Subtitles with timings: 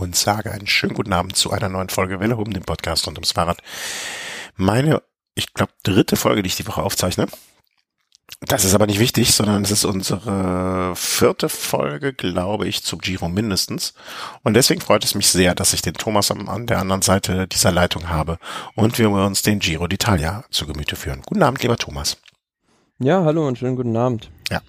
[0.00, 3.18] und sage einen schönen guten Abend zu einer neuen Folge Welle um den Podcast rund
[3.18, 3.58] ums Fahrrad.
[4.56, 5.02] Meine,
[5.34, 7.26] ich glaube, dritte Folge, die ich die Woche aufzeichne.
[8.40, 13.28] Das ist aber nicht wichtig, sondern es ist unsere vierte Folge, glaube ich, zum Giro
[13.28, 13.94] mindestens.
[14.44, 17.72] Und deswegen freut es mich sehr, dass ich den Thomas an der anderen Seite dieser
[17.72, 18.38] Leitung habe
[18.74, 21.22] und wir uns den Giro d'Italia zu Gemüte führen.
[21.22, 22.18] Guten Abend, lieber Thomas.
[23.00, 24.30] Ja, hallo und schönen guten Abend.
[24.50, 24.60] Ja.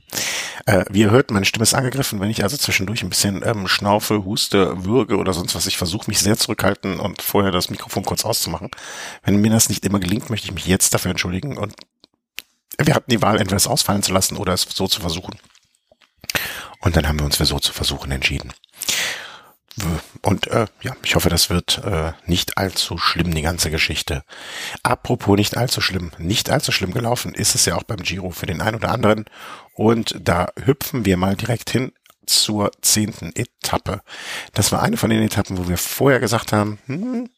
[0.66, 2.20] Äh, wie ihr hört, meine Stimme ist angegriffen.
[2.20, 6.10] Wenn ich also zwischendurch ein bisschen ähm, schnaufe, huste, würge oder sonst was, ich versuche
[6.10, 8.70] mich sehr zurückhalten und vorher das Mikrofon kurz auszumachen.
[9.24, 11.76] Wenn mir das nicht immer gelingt, möchte ich mich jetzt dafür entschuldigen und
[12.78, 15.38] wir hatten die Wahl, entweder es ausfallen zu lassen oder es so zu versuchen.
[16.82, 18.54] Und dann haben wir uns für so zu versuchen entschieden.
[20.22, 24.24] Und äh, ja, ich hoffe, das wird äh, nicht allzu schlimm, die ganze Geschichte.
[24.84, 28.46] Apropos nicht allzu schlimm, nicht allzu schlimm gelaufen ist es ja auch beim Giro für
[28.46, 29.26] den einen oder anderen.
[29.74, 31.92] Und da hüpfen wir mal direkt hin
[32.26, 34.02] zur zehnten Etappe.
[34.54, 37.30] Das war eine von den Etappen, wo wir vorher gesagt haben, hm,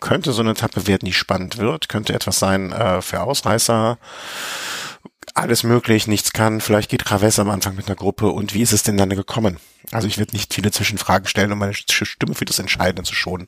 [0.00, 3.98] könnte so eine Etappe werden, die spannend wird, könnte etwas sein äh, für Ausreißer
[5.36, 8.72] alles möglich, nichts kann, vielleicht geht Traves am Anfang mit einer Gruppe und wie ist
[8.72, 9.58] es denn dann gekommen?
[9.92, 13.46] Also ich werde nicht viele Zwischenfragen stellen, um meine Stimme für das Entscheidende zu schonen.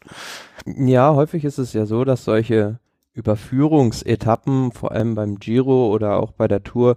[0.66, 2.78] Ja, häufig ist es ja so, dass solche
[3.14, 6.96] Überführungsetappen, vor allem beim Giro oder auch bei der Tour,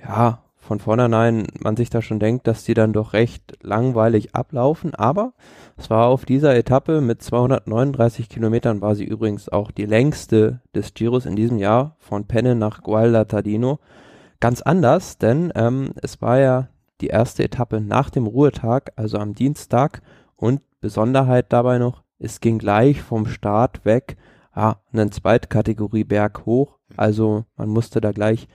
[0.00, 4.94] ja, von vornherein man sich da schon denkt, dass die dann doch recht langweilig ablaufen.
[4.94, 5.32] Aber
[5.76, 10.94] es war auf dieser Etappe mit 239 Kilometern war sie übrigens auch die längste des
[10.94, 13.80] Giros in diesem Jahr von Penne nach Guadaltadino
[14.40, 16.68] ganz anders, denn ähm, es war ja
[17.00, 20.02] die erste Etappe nach dem Ruhetag, also am Dienstag
[20.36, 24.16] und Besonderheit dabei noch, es ging gleich vom Start weg,
[24.52, 28.48] ah, einen Zweitkategorie Berg hoch, also man musste da gleich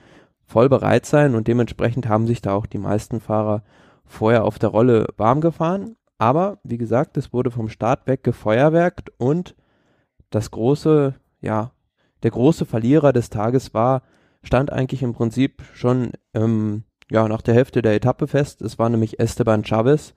[0.44, 3.62] voll bereit sein und dementsprechend haben sich da auch die meisten Fahrer
[4.04, 5.96] vorher auf der Rolle warm gefahren.
[6.18, 9.54] Aber wie gesagt, es wurde vom Start weg gefeuerwerkt und
[10.30, 11.72] das große, ja,
[12.22, 14.02] der große Verlierer des Tages war
[14.46, 18.62] stand eigentlich im Prinzip schon ähm, ja, nach der Hälfte der Etappe fest.
[18.62, 20.14] Es war nämlich Esteban Chavez,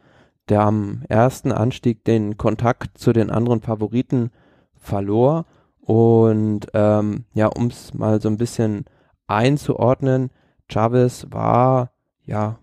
[0.49, 4.31] der am ersten Anstieg den Kontakt zu den anderen Favoriten
[4.75, 5.45] verlor.
[5.81, 8.85] Und ähm, ja, um es mal so ein bisschen
[9.27, 10.29] einzuordnen,
[10.71, 11.91] Chavez war
[12.25, 12.59] ja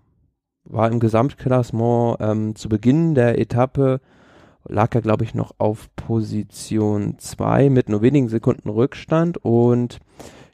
[0.68, 4.00] war im Gesamtklassement ähm, zu Beginn der Etappe
[4.68, 10.00] lag er glaube ich noch auf Position 2 mit nur wenigen Sekunden Rückstand und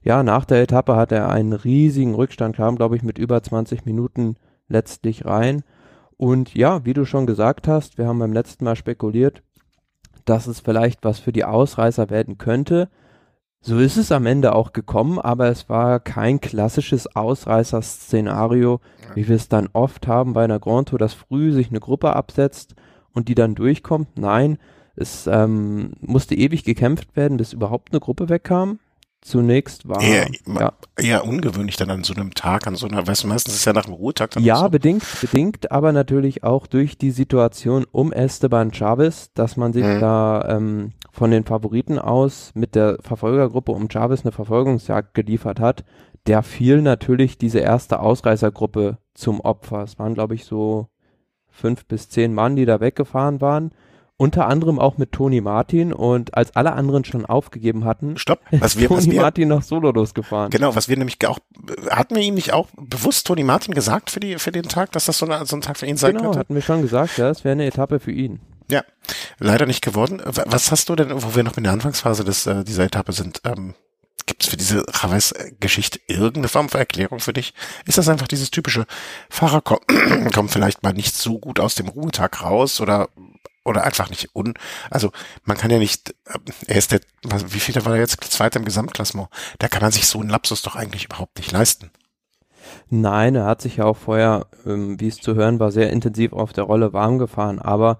[0.02, 3.86] ja, nach der Etappe hat er einen riesigen Rückstand, kam, glaube ich, mit über 20
[3.86, 4.36] Minuten
[4.68, 5.62] letztlich rein.
[6.16, 9.42] Und ja, wie du schon gesagt hast, wir haben beim letzten Mal spekuliert,
[10.24, 12.88] dass es vielleicht was für die Ausreißer werden könnte.
[13.60, 18.80] So ist es am Ende auch gekommen, aber es war kein klassisches Ausreißer-Szenario,
[19.14, 22.16] wie wir es dann oft haben bei einer Grand Tour, dass früh sich eine Gruppe
[22.16, 22.74] absetzt
[23.12, 24.18] und die dann durchkommt.
[24.18, 24.58] Nein,
[24.96, 28.80] es ähm, musste ewig gekämpft werden, bis überhaupt eine Gruppe wegkam
[29.22, 30.02] zunächst war.
[30.02, 30.72] Eher, ja.
[30.96, 33.64] eher ungewöhnlich dann an so einem Tag, an so einer, weißt du, meistens ist es
[33.64, 34.68] ja nach dem Ruhetag dann Ja, so.
[34.68, 40.00] bedingt, bedingt, aber natürlich auch durch die Situation um Esteban Chavez, dass man sich mhm.
[40.00, 45.84] da ähm, von den Favoriten aus mit der Verfolgergruppe um Chavez eine Verfolgungsjagd geliefert hat,
[46.26, 49.82] der fiel natürlich diese erste Ausreißergruppe zum Opfer.
[49.82, 50.88] Es waren, glaube ich, so
[51.48, 53.72] fünf bis zehn Mann, die da weggefahren waren.
[54.18, 58.78] Unter anderem auch mit Toni Martin und als alle anderen schon aufgegeben hatten, Stopp, was
[58.78, 60.50] wir, Toni was wir, Martin noch solo losgefahren.
[60.50, 61.38] Genau, was wir nämlich auch,
[61.90, 65.06] hatten wir ihm nicht auch bewusst Toni Martin gesagt für die, für den Tag, dass
[65.06, 66.32] das so, eine, so ein Tag für ihn sein genau, könnte?
[66.34, 68.40] Genau, hatten wir schon gesagt, ja, es wäre eine Etappe für ihn.
[68.70, 68.84] Ja,
[69.38, 70.22] leider nicht geworden.
[70.24, 73.40] Was hast du denn, wo wir noch in der Anfangsphase des, äh, dieser Etappe sind,
[73.44, 73.74] ähm,
[74.26, 77.54] Gibt es für diese Chavez-Geschichte irgendeine Form von Erklärung für dich?
[77.86, 78.86] Ist das einfach dieses typische
[79.28, 79.60] Fahrer
[80.32, 83.08] kommt vielleicht mal nicht so gut aus dem Ruhetag raus oder
[83.64, 84.54] oder einfach nicht un,
[84.90, 85.10] also
[85.44, 88.64] man kann ja nicht, äh, er ist der, wie viel war er jetzt Zweiter im
[88.64, 89.28] Gesamtklassement?
[89.58, 91.90] Da kann man sich so einen Lapsus doch eigentlich überhaupt nicht leisten.
[92.88, 96.32] Nein, er hat sich ja auch vorher, ähm, wie es zu hören war, sehr intensiv
[96.32, 97.98] auf der Rolle warm gefahren, aber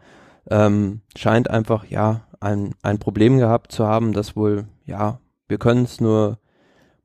[0.51, 5.85] ähm, scheint einfach ja ein, ein Problem gehabt zu haben, das wohl, ja, wir können
[5.85, 6.39] es nur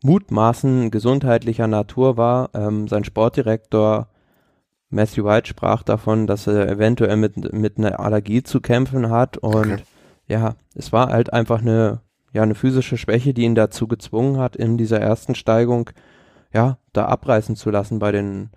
[0.04, 2.50] mutmaßen, gesundheitlicher Natur war.
[2.54, 4.10] Ähm, sein Sportdirektor
[4.90, 9.74] Matthew White sprach davon, dass er eventuell mit, mit einer Allergie zu kämpfen hat und
[9.74, 9.84] okay.
[10.28, 12.02] ja, es war halt einfach eine,
[12.32, 15.90] ja, eine physische Schwäche, die ihn dazu gezwungen hat, in dieser ersten Steigung,
[16.54, 18.50] ja, da abreißen zu lassen bei den,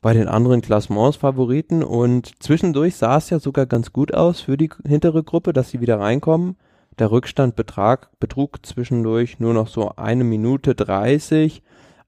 [0.00, 4.70] bei den anderen Klassements-Favoriten und zwischendurch sah es ja sogar ganz gut aus für die
[4.86, 6.56] hintere Gruppe, dass sie wieder reinkommen.
[6.98, 11.62] Der Rückstand betrag, betrug zwischendurch nur noch so eine Minute dreißig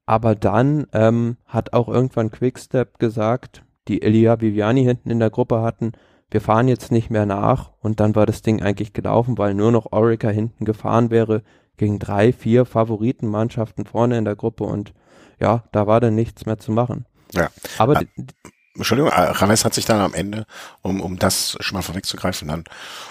[0.09, 5.61] aber dann ähm, hat auch irgendwann Quickstep gesagt, die Elia Viviani hinten in der Gruppe
[5.61, 5.91] hatten,
[6.31, 9.71] wir fahren jetzt nicht mehr nach und dann war das Ding eigentlich gelaufen, weil nur
[9.71, 11.43] noch Orica hinten gefahren wäre
[11.77, 14.95] gegen drei, vier Favoritenmannschaften vorne in der Gruppe und
[15.39, 17.05] ja, da war dann nichts mehr zu machen.
[17.33, 17.49] Ja.
[17.77, 18.01] Aber ah,
[18.75, 20.47] Entschuldigung, Rames hat sich dann am Ende,
[20.81, 22.63] um, um das schon mal vorwegzugreifen, dann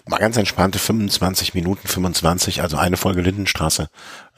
[0.04, 3.88] mal ganz entspannte 25 Minuten, 25, also eine Folge Lindenstraße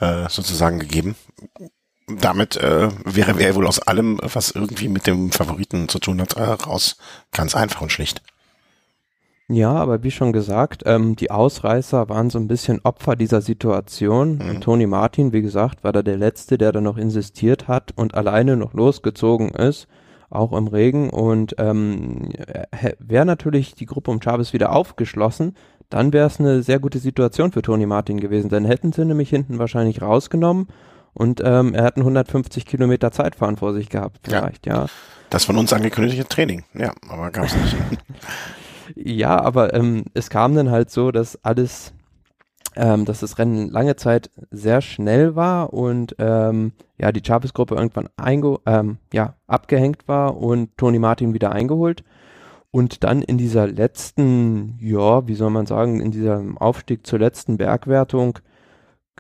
[0.01, 1.17] äh, sozusagen gegeben.
[2.19, 6.35] Damit äh, wäre er wohl aus allem, was irgendwie mit dem Favoriten zu tun hat,
[6.37, 6.97] äh, raus.
[7.33, 8.23] Ganz einfach und schlicht.
[9.49, 14.39] Ja, aber wie schon gesagt, ähm, die Ausreißer waren so ein bisschen Opfer dieser Situation.
[14.39, 14.61] Mhm.
[14.61, 18.57] Tony Martin, wie gesagt, war da der Letzte, der da noch insistiert hat und alleine
[18.57, 19.89] noch losgezogen ist,
[20.31, 21.11] auch im Regen.
[21.11, 22.29] Und ähm,
[23.01, 25.57] wäre natürlich die Gruppe um Chavez wieder aufgeschlossen,
[25.89, 28.51] dann wäre es eine sehr gute Situation für Tony Martin gewesen.
[28.51, 30.69] Dann hätten sie nämlich hinten wahrscheinlich rausgenommen
[31.15, 34.83] und ähm, er hat ein 150 Kilometer Zeitfahren vor sich gehabt, vielleicht, ja.
[34.83, 34.87] ja.
[35.31, 37.77] Das von uns angekündigte Training, ja, aber gab es nicht.
[38.97, 41.93] Ja, aber ähm, es kam dann halt so, dass alles,
[42.77, 48.09] ähm, dass das Rennen lange Zeit sehr schnell war und ähm, ja, die Chavez-Gruppe irgendwann
[48.17, 52.05] einge ähm, ja, abgehängt war und Tony Martin wieder eingeholt.
[52.73, 57.57] Und dann in dieser letzten, ja, wie soll man sagen, in diesem Aufstieg zur letzten
[57.57, 58.39] Bergwertung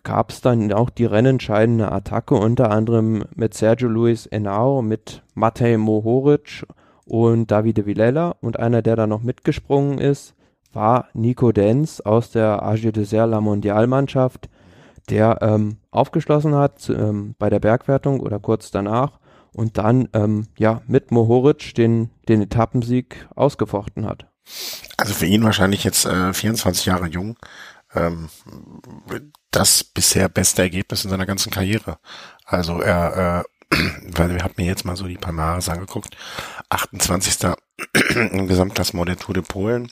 [0.03, 5.77] gab es dann auch die rennentscheidende Attacke, unter anderem mit Sergio Luis Henao, mit Matej
[5.79, 6.67] Mohoric
[7.05, 10.35] und Davide Villela und einer, der da noch mitgesprungen ist,
[10.73, 14.49] war Nico Denz aus der AG Dessert La Mondialmannschaft,
[15.09, 19.19] der ähm, aufgeschlossen hat ähm, bei der Bergwertung oder kurz danach
[19.53, 24.27] und dann ähm, ja mit Mohoric den, den Etappensieg ausgefochten hat.
[24.97, 27.37] Also für ihn wahrscheinlich jetzt äh, 24 Jahre jung,
[27.95, 28.29] ähm,
[29.51, 31.99] das bisher beste Ergebnis in seiner ganzen Karriere.
[32.45, 33.51] Also er äh,
[34.17, 36.17] weil wir haben mir jetzt mal so die Palmares angeguckt.
[36.69, 37.53] 28.
[38.15, 39.91] im Gesamtklassement der Tour de Polen.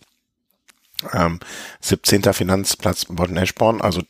[1.12, 1.38] Ähm,
[1.81, 2.22] 17.
[2.32, 3.81] Finanzplatz Bodden Eschborn.
[3.81, 4.02] Also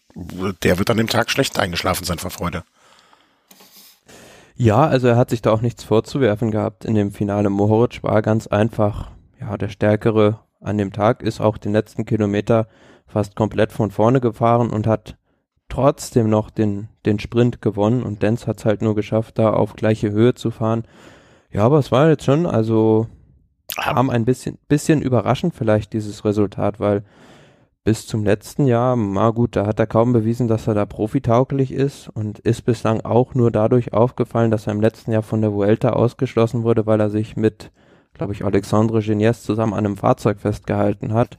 [0.63, 2.65] der wird an dem Tag schlecht eingeschlafen sein vor Freude.
[4.57, 7.51] Ja, also er hat sich da auch nichts vorzuwerfen gehabt in dem Finale.
[7.51, 12.67] Mohoric war ganz einfach, ja, der Stärkere an dem Tag, ist auch den letzten Kilometer
[13.07, 15.17] fast komplett von vorne gefahren und hat
[15.69, 19.75] trotzdem noch den, den Sprint gewonnen und Denz hat es halt nur geschafft, da auf
[19.75, 20.85] gleiche Höhe zu fahren.
[21.51, 23.07] Ja, aber es war jetzt schon, also
[23.77, 27.05] kam ein bisschen, bisschen überraschend vielleicht dieses Resultat, weil
[27.85, 31.73] bis zum letzten Jahr, na gut, da hat er kaum bewiesen, dass er da profitauglich
[31.73, 35.55] ist und ist bislang auch nur dadurch aufgefallen, dass er im letzten Jahr von der
[35.55, 37.71] Vuelta ausgeschlossen wurde, weil er sich mit,
[38.13, 41.39] glaube ich, Alexandre Genies zusammen an einem Fahrzeug festgehalten hat.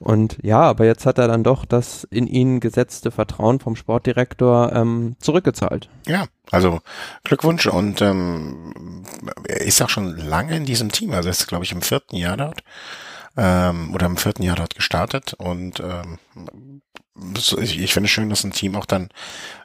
[0.00, 4.72] Und ja, aber jetzt hat er dann doch das in ihn gesetzte Vertrauen vom Sportdirektor
[4.72, 5.88] ähm, zurückgezahlt.
[6.06, 6.80] Ja, also
[7.24, 9.04] Glückwunsch und ähm,
[9.46, 11.12] er ist auch schon lange in diesem Team.
[11.12, 12.62] Also er ist, glaube ich, im vierten Jahr dort
[13.38, 16.18] ähm, oder im vierten Jahr dort gestartet und ähm,
[17.36, 19.08] ich, ich finde es schön, dass ein Team auch dann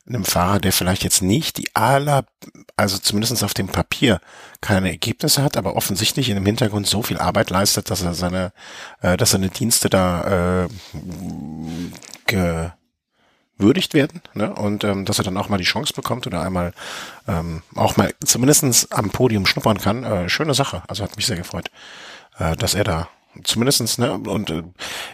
[0.07, 2.25] einem Fahrer, der vielleicht jetzt nicht die aller,
[2.75, 4.19] also zumindest auf dem Papier
[4.61, 8.51] keine Ergebnisse hat, aber offensichtlich in dem Hintergrund so viel Arbeit leistet, dass er seine,
[9.01, 10.69] äh, dass seine Dienste da äh,
[13.57, 14.53] gewürdigt werden ne?
[14.53, 16.73] und ähm, dass er dann auch mal die Chance bekommt oder einmal
[17.27, 20.03] ähm, auch mal zumindestens am Podium schnuppern kann.
[20.03, 21.71] Äh, schöne Sache, also hat mich sehr gefreut,
[22.39, 23.09] äh, dass er da
[23.43, 24.63] Zumindestens, ne, und äh,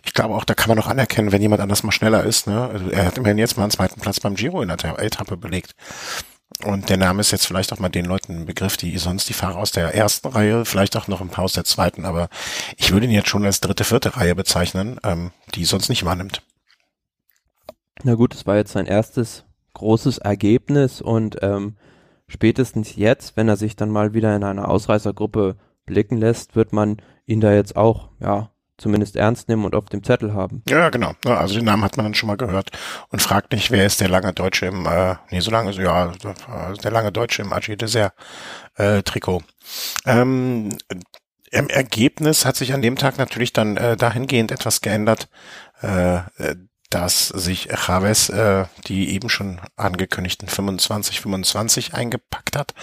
[0.03, 2.67] ich glaube auch, da kann man noch anerkennen, wenn jemand anders mal schneller ist, ne.
[2.67, 5.75] Also er hat immerhin jetzt mal einen zweiten Platz beim Giro in der Etappe belegt.
[6.63, 9.33] Und der Name ist jetzt vielleicht auch mal den Leuten ein Begriff, die sonst die
[9.33, 12.27] Fahrer aus der ersten Reihe, vielleicht auch noch ein paar aus der zweiten, aber
[12.75, 16.41] ich würde ihn jetzt schon als dritte, vierte Reihe bezeichnen, ähm, die sonst nicht wahrnimmt.
[18.03, 21.77] Na gut, es war jetzt sein erstes großes Ergebnis und ähm,
[22.27, 25.55] spätestens jetzt, wenn er sich dann mal wieder in einer Ausreißergruppe
[25.85, 26.97] blicken lässt, wird man
[27.29, 30.63] ihn da jetzt auch, ja, zumindest ernst nehmen und auf dem Zettel haben.
[30.67, 31.13] Ja, genau.
[31.25, 32.71] Also den Namen hat man dann schon mal gehört
[33.09, 36.11] und fragt nicht, wer ist der lange Deutsche im, äh, nee, so lange, ja,
[36.83, 38.13] der lange Deutsche im AG Dessert
[38.75, 39.43] äh, Trikot.
[40.05, 40.69] Ähm,
[41.51, 45.29] Im Ergebnis hat sich an dem Tag natürlich dann äh, dahingehend etwas geändert,
[45.81, 46.21] äh,
[46.89, 52.73] dass sich Chavez äh, die eben schon angekündigten 25, 25 eingepackt hat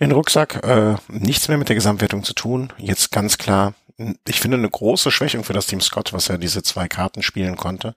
[0.00, 0.64] in Rucksack.
[0.64, 2.72] Äh, nichts mehr mit der Gesamtwertung zu tun.
[2.78, 3.74] Jetzt ganz klar,
[4.26, 7.56] ich finde eine große Schwächung für das Team Scott, was er diese zwei Karten spielen
[7.56, 7.94] konnte.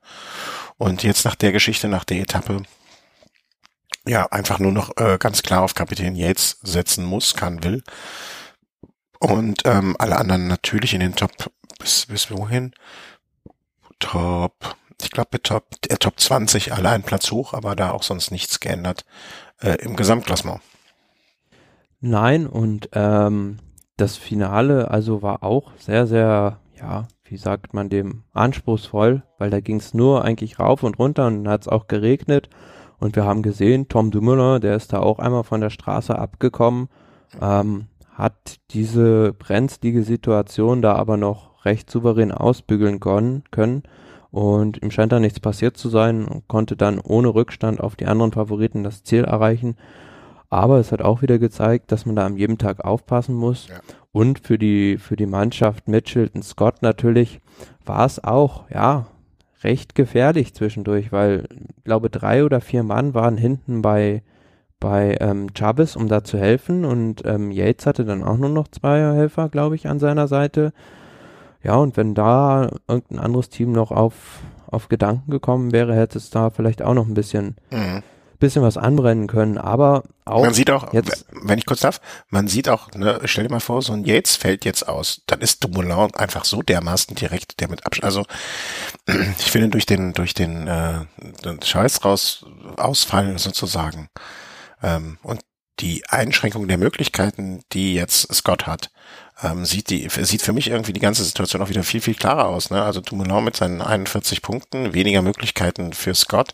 [0.77, 2.61] Und jetzt nach der Geschichte, nach der Etappe,
[4.05, 7.83] ja, einfach nur noch äh, ganz klar auf Kapitän Yates setzen muss, kann, will.
[9.19, 11.31] Und ähm, alle anderen natürlich in den Top,
[11.79, 12.73] bis, bis wohin?
[13.99, 18.31] Top, ich glaube Top, äh, Top 20, alle einen Platz hoch, aber da auch sonst
[18.31, 19.05] nichts geändert
[19.61, 20.59] äh, im Gesamtklassement.
[22.05, 23.59] Nein, und ähm,
[23.95, 29.61] das Finale also war auch sehr, sehr ja, wie sagt man dem, anspruchsvoll, weil da
[29.61, 32.49] ging es nur eigentlich rauf und runter und hat es auch geregnet.
[32.99, 36.89] Und wir haben gesehen, Tom Dumoulin, der ist da auch einmal von der Straße abgekommen,
[37.41, 43.83] ähm, hat diese brenzlige Situation da aber noch recht souverän ausbügeln können, können.
[44.29, 48.07] Und ihm scheint da nichts passiert zu sein und konnte dann ohne Rückstand auf die
[48.07, 49.77] anderen Favoriten das Ziel erreichen.
[50.53, 53.69] Aber es hat auch wieder gezeigt, dass man da an jedem Tag aufpassen muss.
[53.69, 53.79] Ja.
[54.11, 57.41] Und für die, für die Mannschaft Mitchelton Scott natürlich
[57.83, 59.07] war es auch, ja,
[59.63, 61.45] recht gefährlich zwischendurch, weil
[61.77, 64.21] ich glaube drei oder vier Mann waren hinten bei
[64.79, 68.67] bei ähm, Chavez, um da zu helfen und ähm, Yates hatte dann auch nur noch
[68.67, 70.73] zwei Helfer, glaube ich, an seiner Seite.
[71.63, 76.31] Ja, und wenn da irgendein anderes Team noch auf, auf Gedanken gekommen wäre, hätte es
[76.31, 78.03] da vielleicht auch noch ein bisschen mhm
[78.39, 80.43] bisschen was anbrennen können, aber auch.
[80.43, 83.59] Man sieht auch, jetzt, wenn ich kurz darf, man sieht auch, ne, stell dir mal
[83.59, 87.69] vor, so ein Yates fällt jetzt aus, dann ist Dumoulin einfach so dermaßen direkt, der
[87.69, 88.25] mit Abstand, also
[89.39, 91.05] ich finde durch den, durch den, äh,
[91.43, 92.45] den Scheiß raus,
[92.77, 94.09] Ausfall sozusagen
[94.81, 95.41] ähm, und
[95.79, 98.91] die Einschränkung der Möglichkeiten, die jetzt Scott hat,
[99.41, 102.47] ähm, sieht die sieht für mich irgendwie die ganze Situation auch wieder viel viel klarer
[102.47, 102.69] aus.
[102.69, 102.81] Ne?
[102.83, 106.53] Also Dumoulin mit seinen 41 Punkten, weniger Möglichkeiten für Scott.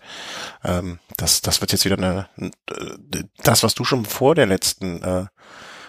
[0.63, 5.01] Ähm, das das wird jetzt wieder eine äh, das was du schon vor der letzten
[5.03, 5.25] äh,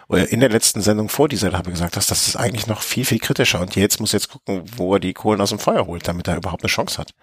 [0.09, 3.04] oder in der letzten Sendung vor dieser Etappe gesagt hast, das ist eigentlich noch viel
[3.04, 6.09] viel kritischer und jetzt muss jetzt gucken, wo er die Kohlen aus dem Feuer holt,
[6.09, 7.14] damit er überhaupt eine Chance hat.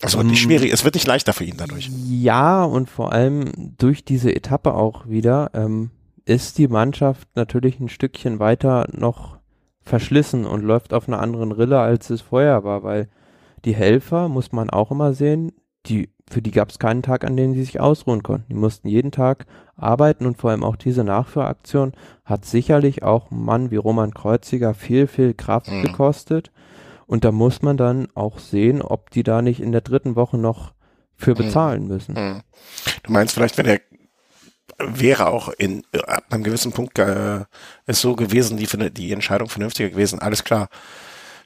[0.00, 1.90] Es wird nicht ähm, schwierig, es wird nicht leichter für ihn dadurch.
[2.08, 5.50] Ja, und vor allem durch diese Etappe auch wieder.
[5.54, 5.90] Ähm,
[6.24, 9.38] ist die Mannschaft natürlich ein Stückchen weiter noch
[9.82, 13.08] verschlissen und läuft auf einer anderen Rille, als es vorher war, weil
[13.64, 15.52] die Helfer, muss man auch immer sehen,
[15.86, 18.48] die, für die gab es keinen Tag, an dem sie sich ausruhen konnten.
[18.48, 21.92] Die mussten jeden Tag arbeiten und vor allem auch diese Nachführaktion
[22.24, 25.82] hat sicherlich auch einen Mann wie Roman Kreuziger viel, viel Kraft mhm.
[25.82, 26.50] gekostet.
[27.06, 30.38] Und da muss man dann auch sehen, ob die da nicht in der dritten Woche
[30.38, 30.72] noch
[31.16, 31.36] für mhm.
[31.36, 32.14] bezahlen müssen.
[32.14, 32.40] Mhm.
[33.02, 33.80] Du meinst vielleicht, wenn der
[34.78, 37.44] wäre auch in ab einem gewissen Punkt äh,
[37.86, 40.18] ist so gewesen, die, die Entscheidung vernünftiger gewesen.
[40.20, 40.68] Alles klar.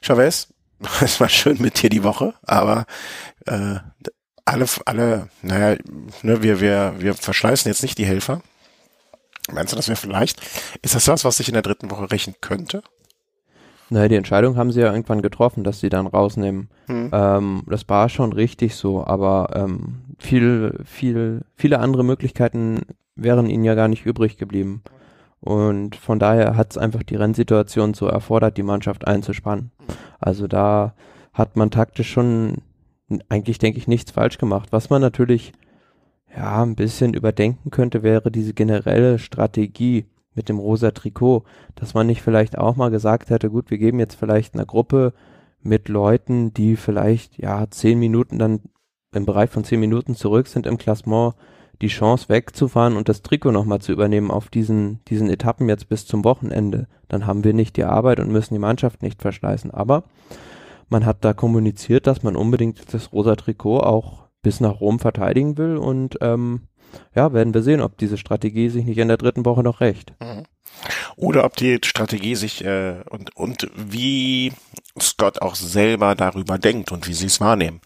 [0.01, 0.47] Chavez,
[1.01, 2.85] es war schön mit dir die Woche, aber
[3.45, 3.75] äh,
[4.45, 5.77] alle, alle, naja,
[6.23, 8.41] ne, wir, wir, wir verschleißen jetzt nicht die Helfer.
[9.51, 10.41] Meinst du, das wäre vielleicht,
[10.81, 12.81] ist das was, was sich in der dritten Woche rächen könnte?
[13.91, 16.69] Naja, die Entscheidung haben sie ja irgendwann getroffen, dass sie dann rausnehmen.
[16.85, 17.09] Hm.
[17.11, 22.81] Ähm, das war schon richtig so, aber ähm, viel, viel, viele andere Möglichkeiten
[23.23, 24.83] wären ihnen ja gar nicht übrig geblieben.
[25.41, 29.71] Und von daher hat es einfach die Rennsituation so erfordert, die Mannschaft einzuspannen.
[30.19, 30.93] Also da
[31.33, 32.57] hat man taktisch schon
[33.29, 34.69] eigentlich, denke ich, nichts falsch gemacht.
[34.71, 35.53] Was man natürlich
[36.35, 41.43] ja ein bisschen überdenken könnte, wäre diese generelle Strategie mit dem rosa Trikot,
[41.75, 45.13] dass man nicht vielleicht auch mal gesagt hätte, gut, wir geben jetzt vielleicht einer Gruppe
[45.61, 48.61] mit Leuten, die vielleicht ja zehn Minuten dann
[49.13, 51.33] im Bereich von zehn Minuten zurück sind im Klassement,
[51.81, 56.05] die Chance wegzufahren und das Trikot nochmal zu übernehmen auf diesen, diesen Etappen jetzt bis
[56.05, 56.87] zum Wochenende.
[57.07, 59.71] Dann haben wir nicht die Arbeit und müssen die Mannschaft nicht verschleißen.
[59.71, 60.03] Aber
[60.89, 65.57] man hat da kommuniziert, dass man unbedingt das rosa Trikot auch bis nach Rom verteidigen
[65.57, 66.61] will und ähm,
[67.15, 70.13] ja, werden wir sehen, ob diese Strategie sich nicht in der dritten Woche noch rächt.
[70.19, 70.43] Mhm.
[71.15, 74.53] Oder ob die Strategie sich äh, und, und wie
[74.99, 77.81] Scott auch selber darüber denkt und wie sie es wahrnehmen.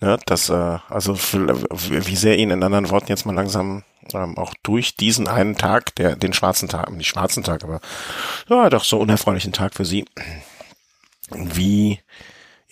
[0.00, 4.52] Ne, das, äh, also wie sehr ihn in anderen Worten jetzt mal langsam ähm, auch
[4.62, 7.80] durch diesen einen Tag, der den schwarzen Tag, nicht schwarzen Tag, aber
[8.48, 10.04] ja, doch so unerfreulichen Tag für sie,
[11.30, 12.00] wie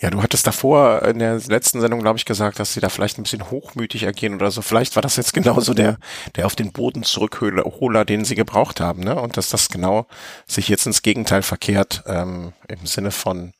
[0.02, 3.18] ja, du hattest davor in der letzten Sendung, glaube ich, gesagt, dass sie da vielleicht
[3.18, 4.60] ein bisschen hochmütig agieren oder so.
[4.60, 5.96] Vielleicht war das jetzt genauso der,
[6.34, 9.14] der auf den Boden zurückholer, den sie gebraucht haben, ne?
[9.14, 10.06] Und dass das genau
[10.44, 13.52] sich jetzt ins Gegenteil verkehrt, ähm, im Sinne von,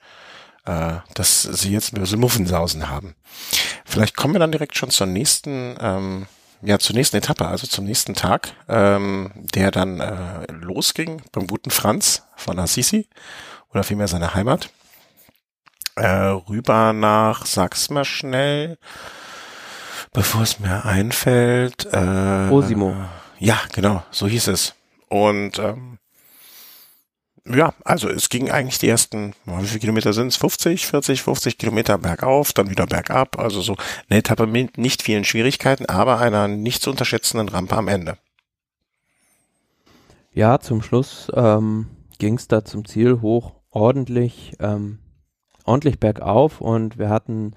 [0.64, 3.14] äh, dass sie jetzt böse Muffensausen haben.
[3.84, 6.26] Vielleicht kommen wir dann direkt schon zur nächsten, ähm,
[6.60, 11.70] ja, zur nächsten Etappe, also zum nächsten Tag, ähm, der dann äh, losging beim guten
[11.70, 13.06] Franz von Assisi
[13.72, 14.70] oder vielmehr seiner Heimat
[15.96, 18.78] äh, rüber nach, sag's mal schnell,
[20.12, 21.86] bevor es mir einfällt.
[21.92, 22.94] Äh, Osimo.
[23.38, 24.74] Ja, genau, so hieß es.
[25.08, 25.98] Und ähm,
[27.44, 30.36] ja, also es ging eigentlich die ersten, wie viele Kilometer sind es?
[30.36, 33.38] 50, 40, 50 Kilometer bergauf, dann wieder bergab.
[33.38, 33.76] Also so
[34.08, 38.16] eine Etappe mit nicht vielen Schwierigkeiten, aber einer nicht zu unterschätzenden Rampe am Ende.
[40.32, 44.54] Ja, zum Schluss ähm, ging es da zum Ziel hoch ordentlich.
[44.60, 45.01] Ähm,
[45.64, 47.52] ordentlich bergauf und wir hatten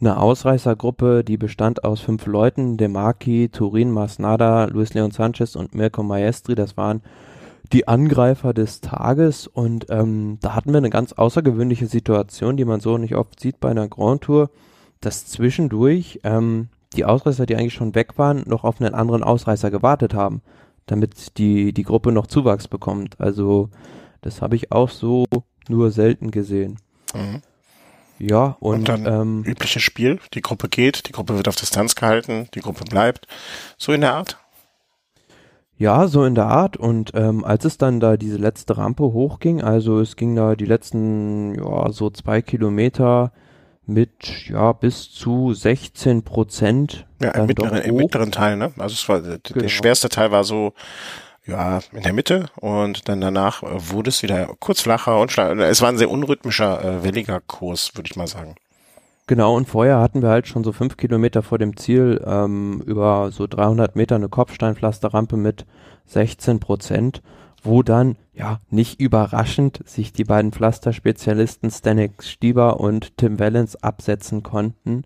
[0.00, 6.02] eine Ausreißergruppe, die bestand aus fünf Leuten, Demarki, Turin, Masnada, Luis Leon Sanchez und Mirko
[6.02, 6.54] Maestri.
[6.54, 7.02] Das waren
[7.72, 12.80] die Angreifer des Tages und ähm, da hatten wir eine ganz außergewöhnliche Situation, die man
[12.80, 14.50] so nicht oft sieht bei einer Grand Tour,
[15.00, 19.70] dass zwischendurch ähm, die Ausreißer, die eigentlich schon weg waren, noch auf einen anderen Ausreißer
[19.70, 20.42] gewartet haben,
[20.86, 23.20] damit die, die Gruppe noch Zuwachs bekommt.
[23.20, 23.70] Also
[24.20, 25.24] das habe ich auch so
[25.68, 26.78] nur selten gesehen.
[27.14, 27.42] Mhm.
[28.18, 31.94] Ja, und, und dann ähm, übliches Spiel, die Gruppe geht, die Gruppe wird auf Distanz
[31.94, 33.26] gehalten, die Gruppe bleibt.
[33.76, 34.38] So in der Art?
[35.78, 36.78] Ja, so in der Art.
[36.78, 40.64] Und ähm, als es dann da diese letzte Rampe hochging, also es ging da die
[40.64, 43.32] letzten, ja, so zwei Kilometer
[43.84, 47.06] mit, ja, bis zu 16 Prozent.
[47.20, 48.72] Ja, im mittleren, im mittleren Teil, ne?
[48.78, 49.38] Also es war, genau.
[49.60, 50.72] der schwerste Teil war so,
[51.46, 55.80] ja, in der Mitte und dann danach äh, wurde es wieder kurz flacher und es
[55.80, 58.56] war ein sehr unrhythmischer, äh, welliger Kurs, würde ich mal sagen.
[59.28, 63.32] Genau, und vorher hatten wir halt schon so fünf Kilometer vor dem Ziel ähm, über
[63.32, 65.66] so 300 Meter eine Kopfsteinpflasterrampe mit
[66.06, 67.22] 16 Prozent,
[67.60, 74.44] wo dann, ja, nicht überraschend sich die beiden Pflasterspezialisten Stanek Stieber und Tim Wellens absetzen
[74.44, 75.02] konnten.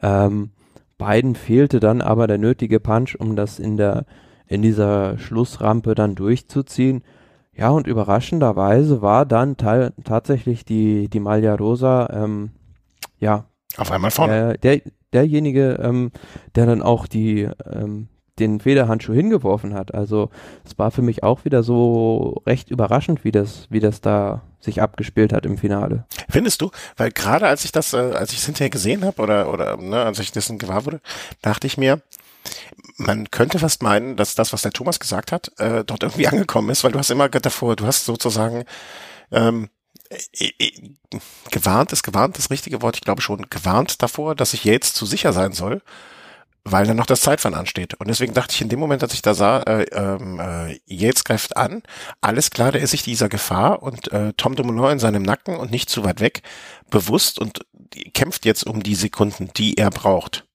[0.00, 0.50] Ähm,
[0.96, 4.06] beiden fehlte dann aber der nötige Punch, um das in der
[4.48, 7.02] in dieser Schlussrampe dann durchzuziehen.
[7.54, 12.50] Ja, und überraschenderweise war dann tatsächlich die, die Maglia Rosa, ähm,
[13.18, 13.46] ja,
[13.78, 14.54] auf einmal vorne.
[14.54, 14.80] Äh, der,
[15.12, 16.10] derjenige, ähm,
[16.54, 19.94] der dann auch die, ähm, den Federhandschuh hingeworfen hat.
[19.94, 20.30] Also
[20.64, 24.82] es war für mich auch wieder so recht überraschend, wie das, wie das da sich
[24.82, 26.04] abgespielt hat im Finale.
[26.28, 26.70] Findest du?
[26.96, 30.02] Weil gerade als ich das, äh, als ich es hinterher gesehen habe oder oder ne,
[30.02, 31.00] als ich dessen gewahr wurde,
[31.40, 32.02] dachte ich mir,
[32.96, 36.70] man könnte fast meinen, dass das, was der Thomas gesagt hat, äh, dort irgendwie angekommen
[36.70, 38.64] ist, weil du hast immer davor, du hast sozusagen
[39.30, 39.68] ähm,
[40.10, 40.72] äh, äh,
[41.50, 45.06] gewarnt ist gewarnt das richtige Wort, ich glaube schon, gewarnt davor, dass ich jetzt zu
[45.06, 45.82] sicher sein soll,
[46.64, 47.94] weil dann noch das Zeitfahren ansteht.
[47.94, 51.24] Und deswegen dachte ich in dem Moment, als ich da sah, äh, ähm, äh, Yates
[51.24, 51.82] greift an,
[52.20, 55.70] alles klar, der ist sich dieser Gefahr und äh, Tom Dumoulin in seinem Nacken und
[55.70, 56.42] nicht zu weit weg,
[56.90, 57.60] bewusst und
[58.14, 60.45] kämpft jetzt um die Sekunden, die er braucht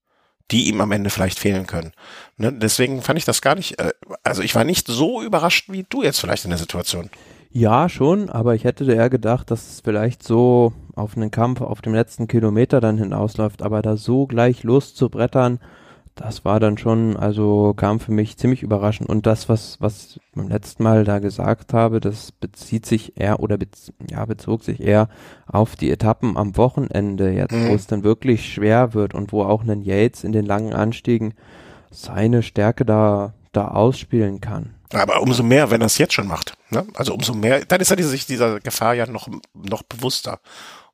[0.49, 1.91] die ihm am Ende vielleicht fehlen können.
[2.37, 2.51] Ne?
[2.51, 3.91] Deswegen fand ich das gar nicht, äh,
[4.23, 7.09] also ich war nicht so überrascht wie du jetzt vielleicht in der Situation.
[7.53, 11.81] Ja, schon, aber ich hätte eher gedacht, dass es vielleicht so auf einen Kampf auf
[11.81, 15.59] dem letzten Kilometer dann hinausläuft, aber da so gleich loszubrettern,
[16.15, 19.09] das war dann schon, also kam für mich ziemlich überraschend.
[19.09, 23.39] Und das, was, was ich beim letzten Mal da gesagt habe, das bezieht sich eher
[23.39, 25.07] oder bez, ja, bezog sich eher
[25.47, 27.69] auf die Etappen am Wochenende jetzt, mhm.
[27.69, 31.33] wo es dann wirklich schwer wird und wo auch ein Yates in den langen Anstiegen
[31.91, 34.75] seine Stärke da, da ausspielen kann.
[34.93, 36.53] Aber umso mehr, wenn er es jetzt schon macht.
[36.69, 36.85] Ne?
[36.95, 40.39] Also umso mehr, dann ist er sich dieser Gefahr ja noch, noch bewusster.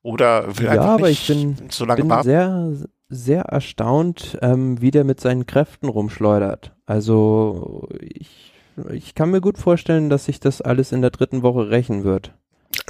[0.04, 2.24] Oder will ja, einfach aber nicht ich bin, so lange bin warten.
[2.24, 6.74] sehr, sehr erstaunt, ähm, wie der mit seinen Kräften rumschleudert.
[6.86, 8.54] Also ich,
[8.92, 12.34] ich kann mir gut vorstellen, dass sich das alles in der dritten Woche rächen wird.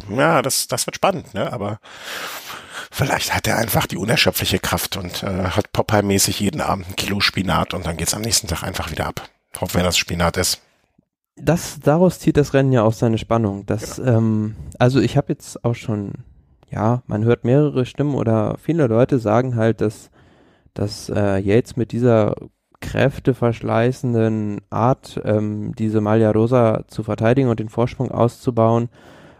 [0.09, 1.51] Ja, das, das wird spannend, ne?
[1.53, 1.79] Aber
[2.91, 7.19] vielleicht hat er einfach die unerschöpfliche Kraft und äh, hat Popeye-mäßig jeden Abend ein Kilo
[7.19, 9.29] Spinat und dann geht's am nächsten Tag einfach wieder ab.
[9.59, 10.61] Hoffen wir, dass Spinat ist
[11.37, 13.65] das, daraus zieht das Rennen ja auch seine Spannung.
[13.65, 14.17] Das, genau.
[14.17, 16.13] ähm, also ich habe jetzt auch schon,
[16.69, 20.09] ja, man hört mehrere Stimmen oder viele Leute sagen halt, dass,
[20.73, 22.35] dass äh, Yates mit dieser
[22.79, 28.89] kräfteverschleißenden Art, ähm, diese Malia Rosa zu verteidigen und den Vorsprung auszubauen,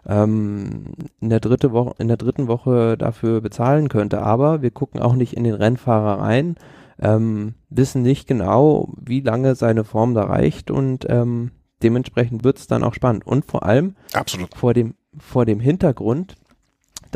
[0.08, 0.86] ähm,
[1.20, 4.22] in der dritte Woche, in der dritten Woche dafür bezahlen könnte.
[4.22, 6.56] Aber wir gucken auch nicht in den Rennfahrer rein,
[7.00, 11.52] ähm, wissen nicht genau, wie lange seine Form da reicht und ähm,
[11.84, 13.28] dementsprechend wird es dann auch spannend.
[13.28, 14.56] Und vor allem Absolut.
[14.56, 16.36] vor dem, vor dem Hintergrund,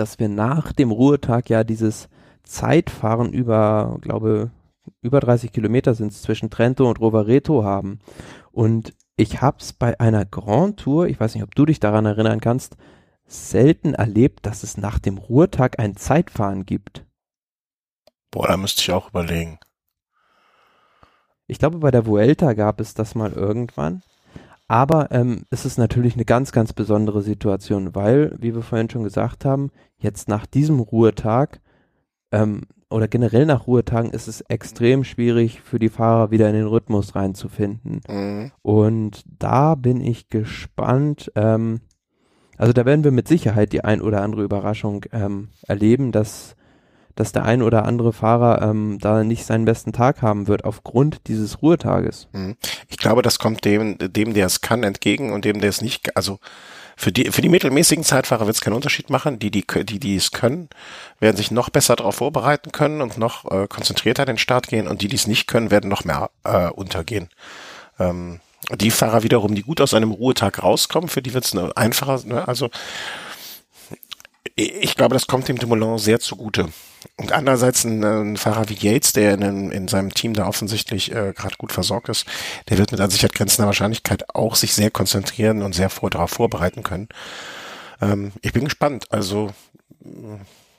[0.02, 2.10] dass wir nach dem Ruhetag ja dieses
[2.44, 4.50] Zeitfahren über, glaube,
[5.02, 8.00] über 30 Kilometer sind es zwischen Trento und Rovereto haben.
[8.52, 12.08] Und ich habe es bei einer Grand Tour, ich weiß nicht, ob du dich daran
[12.08, 12.78] erinnern kannst,
[13.26, 17.06] selten erlebt, dass es nach dem Ruhetag ein Zeitfahren gibt.
[18.32, 19.60] Boah, da müsste ich auch überlegen.
[21.46, 24.02] Ich glaube, bei der Vuelta gab es das mal irgendwann.
[24.72, 29.04] Aber ähm, es ist natürlich eine ganz, ganz besondere Situation, weil, wie wir vorhin schon
[29.04, 31.60] gesagt haben, jetzt nach diesem Ruhetag
[32.32, 36.68] ähm, oder generell nach Ruhetagen ist es extrem schwierig für die Fahrer wieder in den
[36.68, 38.00] Rhythmus reinzufinden.
[38.08, 38.52] Mhm.
[38.62, 41.34] Und da bin ich gespannt.
[41.36, 41.82] Ähm,
[42.58, 46.56] also da werden wir mit Sicherheit die ein oder andere Überraschung ähm, erleben, dass
[47.16, 51.28] dass der ein oder andere Fahrer ähm, da nicht seinen besten Tag haben wird aufgrund
[51.28, 52.28] dieses Ruhetages.
[52.32, 52.56] Mhm.
[52.90, 56.16] Ich glaube, das kommt dem, dem, der es kann, entgegen und dem, der es nicht,
[56.16, 56.40] also
[56.98, 59.40] für die, für die mittelmäßigen Zeitfahrer wird es keinen Unterschied machen.
[59.40, 60.70] Die, die, die, die es können,
[61.20, 64.88] werden sich noch besser darauf vorbereiten können und noch äh, konzentrierter in den Start gehen
[64.88, 67.30] und die, die es nicht können, werden noch mehr äh, untergehen.
[68.00, 68.40] Ähm,
[68.80, 72.22] Die Fahrer wiederum, die gut aus einem Ruhetag rauskommen, für die wird es ne, einfacher.
[72.26, 72.48] Ne?
[72.48, 72.70] Also
[74.56, 76.70] ich glaube, das kommt dem Dumoulin sehr zugute.
[77.18, 81.34] Und andererseits ein, ein Fahrer wie Yates, der in, in seinem Team da offensichtlich äh,
[81.36, 82.26] gerade gut versorgt ist,
[82.70, 86.32] der wird mit an Sicherheit grenzender Wahrscheinlichkeit auch sich sehr konzentrieren und sehr vor, darauf
[86.32, 87.10] vorbereiten können.
[88.02, 89.06] Ähm, ich bin gespannt.
[89.10, 89.52] Also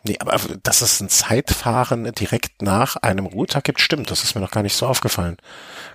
[0.05, 4.11] Nee, aber dass es ein Zeitfahren direkt nach einem Ruhetag gibt, stimmt.
[4.11, 5.37] Das ist mir noch gar nicht so aufgefallen.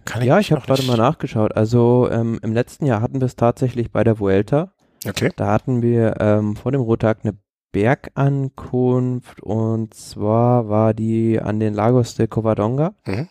[0.06, 1.58] Kann ja, ich, ich habe gerade mal nachgeschaut.
[1.58, 4.72] Also ähm, im letzten Jahr hatten wir es tatsächlich bei der Vuelta.
[5.06, 5.32] Okay.
[5.36, 7.38] Da hatten wir ähm, vor dem Ruhetag eine
[7.78, 12.96] Bergankunft und zwar war die an den Lagos de Covadonga.
[13.06, 13.28] Mhm.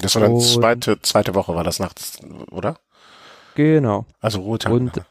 [0.00, 2.20] Das war dann zweite, zweite Woche war das nachts,
[2.52, 2.76] oder?
[3.56, 4.06] Genau.
[4.20, 4.72] Also Ruhetag.
[4.72, 5.02] Und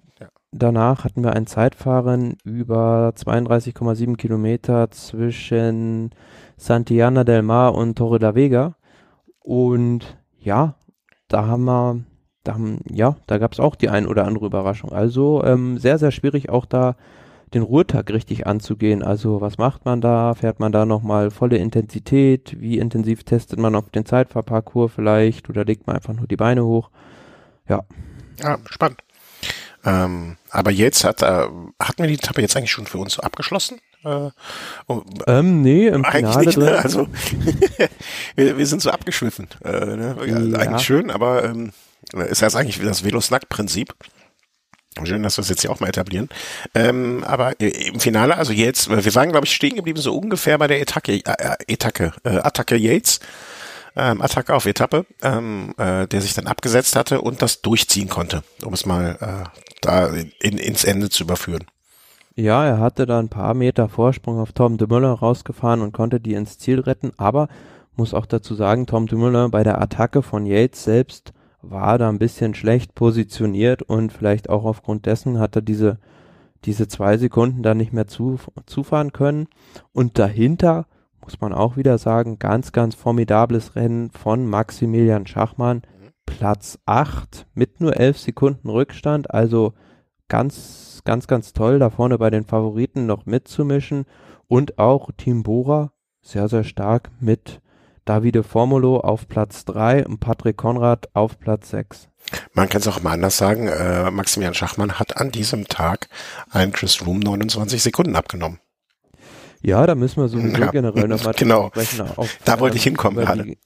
[0.54, 6.12] danach hatten wir ein Zeitfahren über 32,7 Kilometer zwischen
[6.56, 8.76] Santillana del Mar und Torre da Vega.
[9.42, 10.76] Und ja,
[11.28, 12.06] da haben wir,
[12.46, 14.94] da haben, ja, da gab es auch die ein oder andere Überraschung.
[14.94, 16.96] Also ähm, sehr, sehr schwierig auch da
[17.54, 19.04] den Ruhetag richtig anzugehen.
[19.04, 20.34] Also was macht man da?
[20.34, 22.60] Fährt man da nochmal volle Intensität?
[22.60, 25.50] Wie intensiv testet man auf den Zeitfahrparcours vielleicht?
[25.50, 26.90] Oder legt man einfach nur die Beine hoch?
[27.68, 27.82] Ja.
[28.42, 29.00] Ja, spannend.
[29.84, 33.80] Ähm, aber jetzt hat, äh, hatten wir die Etappe jetzt eigentlich schon für uns abgeschlossen?
[34.04, 34.30] Äh,
[34.88, 36.78] oh, ähm, nee, im Finale nicht, ne?
[36.78, 37.08] Also
[38.36, 39.48] wir, wir, sind so abgeschwiffen.
[39.64, 40.16] Äh, ne?
[40.26, 40.60] ja.
[40.60, 41.72] Eigentlich schön, aber ähm,
[42.30, 43.94] ist das eigentlich das Velo-Snack-Prinzip?
[45.06, 46.30] Schön, dass wir es jetzt hier auch mal etablieren.
[46.76, 50.68] Ähm, aber im Finale, also jetzt, wir waren, glaube ich, stehen geblieben, so ungefähr bei
[50.68, 53.20] der Attacke, äh, Attacke, äh, Attacke Yates
[53.96, 58.44] ähm, Attacke auf Etappe, ähm, äh, der sich dann abgesetzt hatte und das durchziehen konnte,
[58.64, 59.50] um es mal äh,
[59.82, 60.08] da
[60.40, 61.66] in, ins Ende zu überführen.
[62.36, 66.20] Ja, er hatte da ein paar Meter Vorsprung auf Tom de Müller rausgefahren und konnte
[66.20, 67.50] die ins Ziel retten, aber
[67.98, 72.10] muss auch dazu sagen, Tom de Müller bei der Attacke von Yates selbst war da
[72.10, 76.00] ein bisschen schlecht positioniert und vielleicht auch aufgrund dessen hat er diese,
[76.66, 79.48] diese zwei Sekunden da nicht mehr zu, zufahren können.
[79.92, 80.88] Und dahinter
[81.22, 85.84] muss man auch wieder sagen, ganz, ganz formidables Rennen von Maximilian Schachmann.
[86.26, 89.74] Platz 8 mit nur 11 Sekunden Rückstand, also
[90.30, 94.06] ganz, ganz, ganz toll, da vorne bei den Favoriten noch mitzumischen.
[94.48, 97.62] Und auch Team Bora, sehr, sehr stark mit
[98.06, 102.10] Davide Formulo auf Platz 3 und Patrick Konrad auf Platz 6.
[102.54, 106.08] Man kann es auch mal anders sagen, äh, Maximilian Schachmann hat an diesem Tag
[106.50, 108.60] einen Chris Room 29 Sekunden abgenommen.
[109.62, 111.68] Ja, da müssen wir sowieso ja, generell nochmal genau.
[111.68, 112.02] sprechen.
[112.16, 113.44] Auf, da wollte ich hinkommen über gerade.
[113.44, 113.60] Die,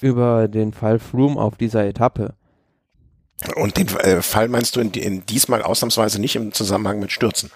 [0.00, 2.34] über den Fall Froome auf dieser Etappe.
[3.54, 7.50] Und den äh, Fall meinst du in, in diesmal ausnahmsweise nicht im Zusammenhang mit Stürzen?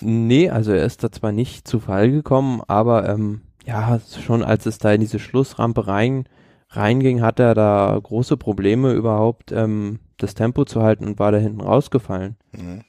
[0.00, 4.66] Nee, also er ist da zwar nicht zu Fall gekommen, aber ähm, ja, schon als
[4.66, 6.28] es da in diese Schlussrampe rein
[6.70, 11.38] reinging, hat er da große Probleme überhaupt ähm, das Tempo zu halten und war da
[11.38, 12.36] hinten rausgefallen.
[12.52, 12.84] Mhm.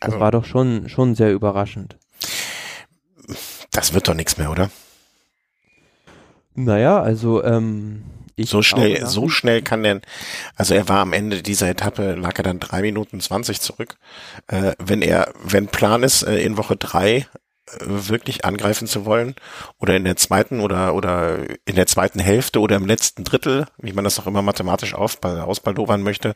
[0.00, 1.98] Also, das war doch schon schon sehr überraschend.
[3.72, 4.70] Das wird doch nichts mehr, oder?
[6.54, 8.02] Naja, also ähm,
[8.36, 10.00] ich so schnell, so schnell kann der,
[10.56, 13.96] also er war am Ende dieser Etappe, lag er dann drei Minuten zwanzig zurück.
[14.46, 17.26] Äh, wenn er, wenn Plan ist, äh, in Woche drei
[17.80, 19.34] wirklich angreifen zu wollen
[19.78, 23.92] oder in der zweiten oder oder in der zweiten Hälfte oder im letzten Drittel, wie
[23.92, 26.34] man das auch immer mathematisch auf, ausbaldowern möchte,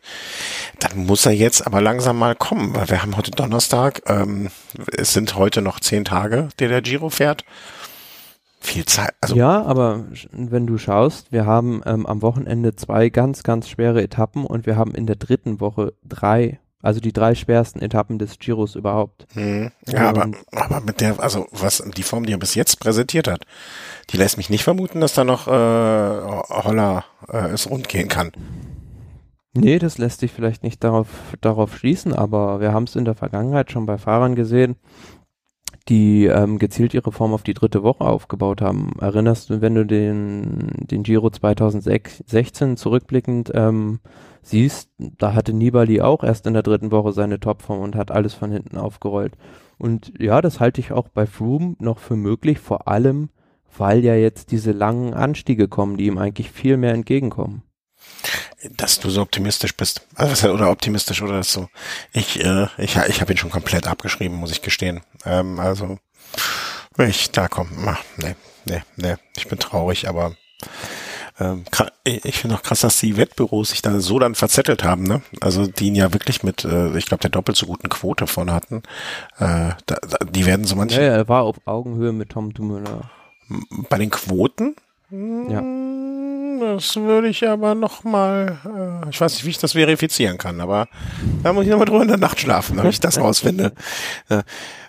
[0.81, 4.51] dann muss er jetzt aber langsam mal kommen, weil wir haben heute Donnerstag, ähm,
[4.97, 7.45] es sind heute noch zehn Tage, der der Giro fährt.
[8.61, 9.13] Viel Zeit.
[9.21, 14.03] Also ja, aber wenn du schaust, wir haben ähm, am Wochenende zwei ganz, ganz schwere
[14.03, 18.39] Etappen und wir haben in der dritten Woche drei also die drei schwersten Etappen des
[18.39, 19.27] Giros überhaupt.
[19.33, 19.73] Hm.
[19.87, 23.45] Ja, aber, aber mit der, also was die Form, die er bis jetzt präsentiert hat,
[24.11, 28.33] die lässt mich nicht vermuten, dass da noch äh, Holler äh, es rund gehen kann.
[29.55, 31.07] Nee, das lässt sich vielleicht nicht darauf,
[31.41, 34.77] darauf schließen, aber wir haben es in der Vergangenheit schon bei Fahrern gesehen,
[35.89, 38.93] die ähm, gezielt ihre Form auf die dritte Woche aufgebaut haben.
[39.01, 44.01] Erinnerst du, wenn du den, den Giro 2016 zurückblickend ähm,
[44.43, 48.35] siehst, da hatte Nibali auch erst in der dritten Woche seine Topform und hat alles
[48.35, 49.35] von hinten aufgerollt.
[49.77, 53.29] Und ja, das halte ich auch bei Froome noch für möglich, vor allem,
[53.77, 57.63] weil ja jetzt diese langen Anstiege kommen, die ihm eigentlich viel mehr entgegenkommen.
[58.71, 60.07] Dass du so optimistisch bist.
[60.15, 61.69] Also, oder optimistisch oder so.
[62.13, 65.03] Ich, äh, ich, ich habe ihn schon komplett abgeschrieben, muss ich gestehen.
[65.25, 65.99] Ähm, also,
[66.99, 67.69] ich, da komm,
[68.17, 70.35] nee, nee, nee, ich bin traurig, aber
[71.41, 71.65] ähm,
[72.05, 75.23] ich finde auch krass, dass die Wettbüros sich da so dann verzettelt haben, ne?
[75.41, 78.53] Also die ihn ja wirklich mit, äh, ich glaube, der doppelt so guten Quote von
[78.53, 78.83] hatten.
[79.39, 81.01] Äh, da, da, die werden so manche.
[81.01, 82.85] Ja, ja, er war auf Augenhöhe mit Tom Dumoulin.
[83.91, 84.77] Bei den Quoten?
[85.11, 85.61] Ja.
[86.65, 90.89] Das würde ich aber nochmal, äh, ich weiß nicht, wie ich das verifizieren kann, aber
[91.43, 93.73] da muss ich nochmal drüber in der Nacht schlafen, damit ich das rausfinde.
[94.31, 94.43] Äh,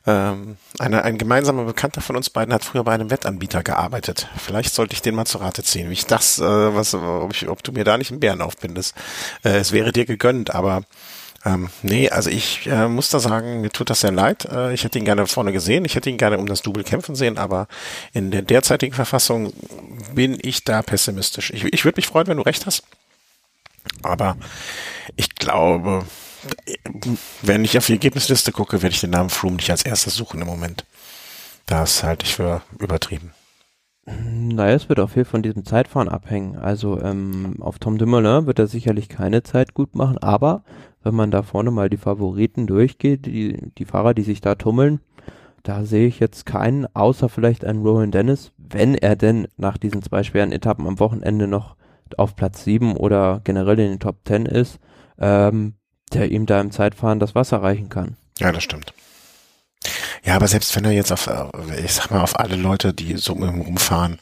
[0.08, 4.30] ähm, eine, ein gemeinsamer Bekannter von uns beiden hat früher bei einem Wettanbieter gearbeitet.
[4.38, 7.50] Vielleicht sollte ich den mal zu Rate ziehen, wie ich das, äh, was, ob, ich,
[7.50, 8.96] ob du mir da nicht einen Bären aufbindest.
[9.44, 10.84] Äh, es wäre dir gegönnt, aber
[11.46, 14.46] ähm, nee, also ich äh, muss da sagen, mir tut das sehr leid.
[14.46, 17.16] Äh, ich hätte ihn gerne vorne gesehen, ich hätte ihn gerne um das Double kämpfen
[17.16, 17.68] sehen, aber
[18.14, 19.54] in der derzeitigen Verfassung
[20.14, 21.52] bin ich da pessimistisch.
[21.52, 22.84] Ich, ich würde mich freuen, wenn du recht hast.
[24.02, 24.38] Aber
[25.16, 26.06] ich glaube,
[27.44, 30.42] wenn ich auf die Ergebnisliste gucke, werde ich den Namen Froome nicht als erstes suchen
[30.42, 30.84] im Moment.
[31.68, 33.35] Das halte ich für übertrieben.
[34.06, 36.58] Naja, es wird auch viel von diesem Zeitfahren abhängen.
[36.58, 40.64] Also ähm, auf Tom Dumoulin wird er sicherlich keine Zeit gut machen, aber
[41.04, 45.00] wenn man da vorne mal die Favoriten durchgeht, die, die Fahrer, die sich da tummeln,
[45.64, 50.04] da sehe ich jetzt keinen, außer vielleicht einen Rowan Dennis, wenn er denn nach diesen
[50.04, 51.76] zwei schweren Etappen am Wochenende noch
[52.18, 54.80] auf Platz 7 oder generell in den Top 10 ist,
[55.18, 55.74] ähm,
[56.14, 58.18] der ihm da im Zeitfahren das Wasser reichen kann.
[58.38, 58.94] Ja, das stimmt.
[60.26, 61.46] Ja, aber selbst wenn er jetzt auf, äh,
[61.84, 64.20] ich sag mal, auf alle Leute, die so rumfahren,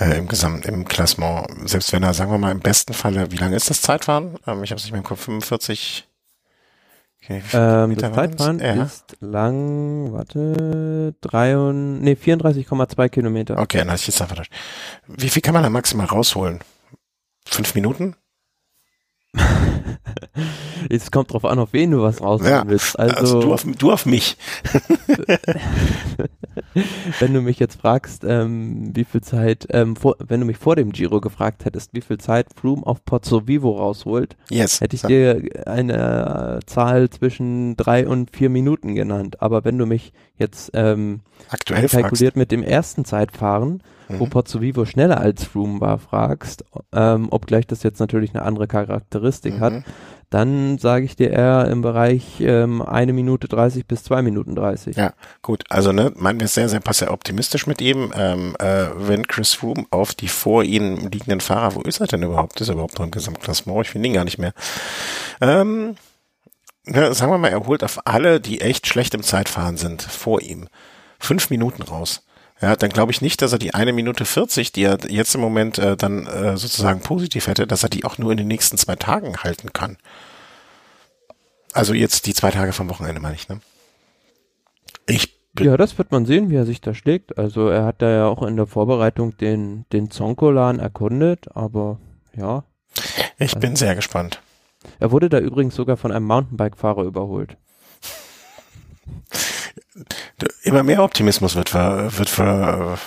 [0.00, 3.36] äh, im Gesamt, im Klassement, selbst wenn er, sagen wir mal, im besten Falle, wie
[3.36, 4.36] lange ist das Zeitfahren?
[4.46, 6.08] Ähm, ich habe es nicht mehr im Kopf, 45.
[7.22, 8.82] Okay, ähm, das Zeitfahren ja.
[8.84, 13.58] ist lang, warte, drei und, nee, 34,2 Kilometer.
[13.58, 14.42] Okay, dann hatte ich jetzt einfach
[15.06, 16.60] Wie viel kann man da maximal rausholen?
[17.44, 18.16] Fünf Minuten?
[20.90, 22.98] Es kommt drauf an, auf wen du was rausholen ja, willst.
[22.98, 24.36] Also, also du, auf, du auf mich.
[27.18, 30.76] wenn du mich jetzt fragst, ähm, wie viel Zeit, ähm, vor, wenn du mich vor
[30.76, 34.80] dem Giro gefragt hättest, wie viel Zeit Froome auf Pozzo Vivo rausholt, yes.
[34.80, 39.42] hätte ich dir eine Zahl zwischen drei und vier Minuten genannt.
[39.42, 42.36] Aber wenn du mich jetzt ähm, aktuell kalkuliert fragst.
[42.36, 44.20] mit dem ersten Zeitfahren, mhm.
[44.20, 48.66] wo Pozzo Vivo schneller als Froome war, fragst, ähm, obgleich das jetzt natürlich eine andere
[48.66, 49.60] Charakteristik mhm.
[49.60, 49.82] hat,
[50.30, 54.96] dann sage ich dir eher im Bereich ähm, eine Minute 30 bis zwei Minuten 30.
[54.96, 55.64] Ja, gut.
[55.70, 58.12] Also ne, meinen wir sehr, sehr, sehr optimistisch mit ihm.
[58.14, 62.22] Ähm, äh, wenn Chris Froome auf die vor ihm liegenden Fahrer, wo ist er denn
[62.22, 62.60] überhaupt?
[62.60, 63.86] Ist er überhaupt noch im Gesamtklassement?
[63.86, 64.52] Ich finde ihn gar nicht mehr.
[65.40, 65.96] Ähm,
[66.84, 70.42] ne, sagen wir mal, er holt auf alle, die echt schlecht im Zeitfahren sind, vor
[70.42, 70.68] ihm,
[71.18, 72.22] fünf Minuten raus.
[72.60, 75.40] Ja, dann glaube ich nicht, dass er die eine Minute 40, die er jetzt im
[75.40, 78.76] Moment äh, dann äh, sozusagen positiv hätte, dass er die auch nur in den nächsten
[78.78, 79.96] zwei Tagen halten kann.
[81.72, 83.60] Also jetzt die zwei Tage vom Wochenende meine ich, ne?
[85.06, 87.38] Ich ja, das wird man sehen, wie er sich da schlägt.
[87.38, 91.98] Also er hat da ja auch in der Vorbereitung den, den Zonkolan erkundet, aber
[92.36, 92.64] ja.
[93.38, 94.40] Ich also, bin sehr gespannt.
[95.00, 97.56] Er wurde da übrigens sogar von einem Mountainbike-Fahrer überholt
[100.62, 102.98] immer mehr Optimismus wird ver, wird ver,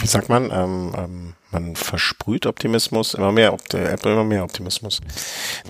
[0.00, 3.56] wie sagt man, ähm, ähm, man versprüht Optimismus, immer mehr,
[4.04, 5.00] immer mehr Optimismus.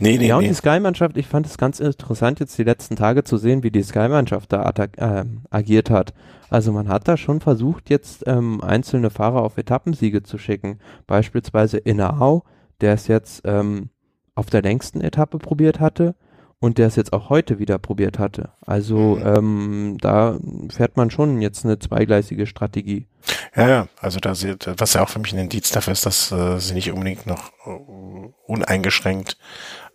[0.01, 0.49] Nee, nee, ja, und nee.
[0.49, 3.83] die Sky-Mannschaft, ich fand es ganz interessant, jetzt die letzten Tage zu sehen, wie die
[3.83, 6.13] Sky-Mannschaft da äh, agiert hat.
[6.49, 10.79] Also man hat da schon versucht, jetzt ähm, einzelne Fahrer auf Etappensiege zu schicken.
[11.07, 12.45] Beispielsweise Inao,
[12.81, 13.91] der es jetzt ähm,
[14.35, 16.15] auf der längsten Etappe probiert hatte
[16.61, 18.51] und der es jetzt auch heute wieder probiert hatte.
[18.65, 19.27] Also mhm.
[19.27, 20.39] ähm, da
[20.71, 23.07] fährt man schon jetzt eine zweigleisige Strategie.
[23.55, 26.33] Ja, ja, also da sie, was ja auch für mich ein Indiz dafür ist, dass
[26.33, 29.37] äh, sie nicht unbedingt noch uh, uneingeschränkt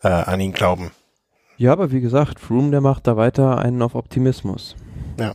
[0.04, 0.91] äh, an ihn glauben.
[1.58, 4.76] Ja, aber wie gesagt, Froome, der macht da weiter einen auf Optimismus.
[5.19, 5.34] Ja.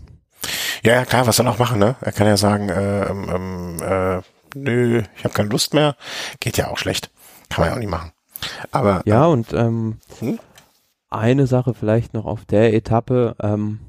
[0.83, 1.97] Ja, ja, klar, was soll er noch machen, ne?
[2.01, 4.23] Er kann ja sagen, äh, ähm, ähm äh,
[4.55, 5.97] nö, ich habe keine Lust mehr.
[6.41, 7.11] Geht ja auch schlecht.
[7.49, 8.13] Kann man ja auch nicht machen.
[8.73, 10.39] Aber ja, äh, und ähm, hm?
[11.11, 13.81] Eine Sache vielleicht noch auf der Etappe, ähm,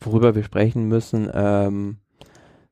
[0.00, 1.30] worüber wir sprechen müssen.
[1.32, 1.98] Ähm,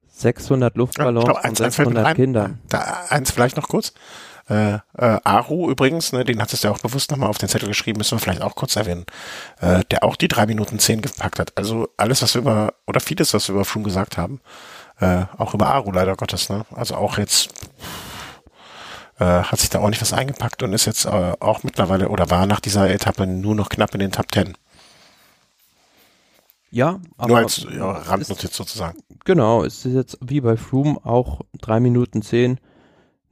[0.09, 2.61] 600 Luftballons ja, und 600 ein, Kindern.
[2.68, 3.94] Da, eins vielleicht noch kurz.
[4.48, 4.81] Äh, äh,
[5.25, 8.16] Aru übrigens, ne, den hattest du ja auch bewusst nochmal auf den Zettel geschrieben, müssen
[8.16, 9.07] wir vielleicht auch kurz erwähnen,
[9.61, 11.53] äh, der auch die drei Minuten zehn gepackt hat.
[11.57, 14.40] Also alles, was wir über, oder vieles, was wir über Flum gesagt haben,
[15.01, 16.66] äh, auch über Aru leider Gottes, ne?
[16.75, 17.51] Also auch jetzt
[19.23, 22.47] äh, hat sich da ordentlich was eingepackt und ist jetzt äh, auch mittlerweile oder war
[22.47, 24.57] nach dieser Etappe nur noch knapp in den Top Ten.
[26.73, 28.99] Ja, aber nur als ja, Randnotiz sozusagen.
[29.25, 32.59] Genau, es ist jetzt wie bei Froome auch drei Minuten zehn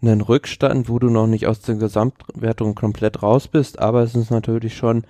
[0.03, 4.31] einen Rückstand, wo du noch nicht aus der Gesamtwertung komplett raus bist, aber es ist
[4.31, 5.05] natürlich schon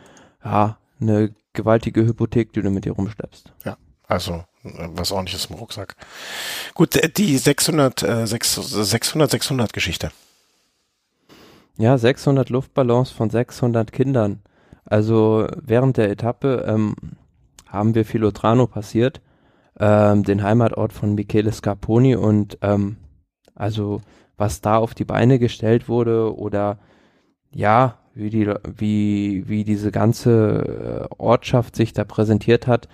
[0.45, 3.53] ja eine gewaltige Hypothek, die du mit dir rumschleppst.
[3.64, 5.97] Ja, also äh, was ordentliches im Rucksack.
[6.75, 10.11] Gut, äh, die 600 äh, 600 600 Geschichte.
[11.81, 14.43] Ja, 600 Luftballons von 600 Kindern.
[14.85, 16.95] Also während der Etappe ähm,
[17.66, 19.23] haben wir Filotrano passiert,
[19.79, 22.99] ähm, den Heimatort von Michele Scarponi und ähm,
[23.55, 24.03] also
[24.37, 26.79] was da auf die Beine gestellt wurde oder
[27.51, 32.88] ja, wie die, wie, wie diese ganze äh, Ortschaft sich da präsentiert hat,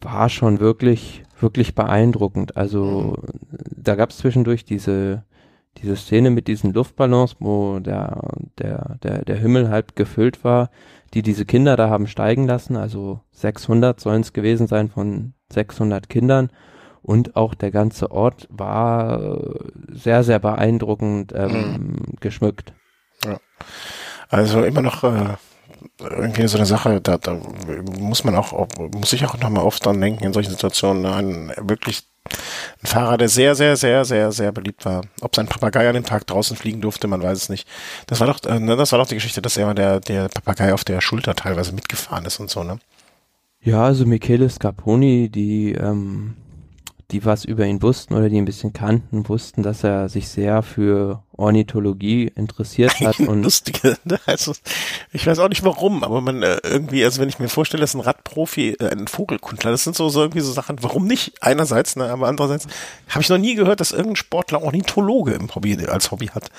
[0.00, 2.56] war schon wirklich, wirklich beeindruckend.
[2.56, 3.16] Also
[3.50, 5.24] da gab es zwischendurch diese,
[5.82, 8.20] diese Szene mit diesen Luftballons, wo der,
[8.58, 10.70] der, der, der Himmel halb gefüllt war,
[11.14, 12.76] die diese Kinder da haben steigen lassen.
[12.76, 16.50] Also 600 sollen es gewesen sein von 600 Kindern.
[17.02, 21.96] Und auch der ganze Ort war äh, sehr, sehr beeindruckend ähm, mhm.
[22.20, 22.74] geschmückt.
[23.24, 23.38] Ja.
[24.28, 25.36] Also immer noch äh,
[26.00, 27.40] irgendwie so eine Sache, da, da
[27.98, 31.14] muss man auch, muss ich auch nochmal oft dran denken in solchen Situationen, ne?
[31.14, 32.04] ein wirklich
[32.82, 35.02] ein Fahrer, der sehr, sehr, sehr, sehr, sehr beliebt war.
[35.20, 37.66] Ob sein Papagei an dem Tag draußen fliegen durfte, man weiß es nicht.
[38.06, 40.74] Das war doch, äh, ne, das war doch die Geschichte, dass er der, der Papagei
[40.74, 42.78] auf der Schulter teilweise mitgefahren ist und so, ne?
[43.60, 46.36] Ja, also Michele Scarponi, die ähm,
[47.10, 50.62] die was über ihn wussten oder die ein bisschen kannten, wussten, dass er sich sehr
[50.62, 53.18] für Ornithologie interessiert hat.
[53.28, 54.18] und Lustige, ne?
[54.26, 54.52] also
[55.12, 57.94] ich weiß auch nicht warum, aber man äh, irgendwie, also wenn ich mir vorstelle, dass
[57.94, 61.34] ein Radprofi, äh, ein Vogelkundler, das sind so, so irgendwie so Sachen, warum nicht?
[61.40, 62.66] Einerseits, ne, aber andererseits
[63.08, 66.50] habe ich noch nie gehört, dass irgendein Sportler Ornithologe im Hobby als Hobby hat.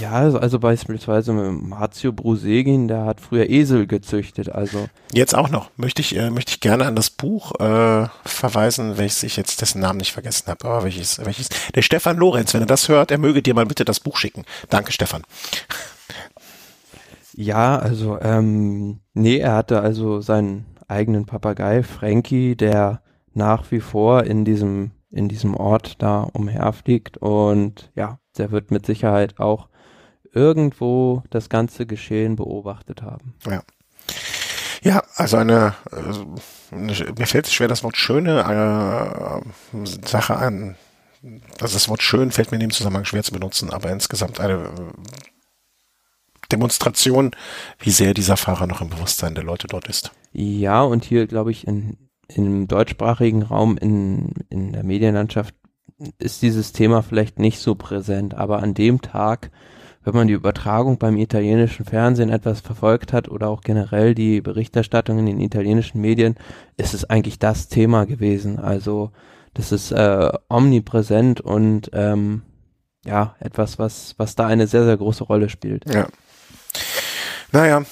[0.00, 5.70] Ja, also, also beispielsweise Marzio Brusegin, der hat früher Esel gezüchtet, also jetzt auch noch
[5.76, 9.80] möchte ich äh, möchte ich gerne an das Buch äh, verweisen, welches ich jetzt dessen
[9.80, 13.18] Namen nicht vergessen habe, aber welches welches der Stefan Lorenz, wenn er das hört, er
[13.18, 14.44] möge dir mal bitte das Buch Buch schicken.
[14.70, 15.22] Danke, Stefan.
[17.34, 23.02] Ja, also, ähm, nee, er hatte also seinen eigenen Papagei, Frankie, der
[23.34, 28.86] nach wie vor in diesem, in diesem Ort da umherfliegt und ja, der wird mit
[28.86, 29.68] Sicherheit auch
[30.32, 33.34] irgendwo das ganze Geschehen beobachtet haben.
[33.46, 33.62] Ja.
[34.82, 36.34] Ja, also eine, also
[36.70, 39.42] mir fällt es schwer, das Wort schöne
[39.74, 40.76] äh, Sache an,
[41.60, 44.54] also das Wort schön fällt mir in dem Zusammenhang schwer zu benutzen, aber insgesamt eine
[44.54, 44.92] äh,
[46.50, 47.32] Demonstration,
[47.78, 50.12] wie sehr dieser Fahrer noch im Bewusstsein der Leute dort ist.
[50.32, 51.96] Ja, und hier glaube ich in,
[52.28, 55.54] im deutschsprachigen Raum in, in der Medienlandschaft
[56.18, 59.50] ist dieses Thema vielleicht nicht so präsent, aber an dem Tag,
[60.04, 65.18] wenn man die Übertragung beim italienischen Fernsehen etwas verfolgt hat oder auch generell die Berichterstattung
[65.18, 66.36] in den italienischen Medien,
[66.76, 68.58] ist es eigentlich das Thema gewesen.
[68.58, 69.10] Also
[69.58, 72.42] das ist äh, omnipräsent und ähm,
[73.04, 75.84] ja, etwas, was, was da eine sehr, sehr große Rolle spielt.
[75.92, 76.06] Ja.
[77.50, 77.82] Naja,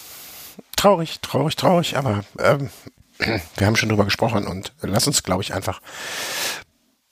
[0.76, 2.70] traurig, traurig, traurig, aber ähm,
[3.18, 5.80] wir haben schon drüber gesprochen und lass uns, glaube ich, einfach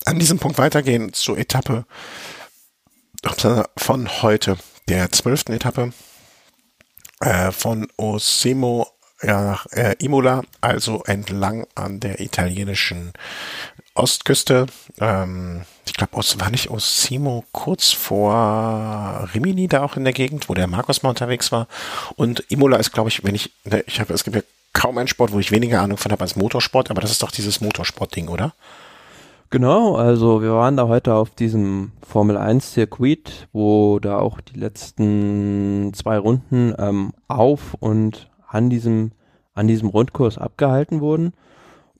[0.05, 1.85] an diesem Punkt weitergehen zur Etappe
[3.77, 4.57] von heute,
[4.89, 5.93] der zwölften Etappe
[7.21, 8.87] äh, von Osimo
[9.23, 13.13] ja, nach äh, Imola, also entlang an der italienischen
[13.95, 14.67] Ostküste.
[15.01, 20.55] Ähm, ich glaube, war nicht Osimo kurz vor Rimini da auch in der Gegend, wo
[20.55, 21.69] der Markus mal unterwegs war.
[22.17, 25.09] Und Imola ist, glaube ich, wenn ich, ne, ich habe, es gibt ja kaum einen
[25.09, 28.29] Sport, wo ich weniger Ahnung von habe als Motorsport, aber das ist doch dieses Motorsport-Ding,
[28.29, 28.55] oder?
[29.51, 34.59] Genau, also wir waren da heute auf diesem Formel 1 Circuit, wo da auch die
[34.59, 39.13] letzten zwei Runden ähm, auf und an diesem,
[39.55, 41.35] an diesem Rundkurs abgehalten wurden.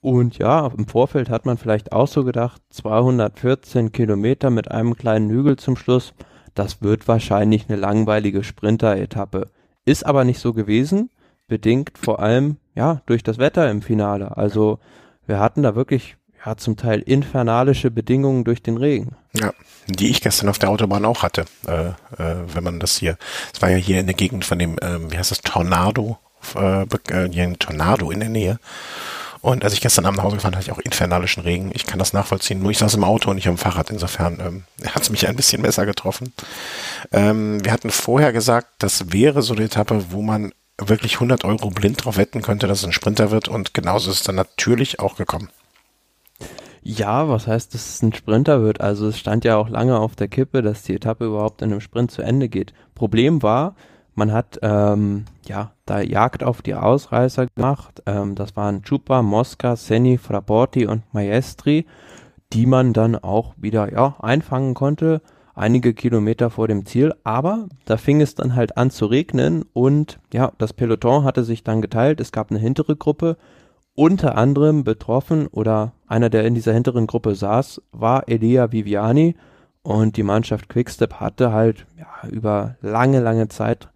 [0.05, 5.31] Und ja, im Vorfeld hat man vielleicht auch so gedacht, 214 Kilometer mit einem kleinen
[5.31, 6.13] Hügel zum Schluss,
[6.53, 9.49] das wird wahrscheinlich eine langweilige Sprinter-Etappe.
[9.83, 11.09] Ist aber nicht so gewesen,
[11.47, 14.37] bedingt vor allem, ja, durch das Wetter im Finale.
[14.37, 14.77] Also
[15.25, 19.15] wir hatten da wirklich, ja, zum Teil infernalische Bedingungen durch den Regen.
[19.33, 19.53] Ja,
[19.87, 21.87] die ich gestern auf der Autobahn auch hatte, äh,
[22.21, 23.17] äh, wenn man das hier,
[23.51, 26.19] es war ja hier in der Gegend von dem, äh, wie heißt das, Tornado,
[26.55, 28.59] äh, äh, hier Tornado in der Nähe.
[29.45, 31.69] Und als ich gestern Abend nach Hause gefahren hatte ich auch infernalischen Regen.
[31.75, 32.63] Ich kann das nachvollziehen.
[32.63, 33.91] Nur ich saß im Auto und nicht am Fahrrad.
[33.91, 36.33] Insofern ähm, hat es mich ein bisschen besser getroffen.
[37.11, 41.69] Ähm, wir hatten vorher gesagt, das wäre so eine Etappe, wo man wirklich 100 Euro
[41.69, 43.47] blind drauf wetten könnte, dass es ein Sprinter wird.
[43.47, 45.49] Und genauso ist es dann natürlich auch gekommen.
[46.81, 48.81] Ja, was heißt, dass es ein Sprinter wird?
[48.81, 51.81] Also es stand ja auch lange auf der Kippe, dass die Etappe überhaupt in einem
[51.81, 52.73] Sprint zu Ende geht.
[52.95, 53.75] Problem war,
[54.15, 58.01] man hat ähm, ja da Jagd auf die Ausreißer gemacht.
[58.05, 61.85] Ähm, das waren Chupa, Mosca, Seni, Fraporti und Maestri,
[62.53, 65.21] die man dann auch wieder ja einfangen konnte,
[65.53, 67.13] einige Kilometer vor dem Ziel.
[67.23, 71.63] Aber da fing es dann halt an zu regnen und ja, das Peloton hatte sich
[71.63, 72.19] dann geteilt.
[72.19, 73.37] Es gab eine hintere Gruppe.
[73.97, 79.35] Unter anderem betroffen oder einer, der in dieser hinteren Gruppe saß, war Elia Viviani.
[79.83, 83.89] Und die Mannschaft Quickstep hatte halt ja, über lange, lange Zeit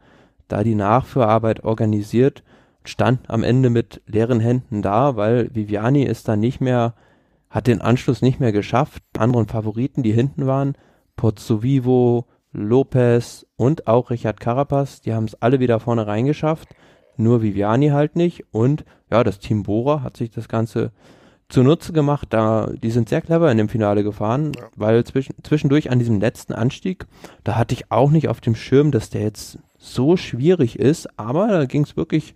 [0.50, 2.44] da die Nachführarbeit organisiert,
[2.84, 6.96] stand am Ende mit leeren Händen da, weil Viviani ist dann nicht mehr,
[7.50, 9.04] hat den Anschluss nicht mehr geschafft.
[9.18, 10.76] Anderen Favoriten, die hinten waren,
[11.16, 16.70] Pozzo Vivo, Lopez und auch Richard Carapaz, die haben es alle wieder vorne reingeschafft.
[17.18, 18.46] Nur Viviani halt nicht.
[18.52, 20.92] Und ja, das Team Bora hat sich das Ganze
[21.50, 22.28] zunutze gemacht.
[22.32, 24.68] Da, die sind sehr clever in dem Finale gefahren, ja.
[24.76, 27.06] weil zwischen, zwischendurch an diesem letzten Anstieg,
[27.44, 31.48] da hatte ich auch nicht auf dem Schirm, dass der jetzt so schwierig ist, aber
[31.48, 32.36] da ging es wirklich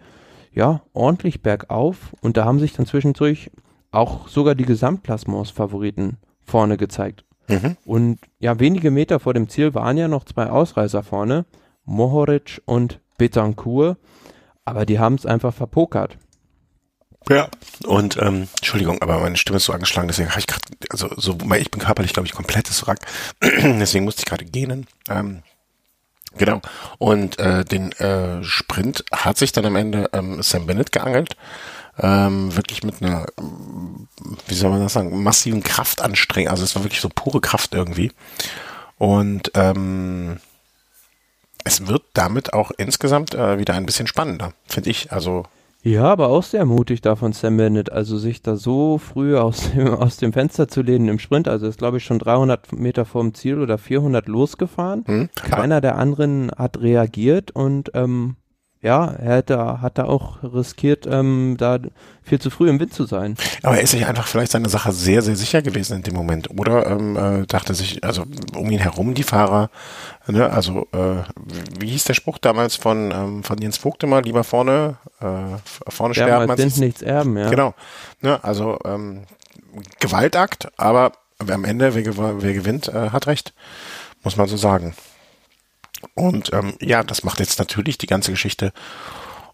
[0.53, 3.51] ja ordentlich bergauf und da haben sich dann zwischendurch
[3.91, 7.25] auch sogar die Gesamtklassements-Favoriten vorne gezeigt.
[7.47, 7.77] Mhm.
[7.85, 11.45] Und ja, wenige Meter vor dem Ziel waren ja noch zwei Ausreißer vorne,
[11.85, 13.97] Mohoric und Betancourt,
[14.65, 16.17] aber die haben es einfach verpokert.
[17.29, 17.47] Ja,
[17.85, 21.37] und ähm, Entschuldigung, aber meine Stimme ist so angeschlagen, deswegen habe ich gerade, also so,
[21.57, 22.99] ich bin körperlich, glaube ich, komplettes Wrack,
[23.41, 24.87] deswegen musste ich gerade gähnen.
[25.09, 25.41] Ähm,
[26.37, 26.61] genau.
[26.97, 31.35] Und äh, den äh, Sprint hat sich dann am Ende ähm, Sam Bennett geangelt.
[31.99, 33.27] Ähm, wirklich mit einer,
[34.47, 36.49] wie soll man das sagen, massiven Kraftanstrengung.
[36.49, 38.11] Also es war wirklich so pure Kraft irgendwie.
[38.97, 40.39] Und ähm,
[41.63, 45.11] es wird damit auch insgesamt äh, wieder ein bisschen spannender, finde ich.
[45.11, 45.45] Also
[45.83, 49.71] ja, aber auch sehr mutig da von Sam Bennett, also sich da so früh aus
[49.71, 51.47] dem, aus dem Fenster zu lehnen im Sprint.
[51.47, 55.03] Also ist, glaube ich, schon 300 Meter vorm Ziel oder 400 losgefahren.
[55.05, 58.37] Hm, Keiner der anderen hat reagiert und ähm,
[58.83, 61.79] ja, er hätte, hat da auch riskiert, ähm, da
[62.21, 63.37] viel zu früh im Wind zu sein.
[63.63, 66.49] Aber er ist sich einfach vielleicht seine Sache sehr, sehr sicher gewesen in dem Moment.
[66.51, 68.23] Oder ähm, äh, dachte sich, also
[68.53, 69.69] um ihn herum die Fahrer,
[70.27, 71.23] ne, also äh,
[71.79, 75.57] wie hieß der Spruch damals von, ähm, von Jens Vogt immer, lieber vorne, äh,
[75.89, 76.51] vorne sterben.
[76.51, 77.49] als sind nichts erben, ja.
[77.49, 77.73] Genau.
[78.21, 79.23] Ne, also ähm,
[80.01, 83.53] Gewaltakt, aber am Ende, wer, wer gewinnt, äh, hat recht,
[84.23, 84.93] muss man so sagen.
[86.15, 88.73] Und ähm, ja, das macht jetzt natürlich die ganze Geschichte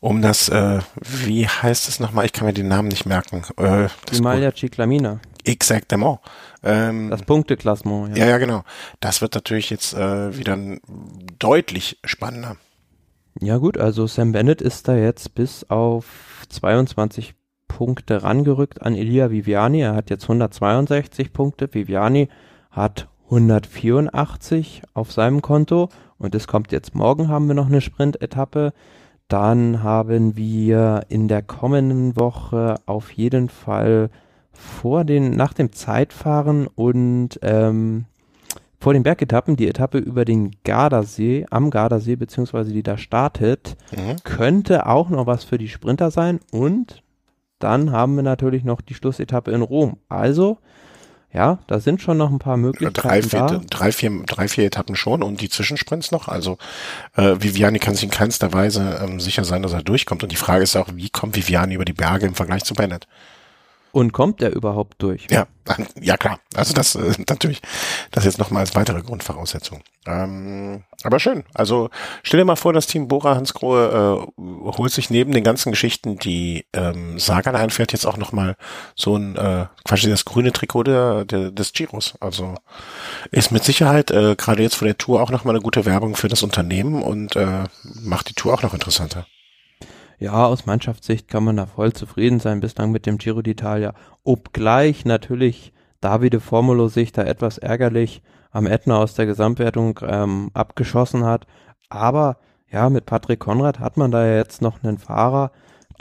[0.02, 2.26] um das, äh, wie heißt es nochmal?
[2.26, 3.44] Ich kann mir den Namen nicht merken.
[3.58, 5.20] Äh, die Malia Ciclamina.
[5.44, 6.20] Exactement.
[6.64, 8.18] Ähm, das Punkteklassement.
[8.18, 8.26] Ja.
[8.26, 8.64] ja, ja, genau.
[9.00, 10.58] Das wird natürlich jetzt äh, wieder
[11.38, 12.56] deutlich spannender.
[13.42, 16.06] Ja gut, also Sam Bennett ist da jetzt bis auf
[16.50, 17.36] 22
[17.68, 19.82] Punkte rangerückt an Elia Viviani.
[19.82, 21.74] Er hat jetzt 162 Punkte.
[21.74, 22.30] Viviani
[22.72, 25.90] hat 184 auf seinem Konto
[26.20, 28.74] und es kommt jetzt morgen, haben wir noch eine Sprint-Etappe.
[29.28, 34.10] Dann haben wir in der kommenden Woche auf jeden Fall
[34.52, 38.06] vor den, nach dem Zeitfahren und ähm,
[38.80, 44.16] vor den Bergetappen die Etappe über den Gardasee, am Gardasee, beziehungsweise die da startet, mhm.
[44.24, 46.40] könnte auch noch was für die Sprinter sein.
[46.52, 47.04] Und
[47.60, 49.98] dann haben wir natürlich noch die Schlussetappe in Rom.
[50.08, 50.58] Also
[51.32, 53.08] ja, da sind schon noch ein paar Möglichkeiten.
[53.08, 53.62] Drei, vier, da.
[53.70, 56.28] drei, vier, drei, vier Etappen schon und die Zwischensprints noch.
[56.28, 56.58] Also
[57.16, 60.24] äh, Viviani kann sich in keinster Weise ähm, sicher sein, dass er durchkommt.
[60.24, 63.08] Und die Frage ist auch, wie kommt Viviani über die Berge im Vergleich zu Bennett?
[63.92, 65.28] Und kommt der überhaupt durch?
[65.32, 65.48] Ja,
[66.00, 66.40] ja klar.
[66.54, 67.62] Also das äh, natürlich,
[68.12, 69.82] das jetzt nochmal als weitere Grundvoraussetzung.
[70.06, 71.44] Ähm, aber schön.
[71.54, 71.90] Also
[72.24, 74.42] stell dir mal vor, das Team Bora Hansgrohe äh,
[74.78, 78.56] holt sich neben den ganzen Geschichten, die ähm, Sagan einfährt, jetzt auch nochmal
[78.96, 82.14] so ein äh, quasi das grüne Trikot der, der, des Giros.
[82.20, 82.56] Also
[83.32, 86.28] ist mit Sicherheit äh, gerade jetzt vor der Tour auch nochmal eine gute Werbung für
[86.28, 87.64] das Unternehmen und äh,
[88.02, 89.26] macht die Tour auch noch interessanter.
[90.20, 93.94] Ja, aus Mannschaftssicht kann man da voll zufrieden sein bislang mit dem Giro d'Italia.
[94.24, 101.24] Obgleich natürlich Davide Formulo sich da etwas ärgerlich am Ätna aus der Gesamtwertung ähm, abgeschossen
[101.24, 101.48] hat.
[101.88, 102.38] Aber
[102.70, 105.52] ja, mit Patrick Konrad hat man da ja jetzt noch einen Fahrer,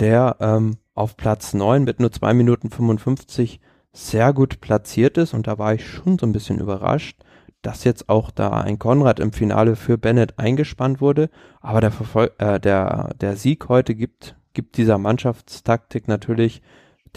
[0.01, 3.61] der ähm, auf Platz 9 mit nur 2 Minuten 55
[3.93, 5.33] sehr gut platziert ist.
[5.33, 7.23] Und da war ich schon so ein bisschen überrascht
[7.69, 11.29] dass jetzt auch da ein Konrad im Finale für Bennett eingespannt wurde.
[11.61, 16.63] Aber der, Verfol äh, der, der Sieg heute gibt, gibt dieser Mannschaftstaktik natürlich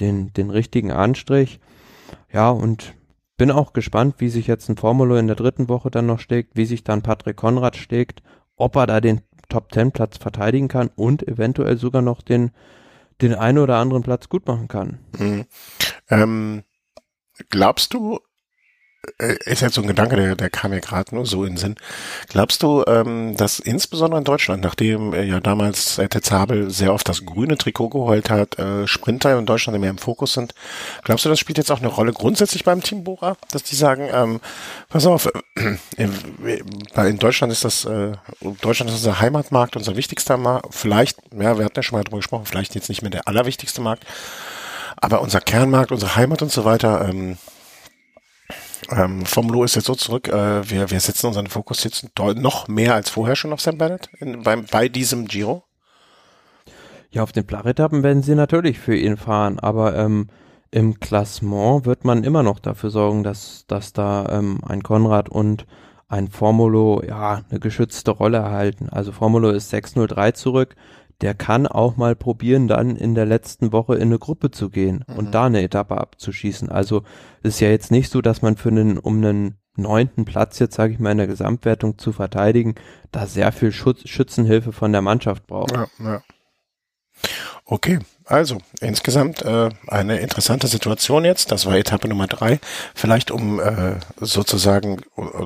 [0.02, 1.62] den, den richtigen Anstrich.
[2.34, 2.96] Ja, und
[3.38, 6.58] bin auch gespannt, wie sich jetzt ein Formulo in der dritten Woche dann noch steckt,
[6.58, 8.22] wie sich dann Patrick Konrad steckt,
[8.58, 12.52] ob er da den Top Ten Platz verteidigen kann und eventuell sogar noch den,
[13.22, 15.00] den einen oder anderen Platz gut machen kann.
[15.18, 15.46] Mhm.
[16.10, 16.64] Ähm,
[17.48, 18.20] glaubst du,
[19.18, 21.76] ist jetzt so ein Gedanke, der, der kam mir gerade nur so in den Sinn.
[22.30, 27.10] Glaubst du, ähm, dass insbesondere in Deutschland, nachdem äh, ja damals äh, Zabel sehr oft
[27.10, 30.54] das grüne Trikot geholt hat, äh, Sprinter in Deutschland mehr im Fokus sind,
[31.04, 34.08] glaubst du, das spielt jetzt auch eine Rolle grundsätzlich beim Team Bora, dass die sagen,
[34.14, 34.40] ähm,
[34.90, 38.12] pass auf, äh, in Deutschland ist das, äh,
[38.62, 42.18] Deutschland ist unser Heimatmarkt, unser wichtigster Markt, vielleicht, ja, wir hatten ja schon mal drüber
[42.18, 44.06] gesprochen, vielleicht jetzt nicht mehr der allerwichtigste Markt,
[44.98, 47.38] aber unser Kernmarkt, unsere Heimat und so weiter, ähm,
[48.92, 52.96] ähm, Lo ist jetzt so zurück, äh, wir, wir setzen unseren Fokus jetzt noch mehr
[52.96, 55.64] als vorher schon auf Sam Bennett in, bei, bei diesem Giro.
[57.10, 60.28] Ja, auf den Flachetappen werden sie natürlich für ihn fahren, aber ähm,
[60.72, 65.66] im Klassement wird man immer noch dafür sorgen, dass, dass da ähm, ein Konrad und
[66.08, 68.90] ein Formulo ja eine geschützte Rolle erhalten.
[68.90, 70.76] Also Formulo ist 603 zurück.
[71.22, 75.06] Der kann auch mal probieren, dann in der letzten Woche in eine Gruppe zu gehen
[75.08, 75.16] mhm.
[75.16, 76.70] und da eine Etappe abzuschießen.
[76.70, 77.04] Also
[77.44, 80.94] ist ja jetzt nicht so, dass man für einen, um einen neunten Platz jetzt, sage
[80.94, 82.76] ich mal, in der Gesamtwertung zu verteidigen,
[83.12, 85.72] da sehr viel Schutz, Schützenhilfe von der Mannschaft braucht.
[85.72, 86.22] Ja, ja.
[87.66, 91.52] Okay, also insgesamt äh, eine interessante Situation jetzt.
[91.52, 92.60] Das war Etappe Nummer drei.
[92.96, 95.02] Vielleicht um äh, sozusagen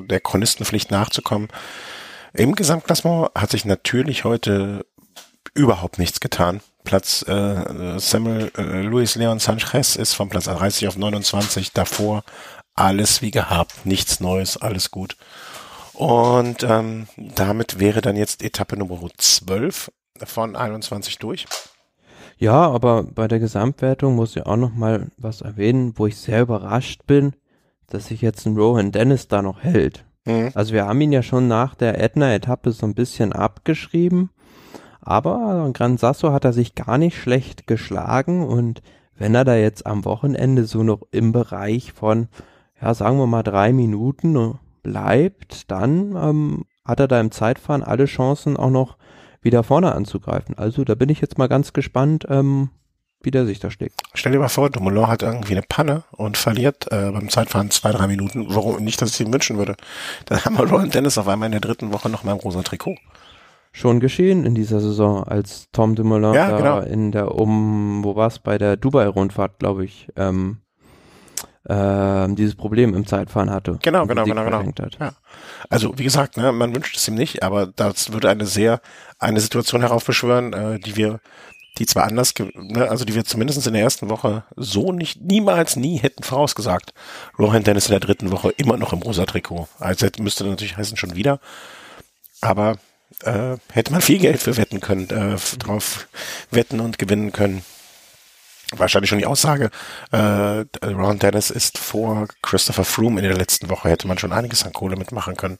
[0.08, 1.48] der Chronistenpflicht nachzukommen.
[2.32, 4.86] Im Gesamtklassement hat sich natürlich heute
[5.56, 6.60] überhaupt nichts getan.
[6.84, 12.22] Platz äh, Samuel äh, Luis Leon Sanchez ist von Platz 30 auf 29 davor.
[12.74, 15.16] Alles wie gehabt, nichts Neues, alles gut.
[15.94, 19.90] Und ähm, damit wäre dann jetzt Etappe Nummer 12
[20.24, 21.46] von 21 durch.
[22.38, 26.42] Ja, aber bei der Gesamtwertung muss ich auch noch mal was erwähnen, wo ich sehr
[26.42, 27.32] überrascht bin,
[27.88, 30.04] dass sich jetzt ein Rohan Dennis da noch hält.
[30.26, 30.50] Mhm.
[30.54, 34.30] Also wir haben ihn ja schon nach der Edna-Etappe so ein bisschen abgeschrieben,
[35.06, 38.82] aber Gran Sasso hat er sich gar nicht schlecht geschlagen und
[39.16, 42.28] wenn er da jetzt am Wochenende so noch im Bereich von,
[42.82, 48.06] ja, sagen wir mal drei Minuten bleibt, dann ähm, hat er da im Zeitfahren alle
[48.06, 48.98] Chancen auch noch
[49.40, 50.58] wieder vorne anzugreifen.
[50.58, 52.70] Also da bin ich jetzt mal ganz gespannt, ähm,
[53.22, 54.02] wie der sich da schlägt.
[54.14, 57.92] Stell dir mal vor, Dumoulin hat irgendwie eine Panne und verliert äh, beim Zeitfahren zwei,
[57.92, 58.46] drei Minuten.
[58.48, 59.76] Warum nicht, dass ich ihm wünschen würde?
[60.26, 62.62] Dann haben wir Roland Dennis auf einmal in der dritten Woche noch mal im rosa
[62.62, 62.96] Trikot.
[63.76, 66.78] Schon geschehen in dieser Saison, als Tom Dumoulin ja, da genau.
[66.80, 70.62] in der um, wo war es, bei der Dubai-Rundfahrt, glaube ich, ähm,
[71.68, 73.78] äh, dieses Problem im Zeitfahren hatte.
[73.82, 74.62] Genau, genau, genau, genau.
[74.98, 75.12] Ja.
[75.68, 78.80] Also wie gesagt, ne, man wünscht es ihm nicht, aber das würde eine sehr
[79.18, 81.20] eine Situation heraufbeschwören, äh, die wir,
[81.76, 85.76] die zwar anders, ne, also die wir zumindest in der ersten Woche so nicht, niemals,
[85.76, 86.94] nie hätten vorausgesagt.
[87.38, 89.68] Rohan Dennis in der dritten Woche immer noch im rosa Trikot.
[89.78, 91.40] Also müsste natürlich heißen schon wieder,
[92.40, 92.78] aber
[93.22, 96.08] äh, hätte man viel Geld für wetten können, äh, drauf
[96.50, 97.62] wetten und gewinnen können
[98.74, 99.70] wahrscheinlich schon die Aussage,
[100.10, 104.64] äh, Ron Dennis ist vor Christopher Froome in der letzten Woche, hätte man schon einiges
[104.64, 105.58] an Kohle mitmachen können.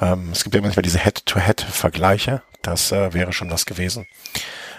[0.00, 4.06] Ähm, es gibt ja manchmal diese Head-to-Head-Vergleiche, das äh, wäre schon was gewesen.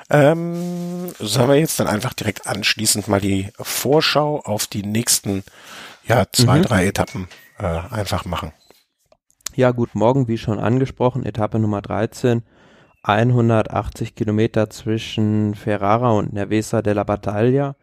[0.09, 5.43] Ähm, sollen wir jetzt dann einfach direkt anschließend mal die Vorschau auf die nächsten,
[6.05, 6.63] ja, zwei, mhm.
[6.63, 7.27] drei Etappen
[7.59, 8.53] äh, einfach machen?
[9.57, 12.43] Ja gut, morgen, wie schon angesprochen, Etappe Nummer 13
[13.01, 17.75] 180 Kilometer zwischen Ferrara und Nervesa della Battaglia.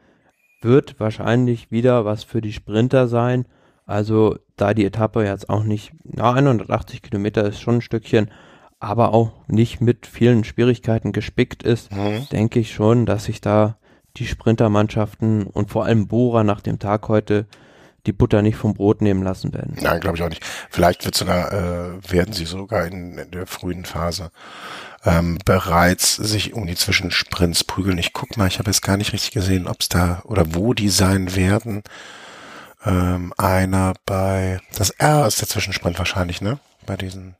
[0.62, 3.46] Wird wahrscheinlich wieder was für die Sprinter sein.
[3.86, 8.30] Also da die Etappe jetzt auch nicht, na 180 Kilometer ist schon ein Stückchen,
[8.78, 12.28] aber auch nicht mit vielen Schwierigkeiten gespickt ist, mhm.
[12.30, 13.78] denke ich schon, dass sich da
[14.16, 17.48] die Sprintermannschaften und vor allem Bora nach dem Tag heute
[18.06, 19.76] die Butter nicht vom Brot nehmen lassen werden.
[19.80, 20.44] Nein, glaube ich auch nicht.
[20.70, 24.30] Vielleicht wird sogar, äh, werden sie sogar in, in der frühen Phase
[25.04, 27.98] ähm, bereits sich um die Zwischensprints prügeln.
[27.98, 30.74] Ich guck mal, ich habe jetzt gar nicht richtig gesehen, ob es da oder wo
[30.74, 31.82] die sein werden.
[32.84, 36.58] Ähm, einer bei das R ist der Zwischensprint wahrscheinlich, ne?
[36.86, 37.36] Bei diesen.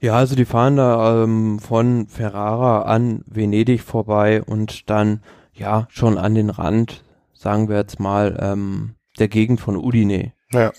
[0.00, 5.22] Ja, also die fahren da ähm, von Ferrara an Venedig vorbei und dann
[5.52, 10.32] ja schon an den Rand, sagen wir jetzt mal, ähm, der Gegend von Udine.
[10.52, 10.72] Ja.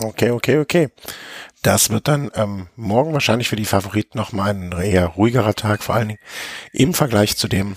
[0.00, 0.88] Okay, okay, okay.
[1.62, 5.94] Das wird dann ähm, morgen wahrscheinlich für die Favoriten nochmal ein eher ruhigerer Tag, vor
[5.94, 6.20] allen Dingen
[6.72, 7.76] im Vergleich zu dem,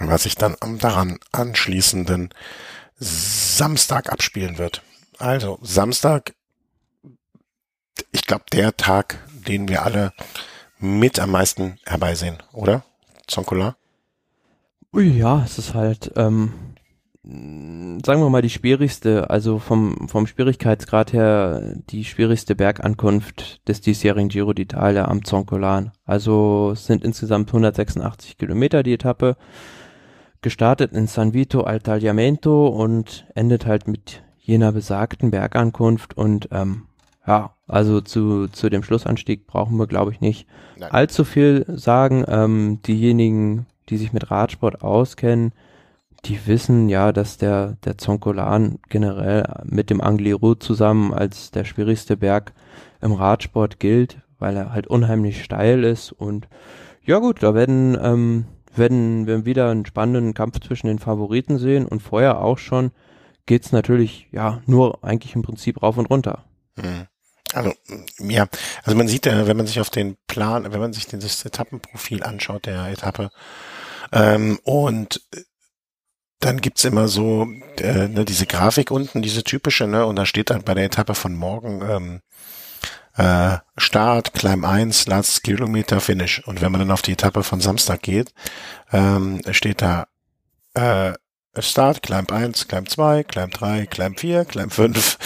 [0.00, 2.30] was sich dann am daran anschließenden
[2.98, 4.82] Samstag abspielen wird.
[5.18, 6.34] Also Samstag,
[8.10, 10.12] ich glaube, der Tag, den wir alle
[10.78, 12.84] mit am meisten herbeisehen, oder?
[13.26, 13.76] Zonkola?
[14.92, 16.75] Ja, es ist halt, ähm,
[17.26, 24.28] sagen wir mal, die schwierigste, also vom, vom Schwierigkeitsgrad her, die schwierigste Bergankunft des diesjährigen
[24.28, 25.90] Giro d'Italia am Zoncolan.
[26.04, 29.36] Also es sind insgesamt 186 Kilometer die Etappe,
[30.40, 36.82] gestartet in San Vito al Tagliamento und endet halt mit jener besagten Bergankunft und ähm,
[37.26, 40.46] ja, also zu, zu dem Schlussanstieg brauchen wir, glaube ich, nicht
[40.78, 40.92] Nein.
[40.92, 42.24] allzu viel sagen.
[42.28, 45.52] Ähm, diejenigen, die sich mit Radsport auskennen,
[46.28, 52.16] die wissen ja, dass der, der Zonkolan generell mit dem Angliru zusammen als der schwierigste
[52.16, 52.52] Berg
[53.00, 56.48] im Radsport gilt, weil er halt unheimlich steil ist und
[57.04, 61.86] ja gut, da werden, ähm, werden wir wieder einen spannenden Kampf zwischen den Favoriten sehen
[61.86, 62.90] und vorher auch schon
[63.46, 66.44] geht's natürlich ja nur eigentlich im Prinzip rauf und runter.
[66.74, 67.06] Mhm.
[67.52, 67.72] Also
[68.18, 68.48] ja,
[68.82, 72.24] also man sieht ja, wenn man sich auf den Plan, wenn man sich das Etappenprofil
[72.24, 73.30] anschaut der Etappe
[74.12, 75.20] ähm, und
[76.40, 80.50] dann gibt's immer so äh, ne, diese Grafik unten, diese typische, ne, und da steht
[80.50, 82.20] dann bei der Etappe von morgen ähm,
[83.16, 86.42] äh, Start, Climb 1, Last Kilometer, Finish.
[86.46, 88.32] Und wenn man dann auf die Etappe von Samstag geht,
[88.92, 90.06] ähm, steht da
[90.74, 91.14] äh,
[91.58, 95.18] Start, Climb 1, Climb 2, Climb 3, Climb 4, Climb 5.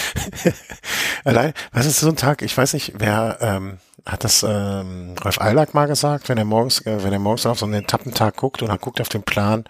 [1.24, 2.42] Allein, was ist so ein Tag?
[2.42, 6.86] Ich weiß nicht, wer ähm, hat das ähm, Rolf Eilag mal gesagt, wenn er morgens,
[6.86, 9.64] äh, wenn er morgens auf so einen Etappentag guckt und er guckt auf den Plan,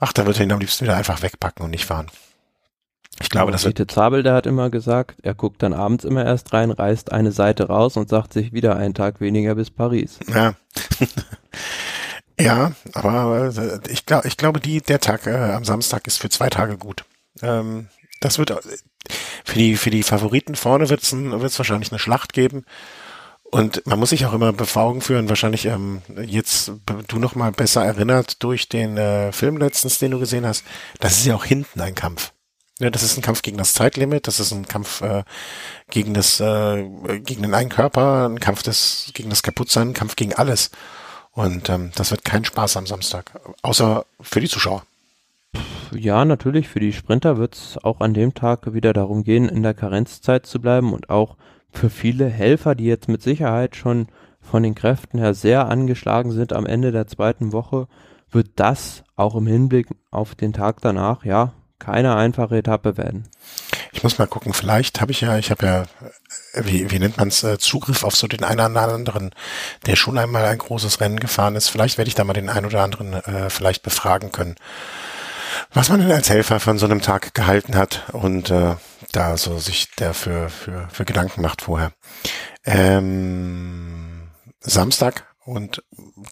[0.00, 2.10] ach, da wird er ihn am liebsten wieder einfach wegpacken und nicht fahren.
[3.20, 3.90] Ich glaube, das wird.
[3.90, 7.68] Zabel, der hat immer gesagt, er guckt dann abends immer erst rein, reißt eine Seite
[7.68, 10.18] raus und sagt sich wieder einen Tag weniger bis Paris.
[10.32, 10.54] Ja.
[12.38, 16.28] ja, aber äh, ich glaube, ich glaube, die, der Tag äh, am Samstag ist für
[16.28, 17.04] zwei Tage gut.
[17.40, 17.88] Ähm,
[18.20, 18.56] das wird äh,
[19.44, 22.64] für die, für die Favoriten vorne wird es wahrscheinlich eine Schlacht geben.
[23.56, 26.72] Und man muss sich auch immer Augen führen, wahrscheinlich ähm, jetzt
[27.08, 30.62] du noch mal besser erinnert durch den äh, Film letztens, den du gesehen hast.
[31.00, 32.32] Das ist ja auch hinten ein Kampf.
[32.80, 35.24] Ja, das ist ein Kampf gegen das Zeitlimit, das ist ein Kampf äh,
[35.88, 36.86] gegen das äh,
[37.20, 40.70] gegen den einen Körper, ein Kampf des gegen das Kaputtsein, ein Kampf gegen alles.
[41.30, 44.82] Und ähm, das wird kein Spaß am Samstag, außer für die Zuschauer.
[45.92, 49.62] Ja, natürlich, für die Sprinter wird es auch an dem Tag wieder darum gehen, in
[49.62, 51.38] der Karenzzeit zu bleiben und auch
[51.76, 54.08] für viele Helfer, die jetzt mit Sicherheit schon
[54.40, 57.88] von den Kräften her sehr angeschlagen sind am Ende der zweiten Woche,
[58.30, 63.28] wird das auch im Hinblick auf den Tag danach, ja, keine einfache Etappe werden.
[63.92, 65.84] Ich muss mal gucken, vielleicht habe ich ja, ich habe ja,
[66.54, 69.30] wie, wie nennt man es, äh, Zugriff auf so den einen oder anderen,
[69.86, 71.68] der schon einmal ein großes Rennen gefahren ist.
[71.68, 74.56] Vielleicht werde ich da mal den einen oder anderen äh, vielleicht befragen können,
[75.76, 78.76] was man denn als Helfer von so einem Tag gehalten hat und äh,
[79.12, 81.92] da so sich dafür für, für Gedanken macht vorher.
[82.64, 84.22] Ähm,
[84.60, 85.82] Samstag und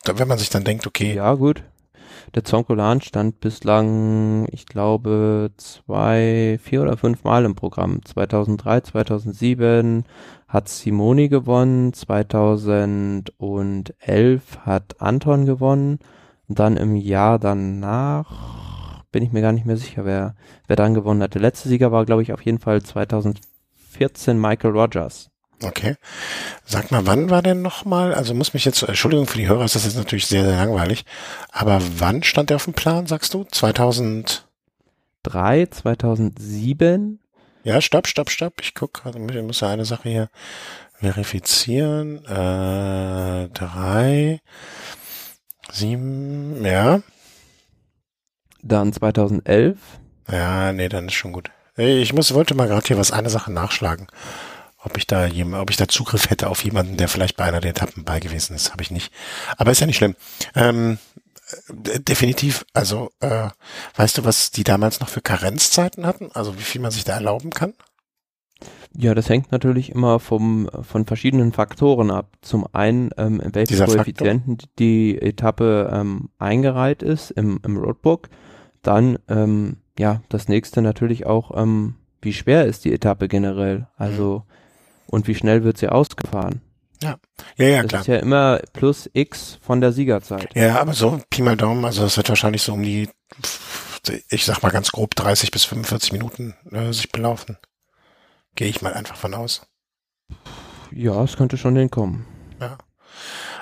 [0.05, 1.12] da, wenn man sich dann denkt, okay.
[1.12, 1.62] Ja, gut.
[2.34, 8.03] Der Zonkolan stand bislang, ich glaube, zwei, vier oder fünf Mal im Programm.
[8.03, 10.05] 2003, 2007
[10.49, 13.32] hat Simoni gewonnen, 2011
[14.64, 15.99] hat Anton gewonnen
[16.49, 18.64] und dann im Jahr danach
[19.15, 20.35] bin ich mir gar nicht mehr sicher, wer,
[20.67, 21.35] wer dann gewonnen hat.
[21.35, 25.31] Der letzte Sieger war, glaube ich, auf jeden Fall 2014 Michael Rogers.
[25.62, 25.95] Okay.
[26.65, 29.77] Sag mal, wann war denn nochmal, also muss mich jetzt, Entschuldigung für die Hörer, das
[29.77, 31.05] ist jetzt natürlich sehr, sehr langweilig,
[31.53, 33.45] aber wann stand der auf dem Plan, sagst du?
[33.45, 34.47] 2003,
[35.71, 37.21] 2007?
[37.62, 38.55] Ja, stopp, stopp, stopp.
[38.62, 40.29] Ich guck, also ich muss ja eine Sache hier
[40.95, 42.25] verifizieren.
[42.25, 44.41] Äh, drei,
[45.71, 47.01] sieben, ja.
[48.67, 49.79] Dann 2011.
[50.31, 51.51] Ja, nee, dann ist schon gut.
[51.77, 54.09] Ich muss, wollte mal gerade hier was, eine Sache nachschlagen
[54.85, 57.61] ob ich da jemand, ob ich da Zugriff hätte auf jemanden, der vielleicht bei einer
[57.61, 59.12] der Etappen bei gewesen ist, habe ich nicht.
[59.57, 60.15] Aber ist ja nicht schlimm.
[60.55, 60.99] Ähm,
[61.73, 63.49] definitiv, also äh,
[63.97, 66.31] weißt du, was die damals noch für Karenzzeiten hatten?
[66.35, 67.75] Also wie viel man sich da erlauben kann?
[68.97, 72.29] Ja, das hängt natürlich immer vom, von verschiedenen Faktoren ab.
[72.43, 74.71] Zum einen, ähm, in welchen Dieser Koeffizienten Faktor?
[74.79, 78.29] die Etappe ähm, eingereiht ist im, im Roadbook.
[78.85, 83.89] Dann, ähm, ja, das nächste natürlich auch, ähm, wie schwer ist die Etappe generell?
[83.97, 84.45] Also,
[85.07, 86.61] und wie schnell wird sie ausgefahren.
[87.03, 87.16] Ja,
[87.57, 87.99] ja, ja, das klar.
[87.99, 90.55] Das ist ja immer plus X von der Siegerzeit.
[90.55, 93.09] Ja, aber so Pi mal Daumen, also das wird wahrscheinlich so um die,
[94.28, 97.59] ich sag mal ganz grob 30 bis 45 Minuten äh, sich belaufen.
[98.55, 99.66] Gehe ich mal einfach von aus.
[100.93, 102.26] Ja, es könnte schon hinkommen.
[102.61, 102.78] Ja.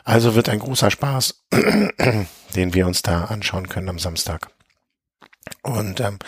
[0.05, 1.45] Also wird ein großer Spaß,
[2.55, 4.51] den wir uns da anschauen können am Samstag.
[5.62, 6.18] Und ähm,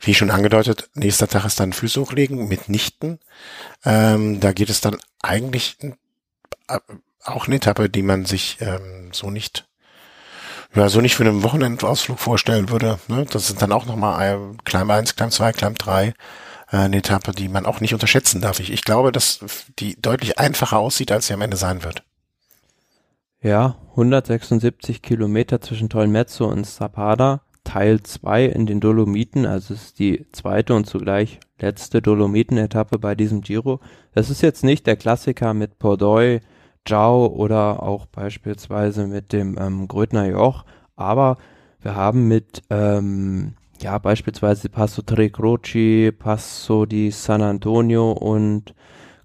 [0.00, 3.20] wie schon angedeutet, nächster Tag ist dann Füße hochlegen mitnichten.
[3.84, 5.76] Ähm, da geht es dann eigentlich
[7.24, 9.66] auch eine Etappe, die man sich ähm, so nicht
[10.74, 12.98] ja, so nicht für einen Wochenendausflug vorstellen würde.
[13.08, 13.26] Ne?
[13.30, 16.06] Das sind dann auch nochmal äh, Climb 1, Climb 2, Climb 3.
[16.08, 16.14] Äh,
[16.70, 18.58] eine Etappe, die man auch nicht unterschätzen darf.
[18.58, 19.40] Ich, ich glaube, dass
[19.78, 22.02] die deutlich einfacher aussieht, als sie am Ende sein wird.
[23.42, 27.42] Ja, 176 Kilometer zwischen Tolmezzo und Zapada.
[27.64, 33.14] Teil 2 in den Dolomiten, also es ist die zweite und zugleich letzte Dolomiten-Etappe bei
[33.14, 33.80] diesem Giro.
[34.12, 36.40] Das ist jetzt nicht der Klassiker mit Pordoy,
[36.86, 40.64] Jau oder auch beispielsweise mit dem ähm, Grödner Joch,
[40.96, 41.38] aber
[41.80, 48.74] wir haben mit ähm, ja beispielsweise Passo Tre Croci, Passo di San Antonio und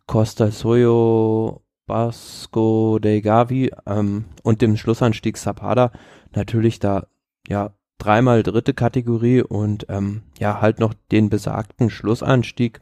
[0.05, 5.91] Costa Soyo Basco de Gavi ähm, und dem Schlussanstieg Zapada
[6.33, 7.07] natürlich da
[7.47, 12.79] ja dreimal dritte Kategorie und ähm, ja, halt noch den besagten Schlussanstieg.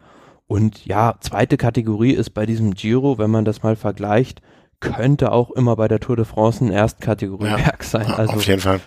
[0.47, 4.41] Und ja, zweite Kategorie ist bei diesem Giro, wenn man das mal vergleicht,
[4.79, 8.11] könnte auch immer bei der Tour de France ein Erstkategoriewerk ja, sein.
[8.11, 8.81] Also auf jeden Fall.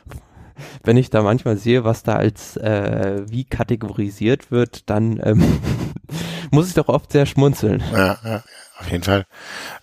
[0.85, 5.61] wenn ich da manchmal sehe, was da als äh, wie kategorisiert wird, dann ähm,
[6.51, 7.83] muss ich doch oft sehr schmunzeln.
[7.93, 8.43] Ja, ja
[8.79, 9.27] auf jeden Fall.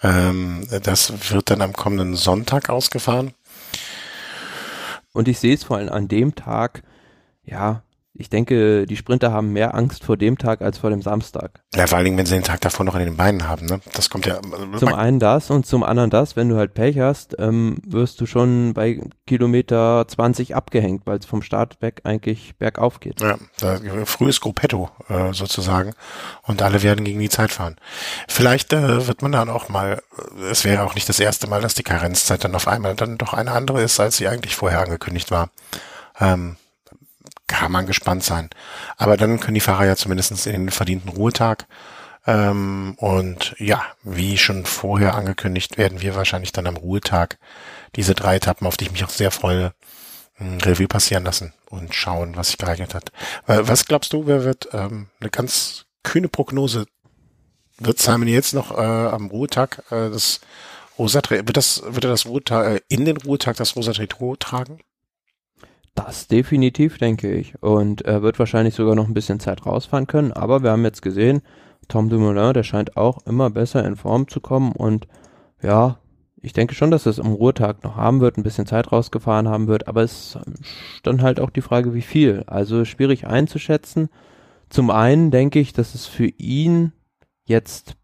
[0.03, 3.33] Ähm, das wird dann am kommenden Sonntag ausgefahren.
[5.16, 6.84] Und ich sehe es vor allem an dem Tag,
[7.45, 7.84] ja,
[8.18, 11.61] ich denke, die Sprinter haben mehr Angst vor dem Tag als vor dem Samstag.
[11.76, 13.82] Ja, vor allen Dingen, wenn sie den Tag davor noch in den Beinen haben, ne?
[13.93, 14.39] Das kommt ja.
[14.51, 18.22] Also zum einen das und zum anderen das, wenn du halt Pech hast, ähm, wirst
[18.22, 23.20] du schon bei Kilometer 20 abgehängt, weil es vom Start weg eigentlich bergauf geht.
[23.22, 25.93] Ja, da, frühes Gruppetto äh, sozusagen
[26.43, 27.76] und alle werden gegen die Zeit fahren.
[28.30, 30.01] Vielleicht äh, wird man dann auch mal,
[30.39, 33.18] äh, es wäre auch nicht das erste Mal, dass die Karenzzeit dann auf einmal dann
[33.18, 35.49] doch eine andere ist, als sie eigentlich vorher angekündigt war.
[36.20, 36.55] Ähm,
[37.47, 38.49] kann man gespannt sein.
[38.97, 41.67] Aber dann können die Fahrer ja zumindest in den verdienten Ruhetag.
[42.27, 47.37] Ähm, und ja, wie schon vorher angekündigt, werden wir wahrscheinlich dann am Ruhetag
[47.95, 49.73] diese drei Etappen, auf die ich mich auch sehr freue,
[50.39, 53.11] Revue passieren lassen und schauen, was sich geeignet hat.
[53.45, 56.85] Was glaubst du, wer wird ähm, eine ganz kühne Prognose?
[57.77, 60.41] Wird Simon jetzt noch äh, am Ruhetag äh, das
[60.97, 64.79] Rosa wird das wird er das Ruhetag äh, in den Ruhetag das Rosa Trikot tragen?
[65.95, 67.61] Das definitiv, denke ich.
[67.63, 70.33] Und er wird wahrscheinlich sogar noch ein bisschen Zeit rausfahren können.
[70.33, 71.41] Aber wir haben jetzt gesehen,
[71.87, 74.73] Tom Dumoulin, der scheint auch immer besser in Form zu kommen.
[74.73, 75.07] Und
[75.61, 75.99] ja,
[76.41, 79.67] ich denke schon, dass es am Ruhetag noch haben wird, ein bisschen Zeit rausgefahren haben
[79.67, 79.87] wird.
[79.87, 80.39] Aber es ist
[81.03, 82.43] dann halt auch die Frage, wie viel.
[82.45, 84.09] Also schwierig einzuschätzen.
[84.69, 86.91] Zum einen denke ich, dass es für ihn
[87.45, 87.95] jetzt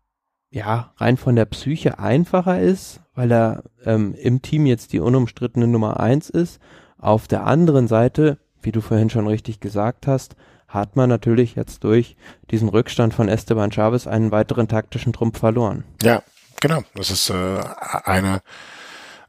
[0.49, 5.67] ja rein von der Psyche einfacher ist, weil er ähm, im Team jetzt die unumstrittene
[5.67, 6.61] Nummer eins ist
[7.01, 10.35] auf der anderen Seite, wie du vorhin schon richtig gesagt hast,
[10.67, 12.15] hat man natürlich jetzt durch
[12.49, 15.83] diesen Rückstand von Esteban Chavez einen weiteren taktischen Trumpf verloren.
[16.01, 16.23] Ja,
[16.61, 16.83] genau.
[16.95, 17.59] Das ist äh,
[18.05, 18.41] eine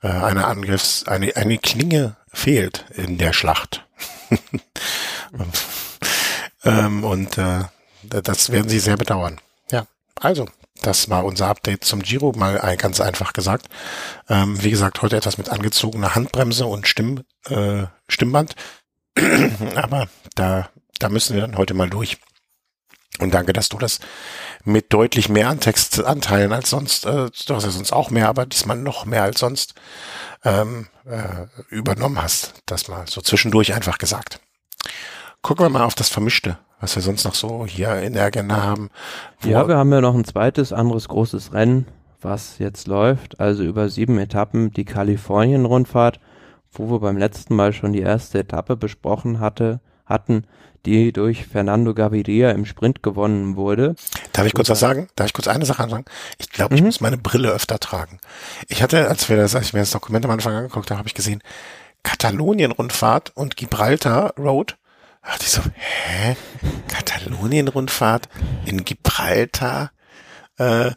[0.03, 3.87] äh, eine Angriffs eine eine Klinge fehlt in der Schlacht.
[6.65, 7.65] ähm, und äh,
[8.03, 9.41] das werden sie sehr bedauern.
[9.71, 9.87] Ja,
[10.21, 10.47] also
[10.83, 13.67] das war unser Update zum Giro, mal ganz einfach gesagt.
[14.29, 18.55] Ähm, wie gesagt, heute etwas mit angezogener Handbremse und Stimm, äh, Stimmband.
[19.77, 20.69] Aber da,
[20.99, 22.19] da müssen wir dann heute mal durch.
[23.19, 24.01] Und danke, dass du das
[24.65, 28.47] mit deutlich mehr an Textanteilen als sonst, äh, du hast ja sonst auch mehr, aber
[28.47, 29.75] diesmal noch mehr als sonst
[30.45, 32.55] ähm, äh, übernommen hast.
[32.67, 34.41] Das mal so zwischendurch einfach gesagt.
[35.43, 38.61] Gucken wir mal auf das Vermischte was wir sonst noch so hier in der Agenda
[38.61, 38.91] haben.
[39.45, 41.87] Ja, wir haben ja noch ein zweites, anderes großes Rennen,
[42.21, 43.39] was jetzt läuft.
[43.39, 46.19] Also über sieben Etappen die Kalifornien-Rundfahrt,
[46.73, 50.45] wo wir beim letzten Mal schon die erste Etappe besprochen hatte, hatten,
[50.85, 53.95] die durch Fernando Gaviria im Sprint gewonnen wurde.
[54.33, 55.07] Darf ich kurz was sagen?
[55.15, 56.07] Darf ich kurz eine Sache anfangen?
[56.39, 56.89] Ich glaube, ich mhm.
[56.89, 58.19] muss meine Brille öfter tragen.
[58.67, 61.09] Ich hatte, als wir das, als ich mir das Dokument am Anfang angeguckt habe, habe
[61.09, 61.43] ich gesehen,
[62.03, 64.77] Katalonien-Rundfahrt und Gibraltar Road
[65.23, 66.37] Ach, ich so, hä?
[66.89, 68.29] Katalonien-Rundfahrt
[68.67, 69.93] in Gibraltar?
[70.59, 70.91] Äh,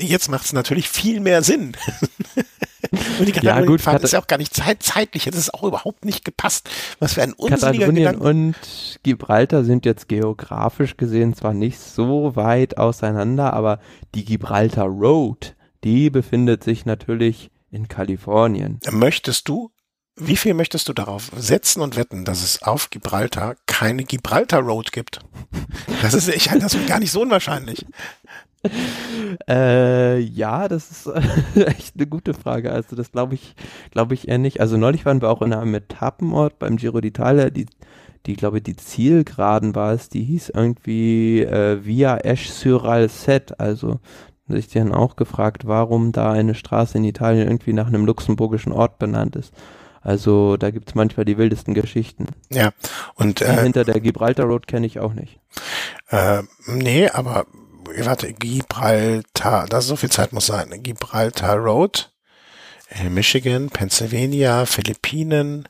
[0.00, 1.76] jetzt macht es natürlich viel mehr Sinn.
[3.18, 6.04] Und die Katalonien-Fahrt ja, ist ja auch gar nicht zeit zeitlich, es ist auch überhaupt
[6.04, 6.70] nicht gepasst.
[6.98, 8.24] Was für ein unsinniger Katalonien Gedanke.
[8.24, 13.80] und Gibraltar sind jetzt geografisch gesehen zwar nicht so weit auseinander, aber
[14.14, 15.54] die Gibraltar Road,
[15.84, 18.80] die befindet sich natürlich in Kalifornien.
[18.90, 19.70] Möchtest du
[20.18, 24.92] wie viel möchtest du darauf setzen und wetten, dass es auf Gibraltar keine Gibraltar Road
[24.92, 25.20] gibt?
[26.02, 27.84] Das ist, ich halte das für gar nicht so unwahrscheinlich.
[29.48, 31.06] Äh, ja, das ist
[31.54, 32.72] echt eine gute Frage.
[32.72, 33.54] Also das glaube ich,
[33.92, 34.60] glaube ich eher nicht.
[34.60, 37.66] Also neulich waren wir auch in einem Etappenort beim Giro d'Italia, die,
[38.26, 43.60] die glaube die Zielgeraden war es, die hieß irgendwie äh, Via Esch sur Alcet.
[43.60, 44.00] Also
[44.48, 48.98] sich dann auch gefragt, warum da eine Straße in Italien irgendwie nach einem luxemburgischen Ort
[48.98, 49.52] benannt ist.
[50.00, 52.26] Also da gibt's manchmal die wildesten Geschichten.
[52.50, 52.70] Ja,
[53.14, 55.40] und äh, hinter der Gibraltar Road kenne ich auch nicht.
[56.10, 57.46] Äh, nee, aber
[57.96, 60.82] warte, Gibraltar, das so viel Zeit muss sein.
[60.82, 62.12] Gibraltar Road,
[62.90, 65.68] äh, Michigan, Pennsylvania, Philippinen,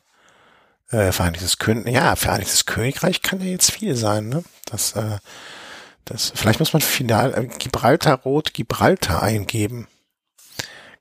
[0.91, 4.43] äh, Vereinigtes Königreich, ja, Vereinigtes Königreich kann ja jetzt viel sein, ne?
[4.67, 5.19] Das, äh,
[6.05, 9.87] das, vielleicht muss man final äh, Gibraltar Road, Gibraltar eingeben.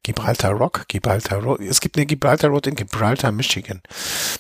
[0.08, 1.60] Gibraltar Rock, Gibraltar Road.
[1.60, 3.82] Es gibt eine Gibraltar Road in Gibraltar, Michigan.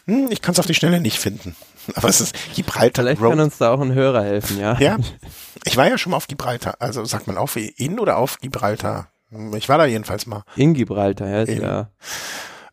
[0.05, 1.57] Hm, ich kann es auf die Schnelle nicht finden.
[1.95, 3.32] Aber es ist Gibraltar Vielleicht Road.
[3.32, 4.80] kann uns da auch ein Hörer helfen, ja.
[4.80, 4.97] Ja.
[5.65, 6.76] Ich war ja schon mal auf Gibraltar.
[6.80, 9.11] Also sagt man auf in oder auf Gibraltar?
[9.57, 10.45] Ich war da jedenfalls mal.
[10.55, 11.41] In Gibraltar, ja.
[11.41, 11.91] In, ja.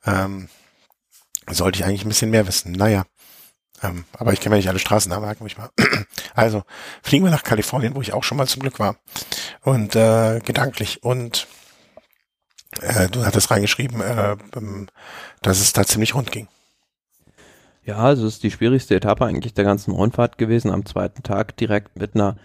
[0.06, 0.48] Ähm,
[1.50, 2.70] sollte ich eigentlich ein bisschen mehr wissen.
[2.70, 3.06] Naja.
[3.82, 5.70] Ähm, aber ich kenne ja nicht alle Straßennamen, merken ich mal.
[6.36, 6.62] Also,
[7.02, 8.96] fliegen wir nach Kalifornien, wo ich auch schon mal zum Glück war.
[9.62, 11.02] Und äh, gedanklich.
[11.02, 11.46] Und
[12.80, 14.88] äh, du hattest reingeschrieben, äh, ähm,
[15.42, 16.48] dass es da ziemlich rund ging.
[17.84, 20.70] Ja, also es ist die schwierigste Etappe eigentlich der ganzen Rundfahrt gewesen.
[20.70, 22.36] Am zweiten Tag direkt mit einer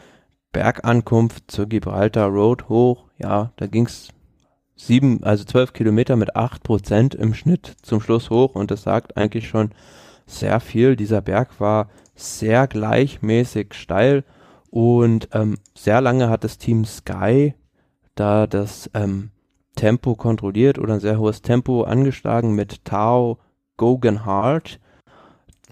[0.51, 3.05] Bergankunft zur Gibraltar Road hoch.
[3.17, 4.09] Ja, da ging's
[4.75, 9.17] sieben, also zwölf Kilometer mit acht Prozent im Schnitt zum Schluss hoch und das sagt
[9.17, 9.71] eigentlich schon
[10.25, 10.95] sehr viel.
[10.95, 14.23] Dieser Berg war sehr gleichmäßig steil
[14.69, 17.55] und ähm, sehr lange hat das Team Sky
[18.15, 19.31] da das ähm,
[19.79, 23.37] Tempo kontrolliert oder ein sehr hohes Tempo angeschlagen mit Tao
[23.77, 24.77] Gogan Hart.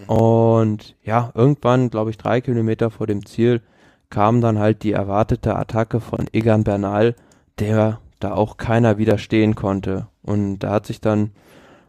[0.08, 3.62] Und ja, irgendwann, glaube ich, drei Kilometer vor dem Ziel
[4.10, 7.16] kam dann halt die erwartete Attacke von Egan Bernal,
[7.60, 10.08] der da auch keiner widerstehen konnte.
[10.22, 11.32] Und da hat sich dann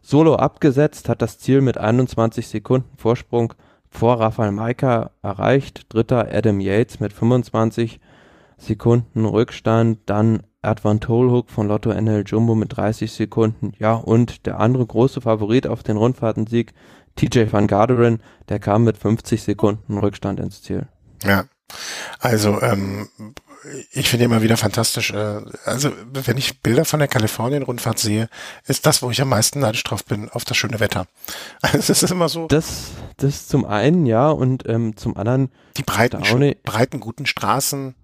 [0.02, 3.54] Solo abgesetzt, hat das Ziel mit 21 Sekunden Vorsprung
[3.90, 5.86] vor Rafael Maika erreicht.
[5.94, 8.00] Dritter Adam Yates mit 25
[8.56, 10.00] Sekunden Rückstand.
[10.06, 13.72] Dann Advan Tolhook von Lotto NL Jumbo mit 30 Sekunden.
[13.78, 16.72] Ja, und der andere große Favorit auf den Rundfahrtensieg,
[17.16, 20.88] TJ van Garderen, der kam mit 50 Sekunden Rückstand ins Ziel.
[21.24, 21.44] Ja,
[22.20, 23.09] also ähm,
[23.92, 25.11] ich finde immer wieder fantastisch.
[25.11, 28.28] Äh, also wenn ich Bilder von der Kalifornien-Rundfahrt sehe,
[28.66, 31.06] ist das, wo ich am meisten neidisch drauf bin, auf das schöne Wetter.
[31.61, 32.46] Also es ist immer so.
[32.46, 35.50] Das, das zum einen, ja, und ähm, zum anderen.
[35.76, 36.22] Die breiten,
[36.64, 37.94] breiten, guten Straßen.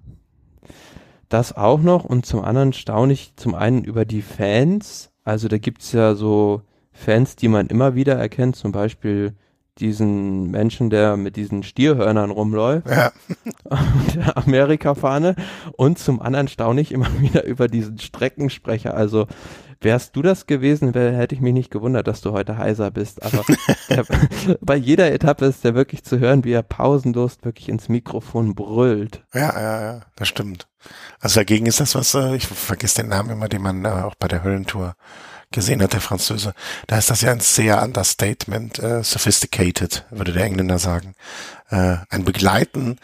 [1.28, 5.10] Das auch noch und zum anderen staune ich zum einen über die Fans.
[5.24, 6.62] Also da gibt's ja so
[6.92, 9.34] Fans, die man immer wieder erkennt, zum Beispiel
[9.78, 13.10] diesen Menschen, der mit diesen Stierhörnern rumläuft, ja.
[14.14, 15.34] der Amerika-Fahne
[15.76, 18.94] und zum anderen staune ich immer wieder über diesen Streckensprecher.
[18.94, 19.26] Also
[19.84, 23.22] wärst du das gewesen, wär, hätte ich mich nicht gewundert, dass du heute heiser bist.
[23.22, 23.44] Aber
[23.88, 24.04] der,
[24.60, 29.22] bei jeder Etappe ist der wirklich zu hören, wie er pausenlos wirklich ins Mikrofon brüllt.
[29.34, 30.66] Ja, ja, ja, das stimmt.
[31.20, 34.14] Also dagegen ist das was, äh, ich vergesse den Namen immer, den man äh, auch
[34.14, 34.96] bei der Höllentour
[35.50, 36.52] gesehen hat, der Französe,
[36.88, 41.14] da ist das ja ein sehr Understatement, äh, sophisticated, würde der Engländer sagen.
[41.70, 42.98] Äh, ein Begleiten,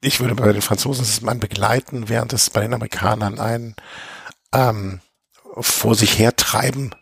[0.00, 3.74] ich würde bei den Franzosen, es ist ein Begleiten, während es bei den Amerikanern ein
[4.54, 5.00] ähm,
[5.58, 6.94] vor sich hertreiben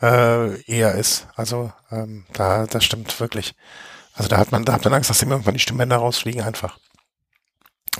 [0.00, 1.26] äh, eher ist.
[1.36, 3.54] Also ähm, da, das stimmt wirklich.
[4.14, 6.78] Also da hat man, da hat man Angst, dass ihm irgendwann die Stimmbänder rausfliegen einfach.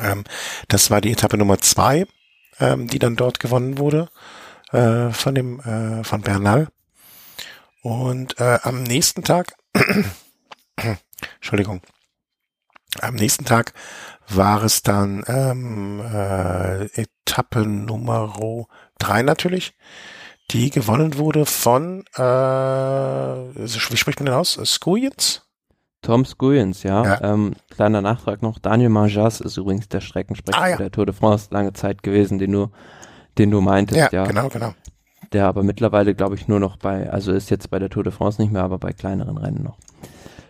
[0.03, 0.24] Ähm,
[0.68, 2.07] das war die Etappe Nummer zwei,
[2.61, 4.09] ähm, die dann dort gewonnen wurde
[4.72, 6.68] äh, von dem äh, von Bernal.
[7.82, 9.55] Und äh, am nächsten Tag,
[11.36, 11.80] Entschuldigung,
[13.01, 13.72] am nächsten Tag
[14.28, 18.36] war es dann ähm, äh, Etappe Nummer
[18.99, 19.74] drei natürlich,
[20.51, 24.59] die gewonnen wurde von, äh, wie spricht man denn aus?
[24.64, 25.42] Skujens?
[26.03, 27.05] Tom Skujens, ja.
[27.05, 27.20] ja.
[27.22, 28.59] Ähm, kleiner Nachtrag noch.
[28.59, 30.76] Daniel Manjas ist übrigens der Streckensprecher ah, ja.
[30.76, 32.70] der Tour de France lange Zeit gewesen, den du
[33.38, 34.12] den du meintest, ja.
[34.12, 34.72] Ja, genau, genau.
[35.32, 38.12] Der aber mittlerweile, glaube ich, nur noch bei, also ist jetzt bei der Tour de
[38.12, 39.76] France nicht mehr, aber bei kleineren Rennen noch.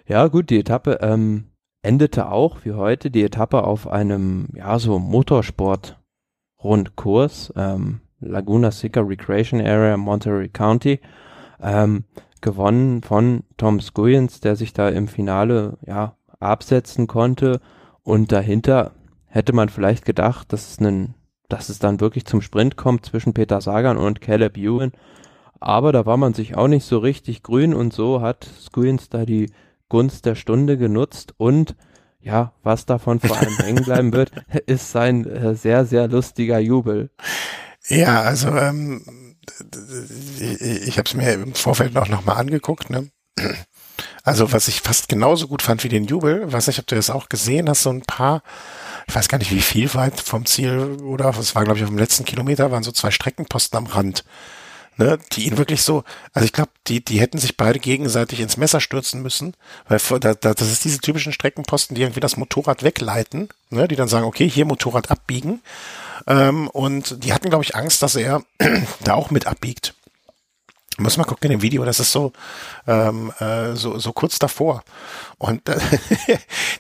[0.07, 1.51] Ja, gut, die Etappe ähm,
[1.83, 9.61] endete auch, wie heute, die Etappe auf einem, ja, so Motorsport-Rundkurs, ähm, Laguna Seca Recreation
[9.61, 11.01] Area, Monterey County,
[11.63, 12.05] ähm,
[12.41, 17.61] gewonnen von Tom Scoyens, der sich da im Finale, ja, absetzen konnte
[18.05, 18.93] und dahinter
[19.27, 21.15] hätte man vielleicht gedacht, dass es ein
[21.49, 24.93] dass es dann wirklich zum Sprint kommt zwischen Peter Sagan und Caleb Ewan.
[25.61, 29.25] Aber da war man sich auch nicht so richtig grün und so hat Squins da
[29.25, 29.51] die
[29.89, 31.75] Gunst der Stunde genutzt und
[32.21, 34.33] ja, was davon vor allem hängen bleiben wird,
[34.67, 37.11] ist sein äh, sehr, sehr lustiger Jubel.
[37.87, 39.37] Ja, also ähm,
[40.41, 42.91] ich habe es mir im Vorfeld noch, noch mal angeguckt.
[42.91, 43.11] Ne?
[44.23, 47.11] Also was ich fast genauso gut fand wie den Jubel, weiß nicht, ob du das
[47.11, 48.43] auch gesehen hast, so ein paar
[49.09, 51.91] ich weiß gar nicht, wie viel weit vom Ziel oder es war, glaube ich, auf
[51.91, 54.23] dem letzten Kilometer waren so zwei Streckenposten am Rand.
[55.01, 58.57] Ne, die ihn wirklich so, also ich glaube, die, die hätten sich beide gegenseitig ins
[58.57, 59.55] Messer stürzen müssen,
[59.87, 63.95] weil da, da, das ist diese typischen Streckenposten, die irgendwie das Motorrad wegleiten, ne, die
[63.95, 65.63] dann sagen, okay, hier Motorrad abbiegen.
[66.27, 68.43] Ähm, und die hatten, glaube ich, Angst, dass er
[69.05, 69.95] da auch mit abbiegt.
[70.97, 72.33] Muss mal gucken in dem Video, das ist so,
[72.89, 74.83] ähm, äh, so, so kurz davor.
[75.39, 75.79] Und äh,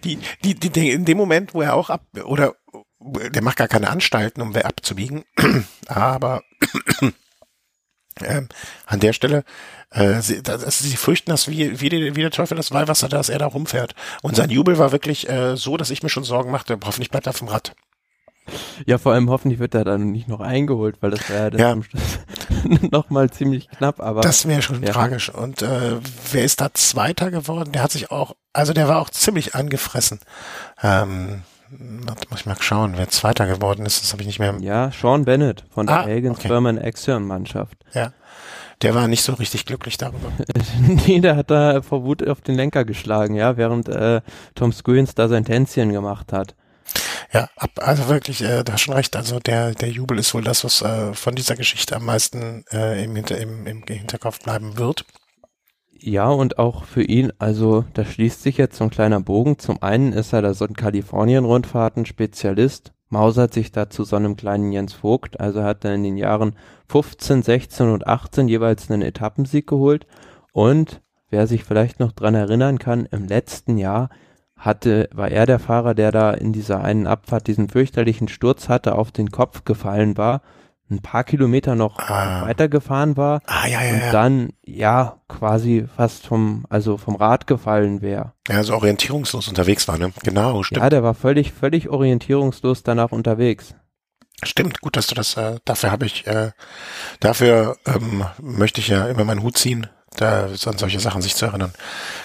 [0.02, 2.56] die, die, die, in dem Moment, wo er auch ab, oder
[2.98, 5.24] der macht gar keine Anstalten, um wer abzubiegen,
[5.86, 6.42] aber
[8.22, 8.48] ähm,
[8.86, 9.44] an der Stelle,
[9.90, 13.28] äh, sie, das, sie fürchten das wie, wie, die, wie der Teufel das Weihwasser, dass
[13.28, 13.94] er da rumfährt.
[14.22, 17.26] Und sein Jubel war wirklich äh, so, dass ich mir schon Sorgen machte, hoffentlich bleibt
[17.26, 17.74] er dem Rad.
[18.86, 21.60] Ja, vor allem hoffentlich wird er dann nicht noch eingeholt, weil das wäre ja dann
[21.60, 21.72] ja.
[21.72, 22.18] zum Schluss
[22.90, 24.00] nochmal ziemlich knapp.
[24.00, 24.92] Aber das wäre schon ja.
[24.92, 25.28] tragisch.
[25.28, 25.96] Und äh,
[26.32, 27.72] wer ist da Zweiter geworden?
[27.72, 30.20] Der hat sich auch, also der war auch ziemlich angefressen.
[30.82, 34.02] Ähm, muss ich mal schauen, wer Zweiter geworden ist.
[34.02, 34.56] Das habe ich nicht mehr.
[34.60, 36.42] Ja, Sean Bennett von der ah, Hagen okay.
[36.44, 37.76] Sperman Axion Mannschaft.
[37.94, 38.12] Ja.
[38.82, 40.32] der war nicht so richtig glücklich darüber.
[41.06, 44.20] nee, der hat da vor Wut auf den Lenker geschlagen, ja, während äh,
[44.54, 46.54] Tom Squeens da sein Tänzchen gemacht hat.
[47.32, 49.14] Ja, ab, also wirklich, äh, da hast schon recht.
[49.14, 53.04] Also der, der Jubel ist wohl das, was äh, von dieser Geschichte am meisten äh,
[53.04, 55.04] im, Hinter, im, im Hinterkopf bleiben wird.
[56.00, 59.58] Ja, und auch für ihn, also da schließt sich jetzt so ein kleiner Bogen.
[59.58, 64.70] Zum einen ist er da so ein Kalifornien-Rundfahrten-Spezialist, mausert sich da zu so einem kleinen
[64.70, 66.54] Jens Vogt, also hat er in den Jahren
[66.88, 70.06] 15, 16 und 18 jeweils einen Etappensieg geholt.
[70.52, 74.08] Und wer sich vielleicht noch dran erinnern kann, im letzten Jahr
[74.56, 78.94] hatte, war er der Fahrer, der da in dieser einen Abfahrt diesen fürchterlichen Sturz hatte,
[78.94, 80.42] auf den Kopf gefallen war,
[80.90, 82.42] ein paar Kilometer noch ah.
[82.46, 84.12] weitergefahren war ah, ja, ja, und ja.
[84.12, 88.32] dann ja quasi fast vom also vom Rad gefallen wäre.
[88.48, 90.12] Ja, also orientierungslos unterwegs war, ne?
[90.22, 90.82] Genau, stimmt.
[90.82, 93.74] Ja, der war völlig völlig orientierungslos danach unterwegs.
[94.42, 96.52] Stimmt, gut, dass du das äh, dafür habe ich äh,
[97.20, 101.46] dafür ähm, möchte ich ja immer meinen Hut ziehen, da an solche Sachen sich zu
[101.46, 101.72] erinnern.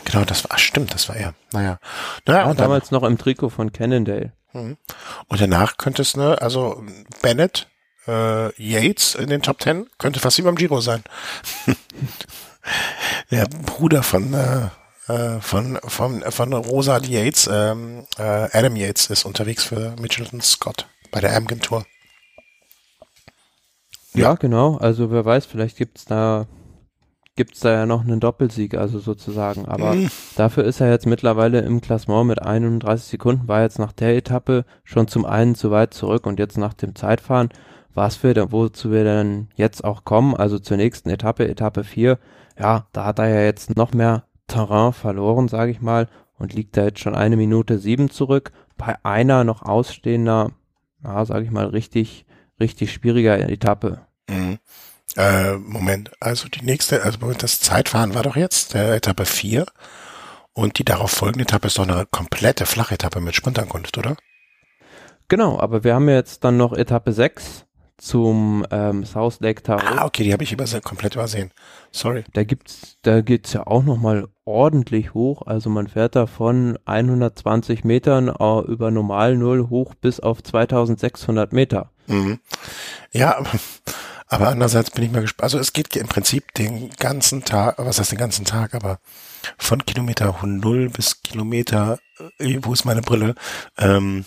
[0.05, 1.33] Genau, das war stimmt, das war er.
[1.51, 1.79] Naja.
[2.25, 4.31] naja ja, damals dann, noch im Trikot von Cannondale.
[4.53, 4.77] Mhm.
[5.27, 6.83] Und danach könnte es, ne, also
[7.21, 7.67] Bennett
[8.07, 11.03] äh, Yates in den Top Ten könnte fast wie beim Giro sein.
[13.31, 14.67] Der Bruder von äh,
[15.11, 20.87] äh, von von von Rosa Yates, ähm, äh, Adam Yates ist unterwegs für Mitchelton Scott
[21.11, 21.85] bei der Amgen Tour.
[24.13, 24.77] Ja, ja, genau.
[24.77, 26.47] Also wer weiß, vielleicht gibt's da
[27.35, 29.65] gibt's da ja noch einen Doppelsieg, also sozusagen.
[29.65, 30.09] Aber mhm.
[30.35, 34.65] dafür ist er jetzt mittlerweile im Klassement mit 31 Sekunden, war jetzt nach der Etappe
[34.83, 37.49] schon zum einen zu weit zurück und jetzt nach dem Zeitfahren
[37.93, 42.17] was wir, wozu wir dann jetzt auch kommen, also zur nächsten Etappe, Etappe 4,
[42.59, 46.77] ja, da hat er ja jetzt noch mehr Terrain verloren, sage ich mal, und liegt
[46.77, 50.51] da jetzt schon eine Minute sieben zurück, bei einer noch ausstehender,
[51.03, 52.25] ja, sage ich mal, richtig,
[52.59, 54.01] richtig schwieriger Etappe.
[54.29, 54.59] Mhm.
[55.15, 59.65] Äh, Moment, also die nächste, also das Zeitfahren war doch jetzt der Etappe 4
[60.53, 64.15] und die darauf folgende Etappe ist doch eine komplette Flachetappe mit Sprintankunft, oder?
[65.27, 67.65] Genau, aber wir haben jetzt dann noch Etappe 6
[68.03, 69.99] zum ähm, South Lake Tahoe.
[69.99, 71.51] Ah, okay, die habe ich überse komplett übersehen.
[71.91, 72.25] Sorry.
[72.33, 75.43] Da gibt's, da geht's ja auch noch mal ordentlich hoch.
[75.47, 81.53] Also man fährt da von 120 Metern uh, über Normal Null hoch bis auf 2600
[81.53, 81.91] Meter.
[82.07, 82.39] Mhm.
[83.13, 83.51] Ja, aber,
[84.27, 85.45] aber andererseits bin ich mal gespannt.
[85.45, 88.99] Also es geht im Prinzip den ganzen Tag, was heißt den ganzen Tag, aber
[89.57, 91.99] von Kilometer 0 bis Kilometer,
[92.37, 93.35] äh, wo ist meine Brille,
[93.77, 94.25] ähm,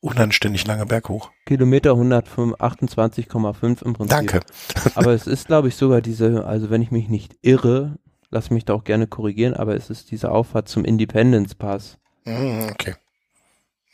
[0.00, 1.30] unanständig lange Berg hoch.
[1.46, 4.08] Kilometer 128,5 im Prinzip.
[4.08, 4.40] Danke.
[4.94, 7.98] aber es ist, glaube ich, sogar diese, also wenn ich mich nicht irre,
[8.30, 11.98] lass mich da auch gerne korrigieren, aber es ist diese Auffahrt zum Independence Pass.
[12.24, 12.94] Mm, okay.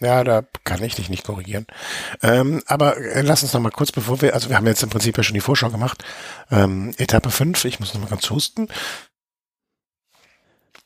[0.01, 1.67] Ja, da kann ich dich nicht korrigieren.
[2.23, 4.91] Ähm, aber äh, lass uns noch mal kurz, bevor wir, also wir haben jetzt im
[4.91, 6.05] Prinzip ja schon die Vorschau gemacht.
[6.51, 8.69] Ähm, Etappe 5, ich muss noch mal ganz husten.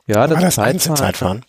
[0.07, 1.45] Ja, das, das Zeitfahren, Zeitfahren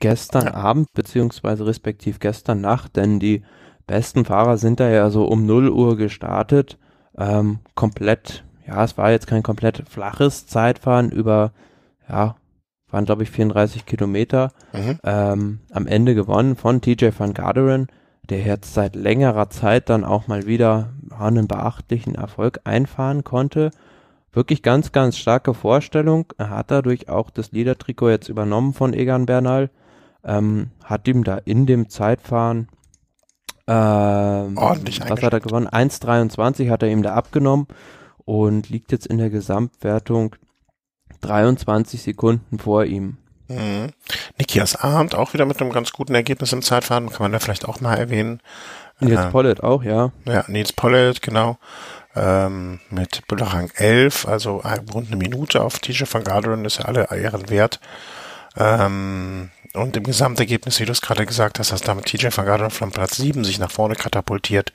[0.00, 0.54] gestern ja.
[0.54, 3.42] Abend beziehungsweise respektiv gestern Nacht, denn die
[3.86, 6.78] besten Fahrer sind da ja so um 0 Uhr gestartet.
[7.16, 11.52] Ähm, komplett, ja, es war jetzt kein komplett flaches Zeitfahren über,
[12.08, 12.36] ja,
[12.90, 14.52] waren glaube ich 34 Kilometer.
[14.72, 14.98] Mhm.
[15.04, 17.88] Ähm, am Ende gewonnen von TJ van Garderen,
[18.30, 23.70] der jetzt seit längerer Zeit dann auch mal wieder einen beachtlichen Erfolg einfahren konnte
[24.34, 26.32] wirklich ganz, ganz starke Vorstellung.
[26.38, 29.70] Er hat dadurch auch das Liedertrikot jetzt übernommen von Egan Bernal.
[30.24, 32.68] Ähm, hat ihm da in dem Zeitfahren
[33.66, 35.68] ähm, ordentlich was hat er gewonnen?
[35.68, 37.66] 1,23 hat er ihm da abgenommen
[38.24, 40.36] und liegt jetzt in der Gesamtwertung
[41.20, 43.18] 23 Sekunden vor ihm.
[43.48, 43.90] Mhm.
[44.38, 47.66] Nikias Arndt auch wieder mit einem ganz guten Ergebnis im Zeitfahren, kann man da vielleicht
[47.66, 48.40] auch mal erwähnen.
[49.00, 50.12] Nils äh, Pollitt auch, ja.
[50.26, 51.58] Ja, Nils Pollitt, genau
[52.16, 54.62] ähm, mit Rang 11, also
[54.92, 57.80] rund eine Minute auf TJ van Garderen ist ja alle Ehren wert.
[58.56, 62.92] Ähm, und im Gesamtergebnis, wie du es gerade gesagt hast, hast damit TJ van von
[62.92, 64.72] Platz 7 sich nach vorne katapultiert.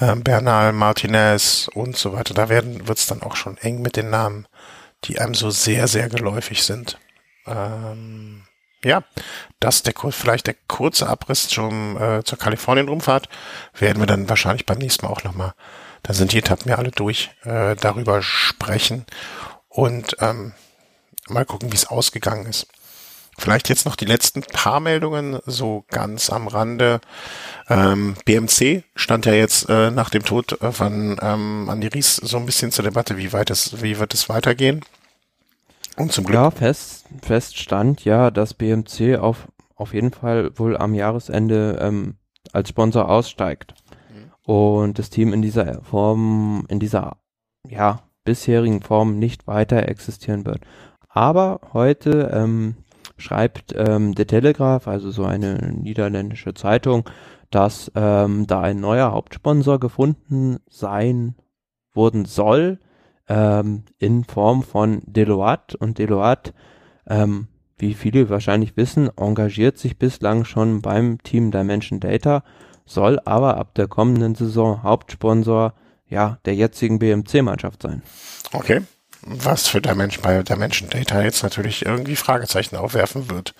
[0.00, 2.34] Ähm, Bernal, Martinez und so weiter.
[2.34, 4.46] Da werden wird's dann auch schon eng mit den Namen,
[5.04, 6.98] die einem so sehr, sehr geläufig sind.
[7.46, 8.42] Ähm,
[8.84, 9.04] ja,
[9.60, 13.28] das der vielleicht der kurze Abriss zum, äh, zur Kalifornien-Rumfahrt
[13.78, 15.54] werden wir dann wahrscheinlich beim nächsten Mal auch nochmal
[16.06, 19.04] da sind die Etappen ja alle durch, äh, darüber sprechen
[19.68, 20.52] und ähm,
[21.28, 22.68] mal gucken, wie es ausgegangen ist.
[23.38, 27.00] Vielleicht jetzt noch die letzten paar Meldungen, so ganz am Rande.
[27.68, 32.46] Ähm, BMC stand ja jetzt äh, nach dem Tod von ähm, Andi Ries so ein
[32.46, 34.82] bisschen zur Debatte, wie weit es, wie wird es weitergehen?
[35.96, 36.34] Und zum Glück.
[36.34, 42.16] Ja, fest, fest stand ja, dass BMC auf, auf jeden Fall wohl am Jahresende ähm,
[42.52, 43.74] als Sponsor aussteigt
[44.46, 47.16] und das Team in dieser Form, in dieser,
[47.68, 50.60] ja, bisherigen Form nicht weiter existieren wird.
[51.08, 52.76] Aber heute ähm,
[53.16, 57.08] schreibt ähm, The Telegraph, also so eine niederländische Zeitung,
[57.50, 61.34] dass ähm, da ein neuer Hauptsponsor gefunden sein
[61.92, 62.78] worden soll
[63.28, 66.52] ähm, in Form von Deloitte und Deloitte,
[67.06, 67.48] ähm,
[67.78, 72.42] wie viele wahrscheinlich wissen, engagiert sich bislang schon beim Team Dimension Data,
[72.84, 75.74] soll aber ab der kommenden Saison Hauptsponsor
[76.08, 78.02] ja der jetzigen BMC-Mannschaft sein.
[78.52, 78.82] Okay
[79.22, 83.54] was für der Mensch bei der Menschen Data jetzt natürlich irgendwie Fragezeichen aufwerfen wird.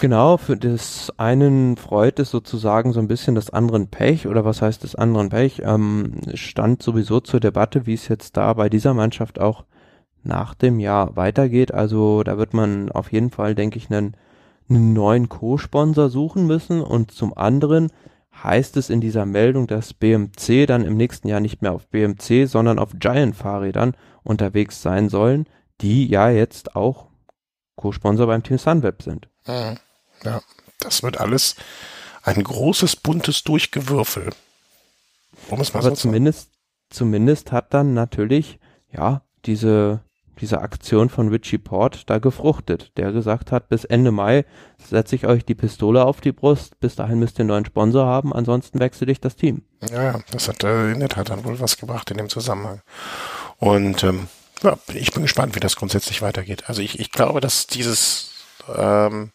[0.00, 4.62] Genau, für das einen freut es sozusagen so ein bisschen das anderen Pech oder was
[4.62, 8.94] heißt das anderen Pech, ähm, stand sowieso zur Debatte, wie es jetzt da bei dieser
[8.94, 9.64] Mannschaft auch
[10.22, 11.72] nach dem Jahr weitergeht.
[11.72, 14.16] Also da wird man auf jeden Fall, denke ich, einen,
[14.68, 17.90] einen neuen Co-Sponsor suchen müssen und zum anderen
[18.42, 22.46] heißt es in dieser Meldung, dass BMC dann im nächsten Jahr nicht mehr auf BMC,
[22.46, 25.46] sondern auf Giant Fahrrädern unterwegs sein sollen,
[25.80, 27.08] die ja jetzt auch
[27.76, 29.28] Co-Sponsor beim Team Sunweb sind.
[29.46, 29.78] Mhm.
[30.22, 30.42] Ja,
[30.80, 31.56] das wird alles
[32.22, 34.30] ein großes buntes Durchgewürfel.
[35.48, 36.50] Um es mal Aber so zumindest,
[36.90, 38.58] zumindest hat dann natürlich,
[38.92, 40.00] ja, diese,
[40.40, 44.44] diese Aktion von Richie Port da gefruchtet, der gesagt hat, bis Ende Mai
[44.78, 48.06] setze ich euch die Pistole auf die Brust, bis dahin müsst ihr einen neuen Sponsor
[48.06, 49.62] haben, ansonsten wechsle ich das Team.
[49.90, 52.82] Ja, das hat äh, in der Tat dann wohl was gebracht in dem Zusammenhang.
[53.60, 54.28] Und ähm,
[54.62, 56.64] ja, ich bin gespannt, wie das grundsätzlich weitergeht.
[56.66, 58.32] Also ich, ich glaube, dass dieses,
[58.74, 59.30] ähm,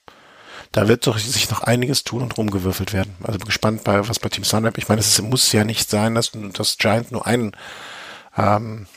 [0.72, 3.16] da wird doch sich noch einiges tun und rumgewürfelt werden.
[3.24, 4.78] Also bin gespannt bei was bei Team Sunweb.
[4.78, 7.56] Ich meine, es muss ja nicht sein, dass das Giant nur einen
[8.36, 8.88] ähm,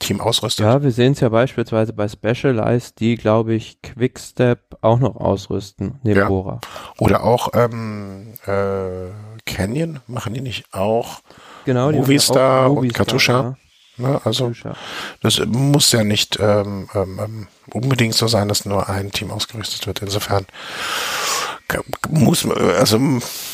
[0.00, 0.64] Team ausrüstet.
[0.64, 6.00] Ja, wir sehen es ja beispielsweise bei Specialized, die, glaube ich, Quickstep auch noch ausrüsten,
[6.02, 6.28] neben ja.
[6.28, 6.60] Bora.
[6.98, 9.10] Oder auch ähm, äh,
[9.46, 11.20] Canyon, machen die nicht auch
[11.64, 13.32] genau, Movistar und Katusha?
[13.32, 13.56] Ja.
[14.00, 14.20] Ne?
[14.24, 14.52] Also
[15.22, 19.86] das muss ja nicht ähm, ähm, ähm, unbedingt so sein, dass nur ein Team ausgerüstet
[19.86, 20.02] wird.
[20.02, 20.46] Insofern
[22.08, 22.98] muss also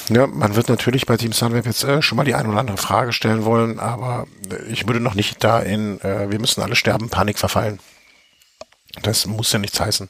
[0.08, 2.78] ja, man wird natürlich bei Team Sunweb jetzt äh, schon mal die ein oder andere
[2.78, 4.26] Frage stellen wollen, aber
[4.70, 7.78] ich würde noch nicht da in äh, wir müssen alle sterben Panik verfallen.
[9.02, 10.08] Das muss ja nichts heißen.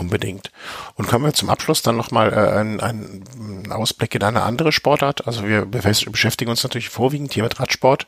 [0.00, 0.50] Unbedingt.
[0.94, 5.26] Und kommen wir zum Abschluss dann nochmal äh, einen, einen Ausblick in eine andere Sportart.
[5.26, 8.06] Also wir beschäftigen uns natürlich vorwiegend hier mit Radsport,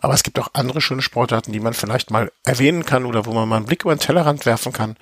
[0.00, 3.34] aber es gibt auch andere schöne Sportarten, die man vielleicht mal erwähnen kann oder wo
[3.34, 4.96] man mal einen Blick über den Tellerrand werfen kann.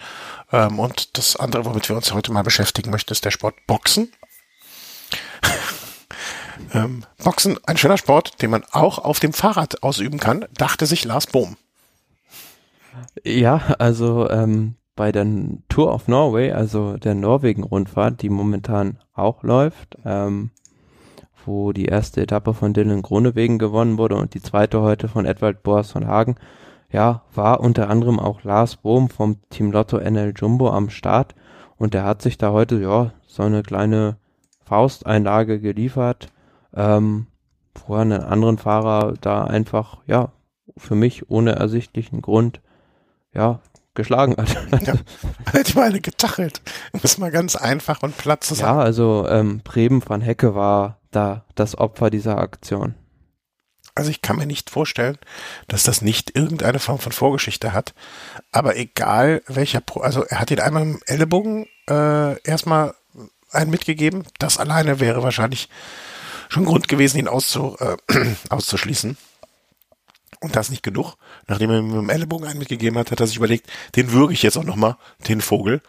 [0.50, 4.12] Ähm, und das andere, womit wir uns heute mal beschäftigen möchten, ist der Sport Boxen.
[6.74, 11.04] ähm, Boxen, ein schöner Sport, den man auch auf dem Fahrrad ausüben kann, dachte sich
[11.04, 11.56] Lars Bohm.
[13.22, 15.26] Ja, also ähm, bei der
[15.68, 20.50] Tour of Norway, also der Norwegen-Rundfahrt, die momentan auch läuft, ähm,
[21.44, 25.62] wo die erste Etappe von Dylan Gronewegen gewonnen wurde und die zweite heute von Edward
[25.62, 26.36] Boas von Hagen,
[26.90, 31.34] ja, war unter anderem auch Lars Bohm vom Team Lotto NL Jumbo am Start
[31.76, 34.16] und der hat sich da heute, ja, so eine kleine
[34.64, 36.28] Fausteinlage geliefert,
[36.74, 37.26] ähm,
[37.86, 40.32] wo er einen anderen Fahrer da einfach, ja,
[40.76, 42.60] für mich ohne ersichtlichen Grund,
[43.34, 43.60] ja,
[43.94, 44.86] geschlagen hat.
[44.86, 44.94] Ja,
[45.60, 46.62] ich meine, getachelt.
[46.92, 48.78] Das ist mal ganz einfach und platt zu sagen.
[48.78, 52.94] Ja, also ähm, Preben van Hecke war da das Opfer dieser Aktion.
[53.94, 55.18] Also ich kann mir nicht vorstellen,
[55.68, 57.92] dass das nicht irgendeine Form von Vorgeschichte hat.
[58.50, 62.94] Aber egal welcher, Pro also er hat ihn einmal im Ellenbogen äh, erstmal
[63.50, 64.24] einen mitgegeben.
[64.38, 65.68] Das alleine wäre wahrscheinlich
[66.48, 67.96] schon Grund gewesen, ihn auszu, äh,
[68.48, 69.18] auszuschließen.
[70.42, 71.14] Und das nicht genug.
[71.46, 74.32] Nachdem er mir mit dem Ellenbogen einen mitgegeben hat, hat er sich überlegt, den würge
[74.32, 74.96] ich jetzt auch nochmal,
[75.28, 75.80] den Vogel.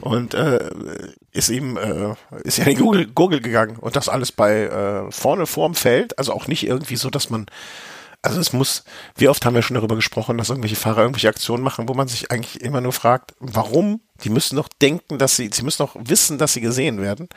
[0.00, 0.68] Und äh,
[1.30, 3.76] ist ihm, äh, ist ja in die Gurgel, Gurgel gegangen.
[3.76, 6.18] Und das alles bei äh, vorne vorm Feld.
[6.18, 7.46] Also auch nicht irgendwie so, dass man
[8.22, 8.84] also es muss,
[9.16, 12.06] wie oft haben wir schon darüber gesprochen, dass irgendwelche Fahrer irgendwelche Aktionen machen, wo man
[12.06, 14.00] sich eigentlich immer nur fragt, warum?
[14.24, 17.28] Die müssen doch denken, dass sie, sie müssen doch wissen, dass sie gesehen werden.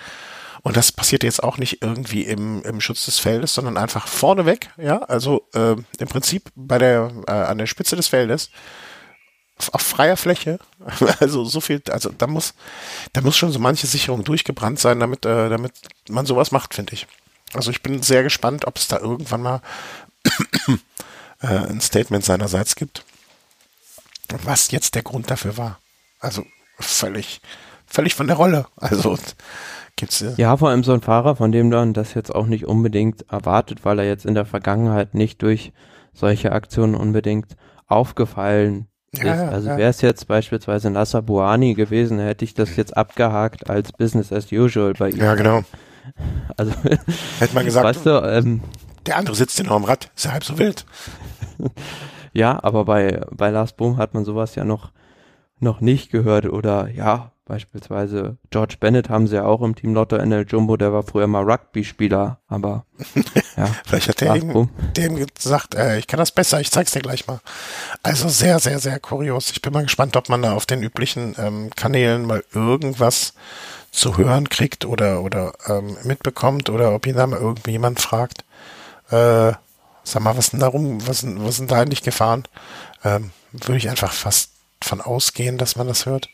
[0.64, 4.70] Und das passiert jetzt auch nicht irgendwie im, im Schutz des Feldes, sondern einfach vorneweg,
[4.78, 8.50] ja, also äh, im Prinzip bei der, äh, an der Spitze des Feldes,
[9.74, 10.60] auf freier Fläche,
[11.20, 12.54] also so viel, also da muss,
[13.12, 15.74] da muss schon so manche Sicherung durchgebrannt sein, damit, äh, damit
[16.08, 17.08] man sowas macht, finde ich.
[17.54, 19.62] Also ich bin sehr gespannt, ob es da irgendwann mal
[21.42, 23.04] äh, ein Statement seinerseits gibt,
[24.44, 25.80] was jetzt der Grund dafür war.
[26.20, 26.46] Also
[26.80, 27.42] völlig,
[27.86, 28.66] völlig von der Rolle.
[28.78, 29.18] Also
[29.96, 30.32] Gibt's ja.
[30.38, 33.86] ja, vor allem so ein Fahrer, von dem man das jetzt auch nicht unbedingt erwartet,
[33.86, 35.72] weil er jetzt in der Vergangenheit nicht durch
[36.14, 37.56] solche Aktionen unbedingt
[37.88, 39.54] aufgefallen ja, ist.
[39.54, 39.78] Also ja.
[39.78, 44.52] wäre es jetzt beispielsweise Nasser Buani gewesen, hätte ich das jetzt abgehakt als Business as
[44.52, 45.18] usual bei ihm.
[45.18, 45.64] Ja, genau.
[46.58, 46.74] Also
[47.40, 48.62] hätte man gesagt, weißt du, ähm,
[49.06, 50.86] der andere sitzt ja noch am Rad, ist ja halb so wild.
[52.34, 54.92] Ja, aber bei, bei Lars Boom hat man sowas ja noch,
[55.60, 60.18] noch nicht gehört oder ja, beispielsweise George Bennett haben sie ja auch im Team Lotto
[60.18, 62.86] NL Jumbo, der war früher mal Rugby-Spieler, aber
[63.58, 63.70] ja.
[63.86, 67.28] Vielleicht hat der ihm, dem gesagt, äh, ich kann das besser, ich zeig's dir gleich
[67.28, 67.42] mal.
[68.02, 69.52] Also sehr, sehr, sehr kurios.
[69.52, 73.34] Ich bin mal gespannt, ob man da auf den üblichen ähm, Kanälen mal irgendwas
[73.92, 78.44] zu hören kriegt oder, oder ähm, mitbekommt oder ob ihn da mal irgendwie jemand fragt.
[79.10, 79.54] Äh,
[80.04, 82.44] sag mal, was denn darum, was, was sind da eigentlich Gefahren?
[83.04, 84.52] Ähm, Würde ich einfach fast
[84.82, 86.30] von ausgehen, dass man das hört.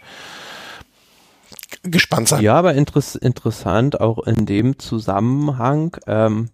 [1.83, 2.41] Gespannt sein.
[2.41, 5.97] Ja, aber interess interessant auch in dem Zusammenhang.
[6.07, 6.49] Ähm,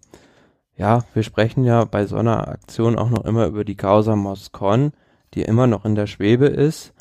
[0.76, 4.92] ja, wir sprechen ja bei so einer Aktion auch noch immer über die Causa Moscon,
[5.34, 6.92] die immer noch in der Schwebe ist.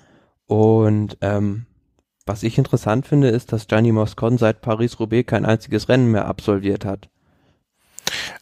[0.48, 1.66] Und ähm,
[2.26, 6.86] was ich interessant finde, ist, dass Gianni Moscon seit Paris-Roubaix kein einziges Rennen mehr absolviert
[6.86, 7.10] hat.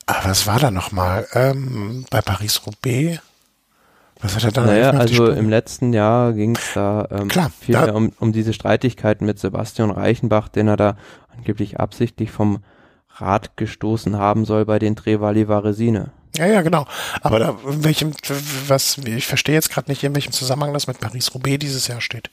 [0.06, 1.28] Aber was war da nochmal?
[1.34, 3.20] Ähm, bei Paris-Roubaix?
[4.24, 7.74] Was hat er da Naja, also im letzten Jahr ging es da ähm, Klar, viel
[7.74, 10.98] da um, um diese Streitigkeiten mit Sebastian Reichenbach, den er da
[11.36, 12.64] angeblich absichtlich vom
[13.18, 16.12] Rad gestoßen haben soll bei den Trevali Varesine.
[16.36, 16.88] Ja, ja, genau.
[17.22, 18.12] Aber da, in welchem,
[18.68, 22.32] was, ich verstehe jetzt gerade nicht, in welchem Zusammenhang das mit Paris-Roubaix dieses Jahr steht.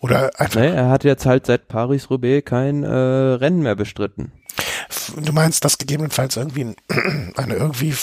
[0.00, 0.60] Oder einfach.
[0.60, 4.32] Nee, er hat jetzt halt seit Paris-Roubaix kein äh, Rennen mehr bestritten.
[5.16, 6.76] Du meinst, dass gegebenenfalls irgendwie ein,
[7.36, 7.94] eine irgendwie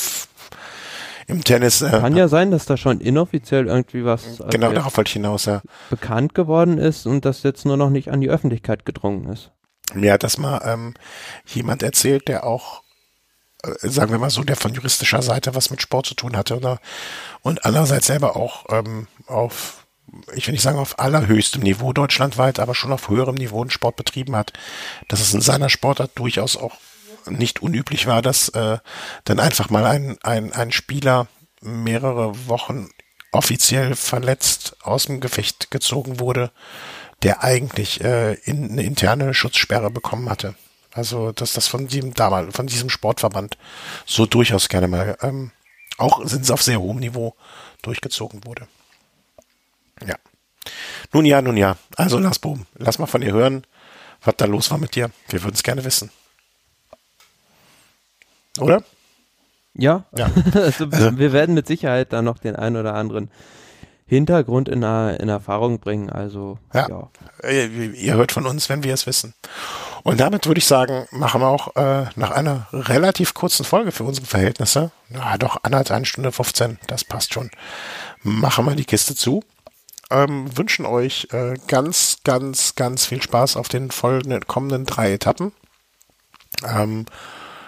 [1.28, 1.82] im Tennis.
[1.82, 5.14] Äh, Kann ja sein, dass da schon inoffiziell irgendwie was also genau darauf wollte ich
[5.14, 5.62] hinaus, ja.
[5.90, 9.52] bekannt geworden ist und das jetzt nur noch nicht an die Öffentlichkeit gedrungen ist.
[9.94, 10.94] Mir hat das mal ähm,
[11.46, 12.84] jemand erzählt, der auch,
[13.64, 16.58] äh, sagen wir mal so, der von juristischer Seite was mit Sport zu tun hatte
[16.58, 16.80] oder,
[17.42, 19.86] und andererseits selber auch ähm, auf,
[20.34, 23.96] ich will nicht sagen auf allerhöchstem Niveau deutschlandweit, aber schon auf höherem Niveau einen Sport
[23.96, 24.54] betrieben hat,
[25.08, 26.78] dass es in seiner Sportart durchaus auch
[27.28, 28.78] nicht unüblich war, dass äh,
[29.24, 31.28] dann einfach mal ein, ein, ein Spieler
[31.62, 32.90] mehrere Wochen
[33.32, 36.52] offiziell verletzt aus dem Gefecht gezogen wurde,
[37.24, 40.56] der eigentlich äh, in, eine interne Schutzsperre bekommen hatte.
[40.94, 43.58] Also, dass das von diesem damals, von diesem Sportverband
[44.06, 45.52] so durchaus gerne mal, ähm,
[45.98, 47.36] auch sind es auf sehr hohem Niveau
[47.82, 48.68] durchgezogen wurde.
[50.06, 50.16] Ja.
[51.14, 51.78] Nun ja, nun ja.
[51.98, 53.66] Also Lars Boom, lass mal von dir hören,
[54.24, 55.12] was da los war mit dir.
[55.30, 56.12] Wir würden es gerne wissen.
[58.60, 58.84] Oder?
[59.74, 60.30] Ja, ja.
[60.54, 63.30] also, also, wir werden mit Sicherheit da noch den einen oder anderen
[64.08, 66.10] Hintergrund in, in Erfahrung bringen.
[66.10, 66.88] Also ja.
[66.88, 67.50] ja.
[67.50, 69.34] Ihr, ihr, hört von uns, wenn wir es wissen.
[70.04, 74.04] Und damit würde ich sagen, machen wir auch äh, nach einer relativ kurzen Folge für
[74.04, 77.50] unsere Verhältnisse, na doch, anderthalb Stunde 15, das passt schon,
[78.22, 79.44] machen wir die Kiste zu.
[80.12, 85.52] Ähm, wünschen euch äh, ganz, ganz, ganz viel Spaß auf den folgenden, kommenden drei Etappen.
[86.64, 87.08] Ähm,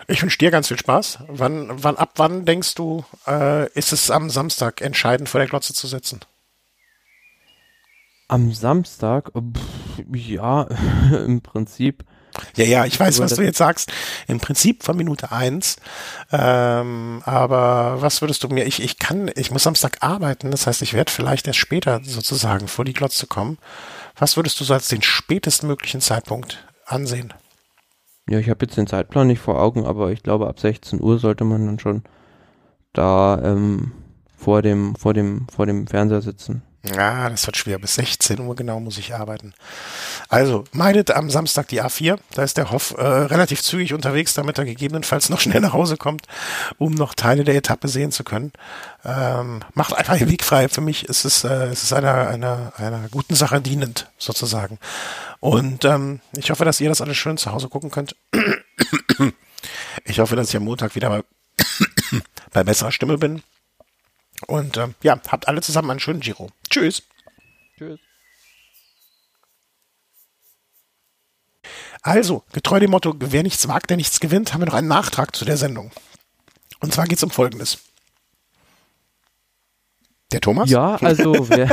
[0.08, 1.20] ich wünsche dir ganz viel Spaß.
[1.28, 5.74] Wann, wann, ab wann denkst du, äh, ist es am Samstag entscheidend vor der Glotze
[5.74, 6.22] zu setzen?
[8.30, 9.32] Am Samstag?
[9.32, 10.64] Pff, ja,
[11.26, 12.06] im Prinzip.
[12.56, 13.92] Ja, ja, ich weiß, was du jetzt sagst.
[14.28, 15.78] Im Prinzip von Minute eins.
[16.32, 20.82] Ähm, aber was würdest du mir, ich, ich kann, ich muss Samstag arbeiten, das heißt,
[20.82, 23.58] ich werde vielleicht erst später sozusagen vor die Glotze kommen.
[24.16, 27.34] Was würdest du so als den spätestmöglichen Zeitpunkt ansehen?
[28.30, 31.18] Ja, ich habe jetzt den Zeitplan nicht vor Augen, aber ich glaube, ab 16 Uhr
[31.18, 32.04] sollte man dann schon
[32.94, 33.94] da ähm,
[34.36, 36.62] vor dem, vor dem, vor dem Fernseher sitzen.
[36.96, 37.80] Ja, das wird schwer.
[37.80, 39.54] Bis 16 Uhr genau muss ich arbeiten.
[40.30, 42.18] Also, meidet am Samstag die A4.
[42.34, 45.98] Da ist der Hoff äh, relativ zügig unterwegs, damit er gegebenenfalls noch schnell nach Hause
[45.98, 46.28] kommt,
[46.78, 48.52] um noch Teile der Etappe sehen zu können.
[49.06, 50.70] Ähm, macht einfach den Weg frei.
[50.70, 54.80] Für mich ist es, äh, es ist einer, einer, einer guten Sache dienend, sozusagen.
[55.40, 58.16] Und ähm, ich hoffe, dass ihr das alles schön zu Hause gucken könnt.
[60.06, 61.24] Ich hoffe, dass ich am Montag wieder bei,
[62.54, 63.42] bei besserer Stimme bin.
[64.46, 66.50] Und ähm, ja, habt alle zusammen einen schönen Giro.
[66.70, 67.04] Tschüss.
[67.78, 68.00] Tschüss.
[72.04, 75.36] Also, getreu dem Motto, wer nichts wagt, der nichts gewinnt, haben wir noch einen Nachtrag
[75.36, 75.92] zu der Sendung.
[76.80, 77.80] Und zwar geht es um Folgendes.
[80.32, 80.70] Der Thomas?
[80.70, 81.70] Ja, also wer,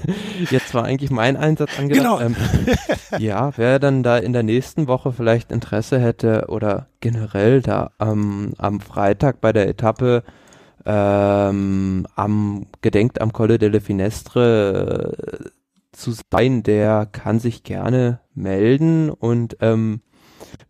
[0.50, 2.04] jetzt war eigentlich mein Einsatz angedacht.
[2.04, 2.20] Genau.
[2.20, 2.36] Ähm,
[3.18, 8.54] ja, wer dann da in der nächsten Woche vielleicht Interesse hätte oder generell da ähm,
[8.58, 10.22] am Freitag bei der Etappe
[10.86, 15.50] ähm, am gedenkt am Colle delle Finestre äh,
[15.92, 20.02] zu sein, der kann sich gerne melden und ähm,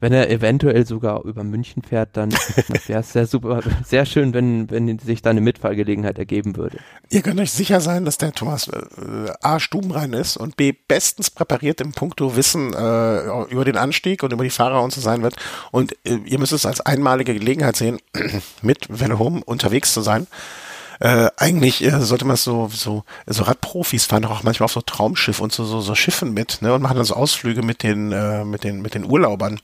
[0.01, 2.33] wenn er eventuell sogar über München fährt, dann
[2.87, 6.79] wäre es sehr super, sehr schön, wenn, wenn sich da eine Mitfahrgelegenheit ergeben würde.
[7.09, 11.31] Ihr könnt euch sicher sein, dass der Thomas äh, A stubenrein ist und B bestens
[11.31, 15.23] präpariert im Punkto Wissen äh, über den Anstieg und über die Fahrer und so sein
[15.23, 15.37] wird.
[15.73, 17.99] Und äh, ihr müsst es als einmalige Gelegenheit sehen,
[18.63, 18.89] mit
[19.19, 20.27] Home unterwegs zu sein.
[21.01, 24.81] Äh, eigentlich äh, sollte man so, so, so Radprofis fahren doch auch manchmal auf so
[24.81, 26.74] Traumschiff und so, so, so Schiffen mit, ne?
[26.74, 29.60] Und machen dann so Ausflüge mit den, äh, mit den, mit den Urlaubern.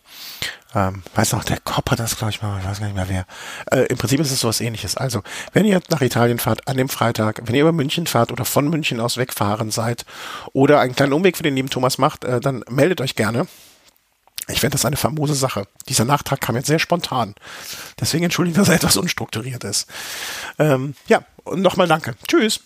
[0.75, 3.09] Ähm, weiß noch, der Kopp hat das, glaube ich mal, ich weiß gar nicht mehr
[3.09, 3.27] wer.
[3.71, 4.97] Äh, Im Prinzip ist es sowas ähnliches.
[4.97, 5.23] Also,
[5.53, 8.69] wenn ihr nach Italien fahrt, an dem Freitag, wenn ihr über München fahrt oder von
[8.69, 10.07] München aus wegfahren seid
[10.53, 13.47] oder einen kleinen Umweg für den lieben Thomas macht, äh, dann meldet euch gerne.
[14.49, 15.67] Ich fände das eine famose Sache.
[15.89, 17.35] Dieser Nachtrag kam jetzt sehr spontan.
[18.01, 19.87] Deswegen entschuldigen, dass er etwas unstrukturiert ist.
[20.59, 22.15] Ähm, ja, und nochmal danke.
[22.27, 22.61] Tschüss.